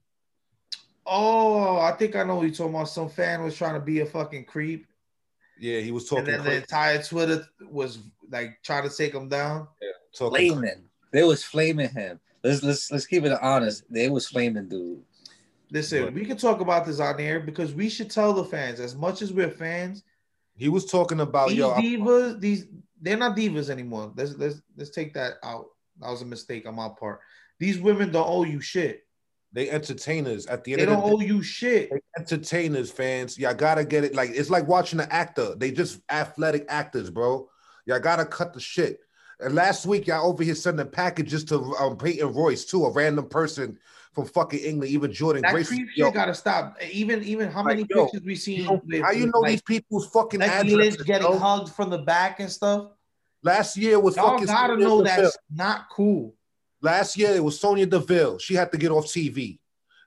Oh, 1.04 1.78
I 1.78 1.92
think 1.92 2.16
I 2.16 2.22
know 2.24 2.36
what 2.36 2.42
you're 2.46 2.54
talking 2.54 2.74
about. 2.74 2.88
Some 2.88 3.08
fan 3.10 3.42
was 3.42 3.54
trying 3.56 3.74
to 3.74 3.80
be 3.80 4.00
a 4.00 4.06
fucking 4.06 4.44
creep, 4.44 4.86
Yeah, 5.58 5.80
he 5.80 5.90
was 5.90 6.08
talking. 6.08 6.28
and 6.28 6.36
talking 6.38 6.44
then 6.44 6.54
the 6.54 6.60
entire 6.62 7.02
Twitter 7.02 7.46
was 7.68 7.98
like 8.32 8.58
trying 8.64 8.88
to 8.88 8.94
take 8.96 9.14
him 9.14 9.28
down. 9.28 9.68
talking 10.16 10.52
flaming. 10.52 10.82
They 11.12 11.22
was 11.22 11.44
flaming 11.44 11.90
him. 11.90 12.18
let's 12.42 12.62
let's 12.62 12.90
let's 12.90 13.06
keep 13.06 13.24
it 13.24 13.38
honest. 13.40 13.84
They 13.90 14.08
was 14.08 14.26
flaming 14.26 14.68
dude. 14.68 15.02
Listen, 15.70 16.04
But- 16.06 16.14
we 16.14 16.24
can 16.24 16.36
talk 16.36 16.60
about 16.60 16.84
this 16.86 17.00
on 17.00 17.20
air 17.20 17.40
because 17.40 17.72
we 17.74 17.88
should 17.88 18.10
tell 18.10 18.32
the 18.32 18.44
fans 18.44 18.80
as 18.80 18.96
much 18.96 19.22
as 19.22 19.32
we're 19.32 19.50
fans. 19.50 20.02
He 20.56 20.68
was 20.68 20.84
talking 20.86 21.20
about 21.20 21.48
these 21.50 21.58
yo. 21.58 21.70
I- 21.72 21.80
divas, 21.82 22.40
these 22.40 22.66
they're 23.00 23.16
not 23.16 23.36
divas 23.36 23.68
anymore. 23.70 24.12
Let's 24.16 24.34
let's 24.36 24.60
let's 24.76 24.90
take 24.90 25.14
that 25.14 25.34
out. 25.44 25.66
That 26.00 26.10
was 26.10 26.22
a 26.22 26.26
mistake 26.26 26.66
on 26.66 26.74
my 26.74 26.88
part. 26.88 27.20
These 27.58 27.78
women 27.78 28.10
don't 28.10 28.28
owe 28.28 28.44
you 28.44 28.60
shit. 28.60 29.04
they 29.54 29.68
entertainers 29.68 30.46
at 30.46 30.64
the 30.64 30.72
end 30.72 30.80
They 30.80 30.86
don't 30.86 31.06
the 31.06 31.16
owe 31.16 31.20
you 31.20 31.42
shit. 31.42 31.90
entertainers, 32.18 32.90
fans. 32.90 33.38
Y'all 33.38 33.52
gotta 33.54 33.84
get 33.84 34.02
it. 34.04 34.14
Like 34.14 34.30
it's 34.30 34.48
like 34.50 34.66
watching 34.66 34.98
an 35.00 35.08
actor. 35.10 35.54
They 35.54 35.70
just 35.70 36.00
athletic 36.10 36.64
actors, 36.68 37.10
bro. 37.10 37.48
Y'all 37.86 38.00
gotta 38.00 38.24
cut 38.24 38.52
the 38.52 38.60
shit. 38.60 39.00
And 39.40 39.54
last 39.54 39.86
week, 39.86 40.06
y'all 40.06 40.28
over 40.28 40.44
here 40.44 40.54
sending 40.54 40.88
packages 40.88 41.44
to 41.46 41.56
um, 41.80 41.96
Peyton 41.96 42.32
Royce 42.32 42.64
too, 42.64 42.84
a 42.84 42.92
random 42.92 43.28
person 43.28 43.78
from 44.12 44.26
fucking 44.26 44.60
England, 44.60 44.92
even 44.92 45.12
Jordan 45.12 45.42
That 45.42 45.52
Grace. 45.52 45.68
creep 45.68 45.88
shit 45.90 46.14
gotta 46.14 46.34
stop. 46.34 46.76
Even 46.92 47.22
even 47.24 47.50
how 47.50 47.60
Like, 47.64 47.78
many 47.78 47.86
yo, 47.90 48.04
pictures 48.04 48.22
we 48.24 48.36
seen? 48.36 48.60
you 48.60 48.64
know, 48.66 48.82
with- 48.86 49.02
how 49.02 49.10
you 49.10 49.26
know 49.26 49.40
like, 49.40 49.52
these 49.52 49.62
people's 49.62 50.06
fucking 50.10 50.40
Lynch 50.40 50.52
addresses? 50.52 51.02
getting 51.02 51.26
yo? 51.26 51.38
hugged 51.38 51.70
from 51.70 51.90
the 51.90 51.98
back 51.98 52.38
and 52.40 52.50
stuff. 52.50 52.88
Last 53.42 53.76
year 53.76 53.98
was 53.98 54.16
Y'all 54.16 54.30
fucking. 54.32 54.46
gotta 54.46 54.74
Sonya 54.74 54.84
know 54.86 55.02
Deville. 55.02 55.22
that's 55.24 55.38
not 55.50 55.88
cool. 55.90 56.34
Last 56.80 57.16
year 57.16 57.30
it 57.34 57.42
was 57.42 57.58
Sonya 57.58 57.86
Deville. 57.86 58.38
She 58.38 58.54
had 58.54 58.70
to 58.72 58.78
get 58.78 58.90
off 58.92 59.06
TV. 59.06 59.58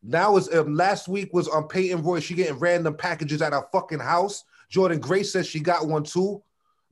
Now 0.03 0.37
it's 0.37 0.53
um, 0.53 0.75
last 0.75 1.07
week 1.07 1.33
was 1.33 1.47
on 1.47 1.63
um, 1.63 1.67
Peyton 1.67 2.03
Roy. 2.03 2.19
She 2.19 2.35
getting 2.35 2.59
random 2.59 2.95
packages 2.95 3.41
at 3.41 3.53
her 3.53 3.65
fucking 3.71 3.99
house. 3.99 4.43
Jordan 4.69 4.99
Grace 4.99 5.31
says 5.33 5.47
she 5.47 5.59
got 5.59 5.87
one 5.87 6.03
too, 6.03 6.43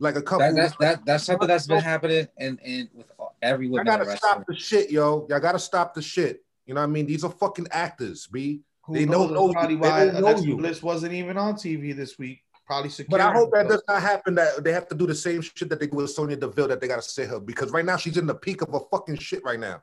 like 0.03 0.15
a 0.15 0.21
couple. 0.21 0.39
That, 0.53 0.55
that's 0.55 0.75
that 0.77 1.05
that's 1.05 1.23
something 1.23 1.47
that's 1.47 1.67
been 1.67 1.81
happening 1.81 2.27
and 2.37 2.59
and 2.63 2.89
with 2.93 3.07
every 3.41 3.71
I 3.77 3.83
gotta 3.83 4.09
in 4.09 4.17
stop 4.17 4.45
the 4.47 4.55
shit, 4.55 4.91
yo. 4.91 5.25
Y'all 5.29 5.39
gotta 5.39 5.59
stop 5.59 5.93
the 5.93 6.01
shit. 6.01 6.43
You 6.65 6.73
know 6.73 6.81
what 6.81 6.87
I 6.87 6.91
mean? 6.91 7.05
These 7.07 7.23
are 7.23 7.31
fucking 7.31 7.67
actors, 7.71 8.27
b. 8.27 8.61
Who 8.83 8.93
They 8.93 9.05
knows? 9.05 9.27
don't 9.29 9.33
know 9.33 9.47
That's 9.47 9.53
probably. 9.53 9.75
They 9.75 9.81
why 9.81 10.05
don't 10.05 10.15
uh, 10.15 10.19
know 10.19 10.25
Alexa 10.27 10.45
you. 10.47 10.57
Bliss 10.57 10.83
wasn't 10.83 11.13
even 11.13 11.37
on 11.37 11.55
TV 11.55 11.95
this 11.95 12.17
week. 12.19 12.43
Probably 12.65 12.89
secure. 12.89 13.17
But 13.17 13.21
I 13.25 13.33
hope 13.33 13.51
that 13.53 13.67
does 13.67 13.83
not 13.87 14.01
happen. 14.01 14.35
That 14.35 14.63
they 14.63 14.71
have 14.71 14.87
to 14.89 14.95
do 14.95 15.05
the 15.07 15.15
same 15.15 15.41
shit 15.41 15.69
that 15.69 15.79
they 15.79 15.87
do 15.87 15.97
with 15.97 16.11
Sonya 16.11 16.35
Deville. 16.37 16.67
That 16.69 16.79
they 16.81 16.87
gotta 16.87 17.01
sit 17.01 17.29
her 17.29 17.39
because 17.39 17.71
right 17.71 17.85
now 17.85 17.97
she's 17.97 18.17
in 18.17 18.25
the 18.27 18.35
peak 18.35 18.61
of 18.61 18.73
a 18.73 18.79
fucking 18.91 19.17
shit 19.17 19.43
right 19.43 19.59
now. 19.59 19.81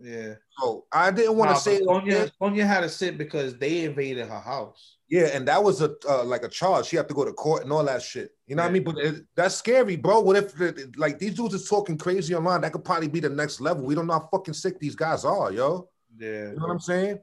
Yeah. 0.00 0.34
So 0.58 0.86
I 0.92 1.10
didn't 1.10 1.36
want 1.36 1.50
Nah, 1.50 1.56
to 1.56 1.60
say 1.60 1.78
but 1.84 1.86
Sonya. 2.00 2.32
Sonya 2.38 2.66
had 2.66 2.80
to 2.80 2.88
sit 2.88 3.18
because 3.18 3.56
they 3.58 3.84
invaded 3.84 4.28
her 4.28 4.38
house. 4.40 4.96
Yeah, 5.10 5.26
and 5.34 5.46
that 5.48 5.62
was 5.62 5.82
a 5.82 5.92
uh, 6.08 6.22
like 6.24 6.44
a 6.44 6.48
charge. 6.48 6.86
She 6.86 6.96
had 6.96 7.08
to 7.08 7.14
go 7.14 7.24
to 7.24 7.32
court 7.32 7.64
and 7.64 7.72
all 7.72 7.84
that 7.84 8.00
shit. 8.00 8.30
You 8.46 8.54
know 8.54 8.62
what 8.62 8.68
I 8.68 8.72
mean? 8.72 8.84
But 8.84 8.98
it, 8.98 9.24
that's 9.34 9.56
scary, 9.56 9.96
bro. 9.96 10.20
What 10.20 10.36
if 10.36 10.54
like 10.96 11.18
these 11.18 11.34
dudes 11.34 11.54
is 11.54 11.68
talking 11.68 11.98
crazy 11.98 12.32
online? 12.32 12.60
That 12.60 12.72
could 12.72 12.84
probably 12.84 13.08
be 13.08 13.18
the 13.18 13.28
next 13.28 13.60
level. 13.60 13.84
We 13.84 13.96
don't 13.96 14.06
know 14.06 14.12
how 14.14 14.28
fucking 14.30 14.54
sick 14.54 14.78
these 14.78 14.94
guys 14.94 15.24
are, 15.24 15.50
yo. 15.52 15.88
Yeah. 16.16 16.50
You 16.50 16.56
know 16.56 16.62
what 16.62 16.70
I'm 16.70 16.80
saying? 16.80 17.18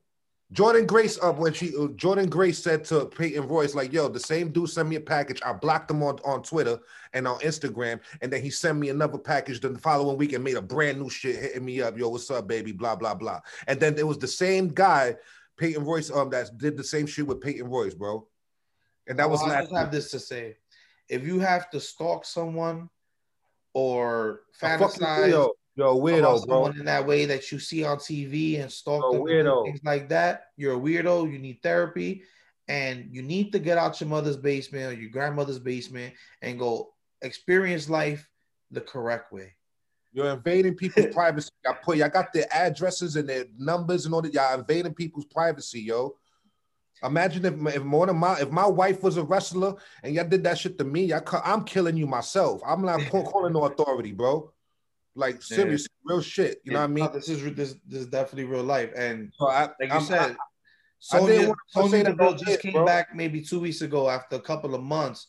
Jordan 0.53 0.85
Grace 0.85 1.19
up 1.21 1.39
when 1.39 1.51
she 1.51 1.75
uh, 1.77 1.87
Jordan 1.95 2.29
Grace 2.29 2.63
said 2.63 2.85
to 2.85 3.05
Peyton 3.05 3.47
Royce, 3.49 3.75
like, 3.75 3.91
yo, 3.91 4.07
the 4.07 4.19
same 4.19 4.49
dude 4.49 4.69
sent 4.69 4.87
me 4.87 4.95
a 4.95 5.01
package. 5.01 5.41
I 5.45 5.51
blocked 5.51 5.91
him 5.91 6.01
on, 6.03 6.19
on 6.23 6.41
Twitter 6.41 6.79
and 7.11 7.27
on 7.27 7.39
Instagram, 7.39 7.99
and 8.21 8.31
then 8.31 8.41
he 8.41 8.49
sent 8.49 8.77
me 8.77 8.87
another 8.87 9.17
package 9.17 9.59
the 9.59 9.77
following 9.77 10.17
week 10.17 10.31
and 10.31 10.43
made 10.43 10.55
a 10.55 10.61
brand 10.61 10.99
new 11.01 11.09
shit 11.09 11.35
hitting 11.35 11.65
me 11.65 11.81
up. 11.81 11.97
Yo, 11.97 12.07
what's 12.07 12.31
up, 12.31 12.47
baby? 12.47 12.71
Blah, 12.71 12.95
blah, 12.95 13.13
blah. 13.13 13.41
And 13.67 13.77
then 13.77 13.97
it 13.97 14.07
was 14.07 14.19
the 14.19 14.27
same 14.27 14.69
guy, 14.69 15.17
Peyton 15.57 15.83
Royce, 15.83 16.11
um, 16.11 16.29
that 16.29 16.57
did 16.57 16.77
the 16.77 16.83
same 16.83 17.05
shit 17.05 17.27
with 17.27 17.41
Peyton 17.41 17.67
Royce, 17.67 17.93
bro. 17.93 18.27
And 19.07 19.17
that 19.19 19.29
was 19.29 19.39
Well, 19.41 19.51
I 19.51 19.55
last 19.55 19.63
just 19.69 19.75
have 19.75 19.91
this 19.91 20.11
to 20.11 20.19
say: 20.19 20.57
if 21.09 21.25
you 21.25 21.39
have 21.39 21.69
to 21.71 21.79
stalk 21.79 22.25
someone 22.25 22.89
or 23.73 24.41
fantasize. 24.59 25.29
Yo, 25.29 25.53
about 25.77 26.01
weirdo, 26.01 26.47
bro. 26.47 26.65
in 26.67 26.85
that 26.85 27.05
way 27.05 27.25
that 27.25 27.51
you 27.51 27.59
see 27.59 27.83
on 27.83 27.97
TV 27.97 28.59
and 28.59 28.71
stalk 28.71 29.03
A 29.05 29.15
them, 29.15 29.25
weirdo. 29.25 29.65
things 29.65 29.81
like 29.83 30.09
that, 30.09 30.47
you're 30.57 30.75
a 30.75 30.79
weirdo. 30.79 31.31
You 31.31 31.37
need 31.37 31.61
therapy, 31.61 32.23
and 32.67 33.07
you 33.11 33.21
need 33.21 33.51
to 33.51 33.59
get 33.59 33.77
out 33.77 34.01
your 34.01 34.09
mother's 34.09 34.37
basement 34.37 34.91
or 34.91 34.99
your 34.99 35.11
grandmother's 35.11 35.59
basement 35.59 36.15
and 36.41 36.57
go 36.57 36.93
experience 37.21 37.89
life 37.89 38.27
the 38.71 38.81
correct 38.81 39.31
way. 39.31 39.53
You're 40.13 40.31
invading 40.31 40.75
people's 40.75 41.07
privacy. 41.13 41.49
I 41.67 41.73
put 41.73 41.97
y'all 41.97 42.09
got 42.09 42.33
their 42.33 42.45
addresses 42.51 43.15
and 43.15 43.27
their 43.29 43.45
numbers 43.57 44.05
and 44.05 44.13
all 44.13 44.21
that. 44.21 44.33
Y'all 44.33 44.59
invading 44.59 44.93
people's 44.93 45.25
privacy, 45.25 45.81
yo. 45.81 46.15
Imagine 47.03 47.45
if, 47.45 47.75
if 47.75 47.83
more 47.83 48.07
than 48.07 48.17
my 48.17 48.39
if 48.39 48.49
my 48.49 48.65
wife 48.65 49.03
was 49.03 49.17
a 49.17 49.23
wrestler 49.23 49.75
and 50.01 50.15
y'all 50.15 50.27
did 50.27 50.43
that 50.43 50.57
shit 50.57 50.77
to 50.79 50.83
me, 50.83 51.05
y'all, 51.05 51.21
I'm 51.43 51.63
killing 51.63 51.95
you 51.97 52.07
myself. 52.07 52.61
I'm 52.65 52.83
not 52.83 53.01
calling 53.11 53.53
no 53.53 53.65
authority, 53.65 54.13
bro. 54.13 54.51
Like 55.15 55.41
seriously, 55.41 55.89
real 56.05 56.21
shit. 56.21 56.59
You 56.63 56.71
know 56.73 56.79
what 56.79 56.85
I 56.85 56.87
mean? 56.87 57.05
No, 57.05 57.11
this 57.11 57.29
is 57.29 57.43
this, 57.55 57.75
this 57.87 58.01
is 58.01 58.07
definitely 58.07 58.45
real 58.45 58.63
life, 58.63 58.91
and 58.95 59.31
So 59.37 59.47
I, 59.49 59.61
like 59.63 59.71
you 59.81 59.87
I'm- 59.89 60.01
said, 60.03 60.19
I- 60.31 60.33
I 60.33 60.35
Sonya, 60.99 61.47
want 61.49 61.59
to 61.75 61.81
say 61.83 61.89
Sonya 61.89 62.03
that 62.05 62.17
Deville 62.17 62.33
just 62.33 62.61
came 62.61 62.71
bro. 62.71 62.83
back 62.85 63.15
maybe 63.15 63.41
two 63.41 63.59
weeks 63.59 63.81
ago 63.81 64.09
after 64.09 64.35
a 64.35 64.39
couple 64.41 64.73
of 64.73 64.81
months 64.81 65.27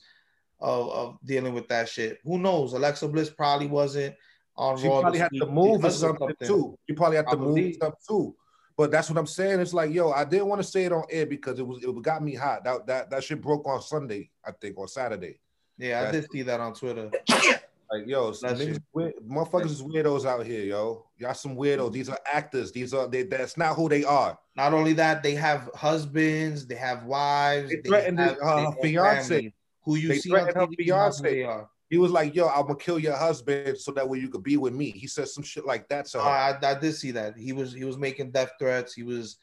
of, 0.60 0.88
of 0.90 1.18
dealing 1.26 1.52
with 1.52 1.68
that 1.68 1.90
shit. 1.90 2.18
Who 2.24 2.38
knows? 2.38 2.72
Alexa 2.72 3.06
Bliss 3.08 3.28
probably 3.28 3.66
wasn't 3.66 4.14
on 4.58 4.76
She 4.78 4.88
Raw. 4.88 5.00
probably 5.00 5.20
had 5.20 5.30
to 5.32 5.46
move 5.46 5.84
or 5.84 5.90
something 5.90 6.34
too. 6.44 6.76
She 6.86 6.94
probably 6.94 7.16
had 7.16 7.28
to 7.28 7.36
move 7.36 7.74
stuff 7.74 7.94
too. 8.06 8.34
But 8.76 8.90
that's 8.90 9.08
what 9.10 9.18
I'm 9.18 9.26
saying. 9.26 9.58
It's 9.60 9.74
like, 9.74 9.92
yo, 9.92 10.10
I 10.12 10.24
didn't 10.24 10.46
want 10.46 10.60
to 10.62 10.68
say 10.68 10.84
it 10.84 10.92
on 10.92 11.04
air 11.10 11.26
because 11.26 11.58
it 11.58 11.66
was 11.66 11.82
it 11.82 12.02
got 12.02 12.22
me 12.22 12.34
hot. 12.34 12.62
That 12.64 12.86
that 12.86 13.10
that 13.10 13.24
shit 13.24 13.40
broke 13.40 13.66
on 13.66 13.80
Sunday, 13.80 14.30
I 14.44 14.52
think, 14.52 14.76
or 14.78 14.86
Saturday. 14.86 15.40
Yeah, 15.78 16.00
I 16.00 16.04
That's- 16.04 16.22
did 16.24 16.30
see 16.32 16.42
that 16.42 16.60
on 16.60 16.74
Twitter. 16.74 17.10
Like, 17.90 18.06
yo, 18.06 18.32
some 18.32 18.50
Bless 18.54 18.68
niggas, 18.68 18.82
weird, 18.92 19.14
motherfuckers 19.26 19.70
is 19.70 19.80
weirdos 19.82 20.26
out 20.26 20.44
here, 20.44 20.62
yo. 20.62 21.06
Y'all 21.16 21.32
some 21.32 21.56
weirdos. 21.56 21.90
These 21.90 22.10
are 22.10 22.18
actors. 22.30 22.70
These 22.70 22.92
are 22.92 23.08
they. 23.08 23.22
That's 23.22 23.56
not 23.56 23.76
who 23.76 23.88
they 23.88 24.04
are. 24.04 24.38
Not 24.56 24.74
only 24.74 24.92
that, 24.92 25.22
they 25.22 25.34
have 25.36 25.70
husbands, 25.74 26.66
they 26.66 26.74
have 26.74 27.04
wives, 27.04 27.70
They 27.70 27.76
threatened 27.80 28.18
have 28.18 28.32
his, 28.34 28.42
uh, 28.42 28.56
their 28.72 28.82
fiance. 28.82 29.54
Who 29.84 29.94
you 29.96 30.08
They 30.08 30.18
see 30.18 30.30
on 30.34 30.44
her 30.48 30.52
TV 30.52 30.66
who 30.68 30.84
fiance. 30.84 31.22
they 31.22 31.44
are. 31.44 31.66
He 31.90 31.96
was 31.96 32.10
like, 32.10 32.34
yo, 32.34 32.48
I'm 32.48 32.62
gonna 32.62 32.76
kill 32.76 32.98
your 32.98 33.16
husband 33.16 33.78
so 33.78 33.92
that 33.92 34.08
way 34.08 34.18
you 34.18 34.28
could 34.28 34.42
be 34.42 34.56
with 34.56 34.74
me. 34.74 34.90
He 34.90 35.06
said 35.06 35.28
some 35.28 35.42
shit 35.42 35.64
like 35.64 35.88
that 35.88 36.06
to 36.06 36.20
Uh, 36.20 36.24
her. 36.24 36.30
I, 36.30 36.70
I 36.70 36.78
did 36.78 36.94
see 36.94 37.12
that. 37.12 37.36
He 37.36 37.52
was 37.52 37.72
he 37.72 37.84
was 37.84 37.96
making 37.96 38.30
death 38.30 38.52
threats. 38.58 38.92
He 38.92 39.02
was, 39.02 39.38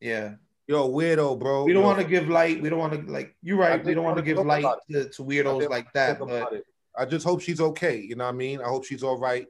yeah. 0.00 0.34
yo, 0.66 0.90
weirdo, 0.90 1.38
bro. 1.38 1.64
We 1.64 1.72
don't 1.72 1.84
want 1.84 1.98
to 1.98 2.04
give 2.04 2.28
light. 2.28 2.60
We 2.60 2.68
don't 2.68 2.78
want 2.78 2.92
to 2.92 3.10
like. 3.10 3.34
You're 3.42 3.56
right. 3.56 3.82
We 3.82 3.94
don't 3.94 4.04
want 4.04 4.18
to 4.18 4.22
give 4.22 4.38
light 4.38 4.66
to, 4.90 5.08
to 5.08 5.22
weirdos 5.22 5.70
like 5.70 5.92
that. 5.94 6.18
But 6.18 6.52
it. 6.52 6.66
I 6.96 7.06
just 7.06 7.24
hope 7.24 7.40
she's 7.40 7.60
okay. 7.60 7.96
You 7.98 8.14
know 8.14 8.24
what 8.24 8.34
I 8.34 8.36
mean? 8.36 8.60
I 8.60 8.68
hope 8.68 8.84
she's 8.84 9.02
all 9.02 9.18
right. 9.18 9.46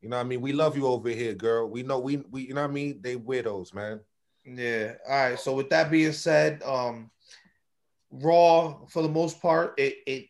You 0.00 0.08
know 0.08 0.16
what 0.16 0.24
I 0.24 0.28
mean? 0.28 0.40
We 0.40 0.52
love 0.52 0.76
you 0.76 0.86
over 0.86 1.10
here, 1.10 1.34
girl. 1.34 1.68
We 1.68 1.82
know 1.82 1.98
we 1.98 2.18
we 2.30 2.42
you 2.42 2.54
know 2.54 2.62
what 2.62 2.70
I 2.70 2.72
mean? 2.72 3.00
They 3.02 3.16
widows, 3.16 3.74
man. 3.74 4.00
Yeah. 4.44 4.94
All 5.06 5.30
right. 5.30 5.38
So 5.38 5.52
with 5.54 5.68
that 5.70 5.90
being 5.90 6.12
said, 6.12 6.62
um, 6.62 7.10
Raw 8.10 8.86
for 8.88 9.02
the 9.02 9.08
most 9.08 9.42
part, 9.42 9.74
it 9.78 9.96
it 10.06 10.29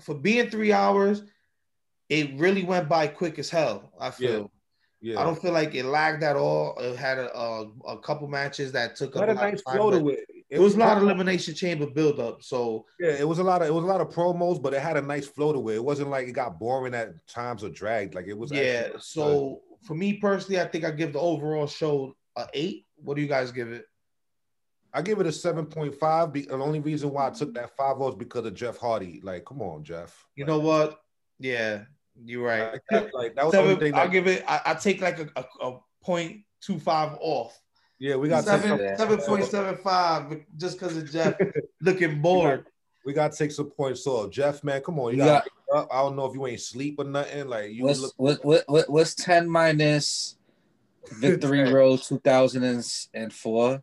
for 0.00 0.14
being 0.14 0.50
three 0.50 0.72
hours, 0.72 1.22
it 2.08 2.38
really 2.38 2.62
went 2.62 2.88
by 2.88 3.06
quick 3.06 3.38
as 3.38 3.50
hell. 3.50 3.92
I 3.98 4.10
feel. 4.10 4.50
Yeah. 5.00 5.20
I 5.20 5.24
don't 5.24 5.40
feel 5.40 5.52
like 5.52 5.74
it 5.74 5.84
lagged 5.84 6.22
at 6.22 6.36
all. 6.36 6.76
It 6.78 6.96
had 6.96 7.18
a 7.18 7.36
a, 7.36 7.70
a 7.86 7.98
couple 7.98 8.28
matches 8.28 8.72
that 8.72 8.96
took 8.96 9.14
It 9.14 9.22
up 9.22 9.28
a 9.28 9.32
a 9.32 9.34
nice 9.34 9.62
flow 9.62 9.90
to 9.90 10.08
it. 10.08 10.26
It 10.48 10.60
was 10.60 10.74
a 10.74 10.78
lot 10.78 10.96
of 10.96 11.02
elimination 11.02 11.54
chamber 11.54 11.86
buildup. 11.86 12.42
So 12.42 12.86
Yeah, 13.00 13.10
it 13.10 13.26
was 13.26 13.38
a 13.38 13.44
lot 13.44 13.62
of 13.62 13.68
it 13.68 13.74
was 13.74 13.84
a 13.84 13.88
lot 13.88 14.00
of 14.00 14.08
promos, 14.08 14.62
but 14.62 14.74
it 14.74 14.80
had 14.80 14.96
a 14.96 15.02
nice 15.02 15.26
flow 15.26 15.52
to 15.52 15.68
it. 15.68 15.76
It 15.76 15.84
wasn't 15.84 16.10
like 16.10 16.28
it 16.28 16.32
got 16.32 16.58
boring 16.58 16.94
at 16.94 17.26
times 17.26 17.64
or 17.64 17.68
dragged. 17.68 18.14
Like 18.14 18.26
it 18.26 18.38
was. 18.38 18.52
yeah. 18.52 18.60
actually 18.60 18.92
good. 18.92 19.02
So 19.02 19.60
for 19.82 19.94
me 19.94 20.14
personally, 20.14 20.60
I 20.60 20.66
think 20.66 20.84
I 20.84 20.90
give 20.90 21.12
the 21.12 21.20
overall 21.20 21.66
show 21.66 22.14
a 22.36 22.46
eight. 22.54 22.86
What 22.96 23.16
do 23.16 23.22
you 23.22 23.28
guys 23.28 23.52
give 23.52 23.70
it? 23.72 23.86
I 24.96 25.02
give 25.02 25.20
it 25.20 25.26
a 25.26 25.32
seven 25.32 25.66
point 25.66 25.94
five. 25.94 26.32
The 26.32 26.48
only 26.50 26.80
reason 26.80 27.10
why 27.10 27.26
I 27.26 27.30
took 27.30 27.52
that 27.54 27.76
five 27.76 27.98
was 27.98 28.14
because 28.14 28.46
of 28.46 28.54
Jeff 28.54 28.78
Hardy. 28.78 29.20
Like, 29.22 29.44
come 29.44 29.60
on, 29.60 29.84
Jeff. 29.84 30.26
You 30.36 30.44
Like, 30.44 30.48
know 30.48 30.58
what? 30.60 31.00
Yeah, 31.38 31.82
you're 32.24 32.46
right. 32.46 32.72
like, 32.72 32.82
that- 32.90 33.14
like, 33.14 33.34
that 33.36 33.44
was 33.44 33.52
the 33.52 33.58
Seven, 33.58 33.78
thing. 33.78 33.94
I'll 33.94 34.08
give 34.08 34.26
it. 34.26 34.42
I, 34.48 34.60
I 34.64 34.74
take 34.74 35.02
like 35.02 35.18
a, 35.18 35.28
a, 35.36 35.44
a 35.68 35.78
point 36.02 36.40
two 36.62 36.78
five 36.78 37.18
off. 37.20 37.60
yeah, 37.98 38.16
we 38.16 38.30
got 38.30 38.44
to 38.44 38.46
seven 38.46 38.78
Yeah. 38.78 38.96
seven 38.96 39.18
point 39.20 39.44
seven 39.44 39.76
five 39.76 40.40
just 40.56 40.78
because 40.80 40.96
of 40.96 41.10
Jeff 41.12 41.34
looking 41.82 42.22
bored. 42.22 42.64
we 43.04 43.12
got 43.12 43.32
to 43.32 43.36
take 43.38 43.52
some 43.52 43.68
points 43.70 44.06
off. 44.06 44.30
Jeff, 44.30 44.64
man, 44.64 44.80
come 44.80 44.98
on, 44.98 45.12
you 45.12 45.18
You 45.18 45.24
got. 45.24 45.44
got- 45.44 45.52
Up. 45.82 45.88
I 45.92 45.96
don't 45.98 46.16
know 46.16 46.24
if 46.26 46.34
you 46.34 46.46
ain't 46.46 46.60
sleep 46.60 46.94
or 46.98 47.04
nothing. 47.04 47.48
Like 47.48 47.72
you 47.72 47.84
What's 47.84 48.00
look. 48.00 48.14
what, 48.16 48.42
what 48.44 48.64
what 48.66 48.88
what's 48.88 49.14
ten 49.14 49.46
minus 49.50 50.36
Victory 51.20 51.70
Road 51.72 52.00
two 52.02 52.18
thousand 52.20 52.62
and 53.12 53.30
four? 53.32 53.82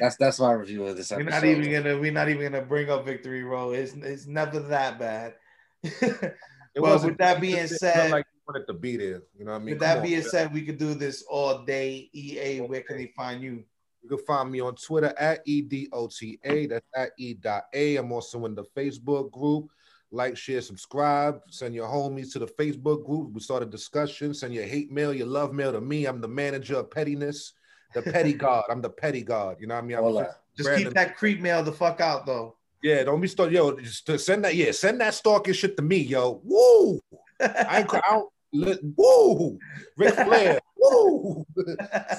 That's 0.00 0.16
that's 0.16 0.40
my 0.40 0.52
review 0.52 0.86
of 0.86 0.96
this 0.96 1.10
episode. 1.12 1.24
we're 1.26 1.30
not 1.30 1.44
even 1.44 1.72
gonna 1.72 1.98
we're 1.98 2.12
not 2.12 2.28
even 2.28 2.52
gonna 2.52 2.64
bring 2.64 2.90
up 2.90 3.04
Victory 3.04 3.42
Road. 3.42 3.76
It's 3.76 3.92
it's 3.94 4.26
never 4.26 4.60
that 4.60 4.98
bad. 4.98 5.34
It 5.82 6.34
Well, 6.76 6.92
wasn't- 6.92 7.12
with 7.12 7.18
that 7.18 7.40
being 7.40 7.66
said- 7.66 8.10
like 8.10 8.26
you 8.32 8.52
wanted 8.52 8.66
to 8.66 8.72
be 8.74 8.96
there. 8.96 9.22
You 9.38 9.44
know 9.44 9.52
what 9.52 9.56
I 9.56 9.64
mean? 9.64 9.74
With 9.74 9.80
Come 9.80 9.88
that 9.88 9.96
on, 9.98 10.02
being 10.02 10.20
Jeff. 10.22 10.30
said, 10.30 10.52
we 10.52 10.62
could 10.62 10.78
do 10.78 10.94
this 10.94 11.22
all 11.30 11.64
day. 11.64 12.10
EA, 12.12 12.60
where 12.60 12.82
can 12.82 12.96
they 12.98 13.12
find 13.16 13.42
you? 13.42 13.64
You 14.02 14.08
can 14.08 14.18
find 14.26 14.50
me 14.50 14.60
on 14.60 14.74
Twitter 14.74 15.14
at 15.18 15.46
EDOTA. 15.46 16.68
That's 16.68 16.86
at 16.94 17.10
E.A. 17.18 17.96
I'm 17.96 18.12
also 18.12 18.44
in 18.44 18.54
the 18.54 18.64
Facebook 18.76 19.30
group. 19.30 19.70
like, 20.10 20.36
share, 20.36 20.60
subscribe. 20.60 21.40
Send 21.48 21.74
your 21.74 21.88
homies 21.88 22.32
to 22.32 22.38
the 22.38 22.46
Facebook 22.46 23.06
group. 23.06 23.32
We 23.32 23.40
start 23.40 23.62
a 23.62 23.66
discussion. 23.66 24.34
Send 24.34 24.52
your 24.52 24.64
hate 24.64 24.92
mail, 24.92 25.14
your 25.14 25.26
love 25.26 25.54
mail 25.54 25.72
to 25.72 25.80
me. 25.80 26.04
I'm 26.06 26.20
the 26.20 26.28
manager 26.28 26.76
of 26.76 26.90
pettiness, 26.90 27.54
the 27.94 28.02
petty 28.02 28.32
god. 28.32 28.64
I'm 28.70 28.82
the 28.82 28.90
petty 28.90 29.22
god. 29.22 29.56
You 29.60 29.66
know 29.66 29.74
what 29.74 29.84
I 29.84 29.86
mean? 29.86 29.96
I'm 29.96 30.04
Hola. 30.04 30.36
Just 30.56 30.68
Brandon. 30.68 30.86
keep 30.86 30.94
that 30.94 31.16
creep 31.16 31.40
mail 31.40 31.62
the 31.62 31.72
fuck 31.72 32.00
out 32.00 32.26
though. 32.26 32.56
Yeah, 32.82 33.02
don't 33.04 33.20
be 33.20 33.28
start. 33.28 33.50
Yo, 33.50 33.76
just 33.78 34.26
send 34.26 34.44
that. 34.44 34.54
Yeah, 34.54 34.70
send 34.72 35.00
that 35.00 35.14
stalking 35.14 35.54
shit 35.54 35.76
to 35.78 35.82
me, 35.82 35.98
yo. 35.98 36.42
Woo! 36.44 37.00
I 37.40 37.80
ain't. 37.80 37.94
I 37.94 38.00
don't, 38.10 38.30
li- 38.52 38.78
woo! 38.96 39.58
Ric 39.96 40.14
Flair. 40.14 40.60
Woo! 40.76 41.46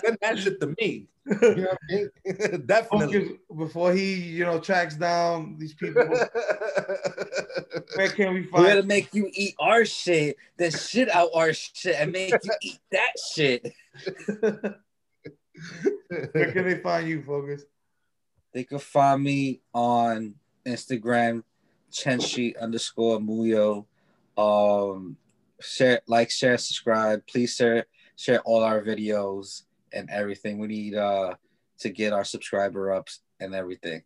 send 0.04 0.18
that 0.22 0.40
shit 0.40 0.60
to 0.62 0.74
me. 0.80 1.08
You 1.28 1.56
know 1.56 1.68
what 1.68 1.78
I 1.90 1.94
mean? 1.94 2.10
Definitely. 2.66 3.40
Before 3.56 3.94
he, 3.94 4.16
you 4.16 4.44
know, 4.44 4.60
tracks 4.60 4.96
down 4.96 5.56
these 5.60 5.76
people. 5.76 6.04
Where 7.96 8.10
can 8.10 8.34
we 8.34 8.44
find? 8.44 8.64
We're 8.64 8.76
gonna 8.76 8.84
make 8.84 9.14
you 9.14 9.30
eat 9.34 9.56
our 9.60 9.86
shit, 9.86 10.38
then 10.58 10.72
shit 10.72 11.10
out 11.14 11.30
our 11.36 11.54
shit, 11.54 11.96
and 12.00 12.12
make 12.12 12.32
you 12.32 12.52
eat 12.62 12.80
that 12.92 13.12
shit. 13.34 13.74
Where 16.10 16.52
can 16.52 16.66
they 16.66 16.80
find 16.80 17.08
you, 17.08 17.22
Focus? 17.24 17.64
They 18.54 18.64
can 18.64 18.80
find 18.80 19.24
me 19.24 19.62
on 19.74 20.36
Instagram, 20.66 21.44
Chenshi 21.92 22.60
underscore 22.60 23.20
Muyo. 23.20 23.86
Um, 24.38 25.18
share, 25.60 26.02
like, 26.08 26.32
share, 26.32 26.58
subscribe. 26.58 27.26
Please 27.28 27.56
share, 27.56 27.86
share 28.16 28.40
all 28.42 28.64
our 28.64 28.82
videos 28.82 29.64
and 29.94 30.10
everything. 30.10 30.60
We 30.60 30.68
need 30.68 30.96
uh 30.96 31.36
to 31.80 31.90
get 31.90 32.14
our 32.14 32.24
subscriber 32.24 32.94
ups 32.94 33.20
and 33.40 33.54
everything. 33.54 34.02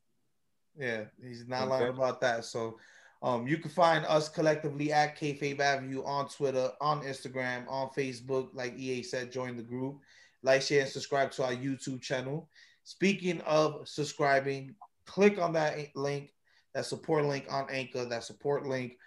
Yeah, 0.77 1.05
he's 1.21 1.47
not 1.47 1.63
Okay. 1.63 1.69
lying 1.69 1.89
about 1.89 2.21
that. 2.21 2.45
So, 2.45 2.79
um, 3.21 3.47
you 3.47 3.57
can 3.57 3.69
find 3.69 4.05
us 4.05 4.29
collectively 4.29 4.91
at 4.91 5.17
Kayfabe 5.17 5.59
Avenue 5.59 6.03
on 6.03 6.29
Twitter, 6.29 6.71
on 6.81 7.01
Instagram, 7.03 7.67
on 7.67 7.89
Facebook. 7.89 8.49
Like 8.53 8.77
EA 8.77 9.03
said, 9.03 9.31
join 9.31 9.57
the 9.57 9.63
group, 9.63 9.99
like, 10.43 10.61
share, 10.61 10.81
and 10.81 10.89
subscribe 10.89 11.31
to 11.31 11.43
our 11.43 11.53
YouTube 11.53 12.01
channel. 12.01 12.49
Speaking 12.83 13.41
of 13.41 13.87
subscribing, 13.87 14.75
click 15.05 15.37
on 15.39 15.53
that 15.53 15.77
link, 15.95 16.31
that 16.73 16.85
support 16.85 17.25
link 17.25 17.45
on 17.49 17.67
Anchor, 17.69 18.05
that 18.05 18.23
support 18.23 18.65
link 18.65 18.97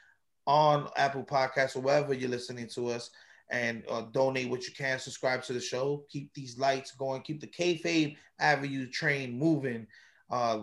on 0.47 0.89
Apple 0.97 1.25
Podcasts 1.25 1.77
or 1.77 1.81
wherever 1.81 2.13
you're 2.13 2.31
listening 2.31 2.69
to 2.69 2.89
us, 2.89 3.11
and 3.51 3.83
uh, 3.89 4.03
donate 4.13 4.49
what 4.49 4.67
you 4.67 4.73
can. 4.73 4.99
Subscribe 4.99 5.43
to 5.45 5.53
the 5.53 5.61
show. 5.61 6.05
Keep 6.11 6.33
these 6.35 6.59
lights 6.59 6.93
going. 6.93 7.23
Keep 7.23 7.41
the 7.41 7.47
Kayfabe 7.47 8.17
Avenue 8.41 8.89
train 8.89 9.39
moving. 9.39 9.87
Uh, 10.31 10.63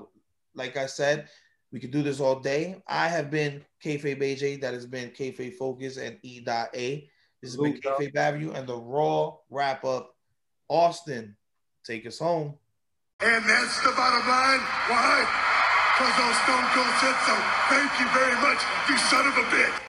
like 0.56 0.76
I 0.76 0.88
said, 0.88 1.30
we 1.72 1.80
could 1.80 1.92
do 1.92 2.02
this 2.02 2.20
all 2.20 2.40
day. 2.40 2.82
I 2.88 3.08
have 3.08 3.30
been 3.30 3.64
Kayfabe 3.84 4.22
AJ. 4.22 4.62
That 4.62 4.74
has 4.74 4.86
been 4.86 5.12
Kayfabe 5.12 5.56
Focus 5.56 5.98
and 5.98 6.18
E. 6.24 6.44
A. 6.48 7.10
This 7.42 7.52
has 7.52 7.58
been. 7.58 7.80
Kayfabe 7.80 8.16
Avenue 8.16 8.52
and 8.52 8.68
the 8.68 8.76
Raw 8.76 9.38
wrap 9.50 9.86
up. 9.86 10.16
Austin, 10.70 11.36
take 11.84 12.06
us 12.06 12.20
home. 12.20 12.54
And 13.20 13.44
that's 13.44 13.84
the 13.84 13.92
bottom 13.98 14.24
line. 14.30 14.62
Why? 14.88 15.26
Because 15.98 16.16
those 16.16 16.38
Stone 16.48 16.68
Cold 16.72 16.94
said 17.04 17.18
so. 17.28 17.36
Thank 17.68 17.92
you 18.00 18.08
very 18.16 18.38
much, 18.40 18.62
you 18.88 18.96
son 19.12 19.28
of 19.28 19.36
a 19.36 19.46
bitch. 19.52 19.78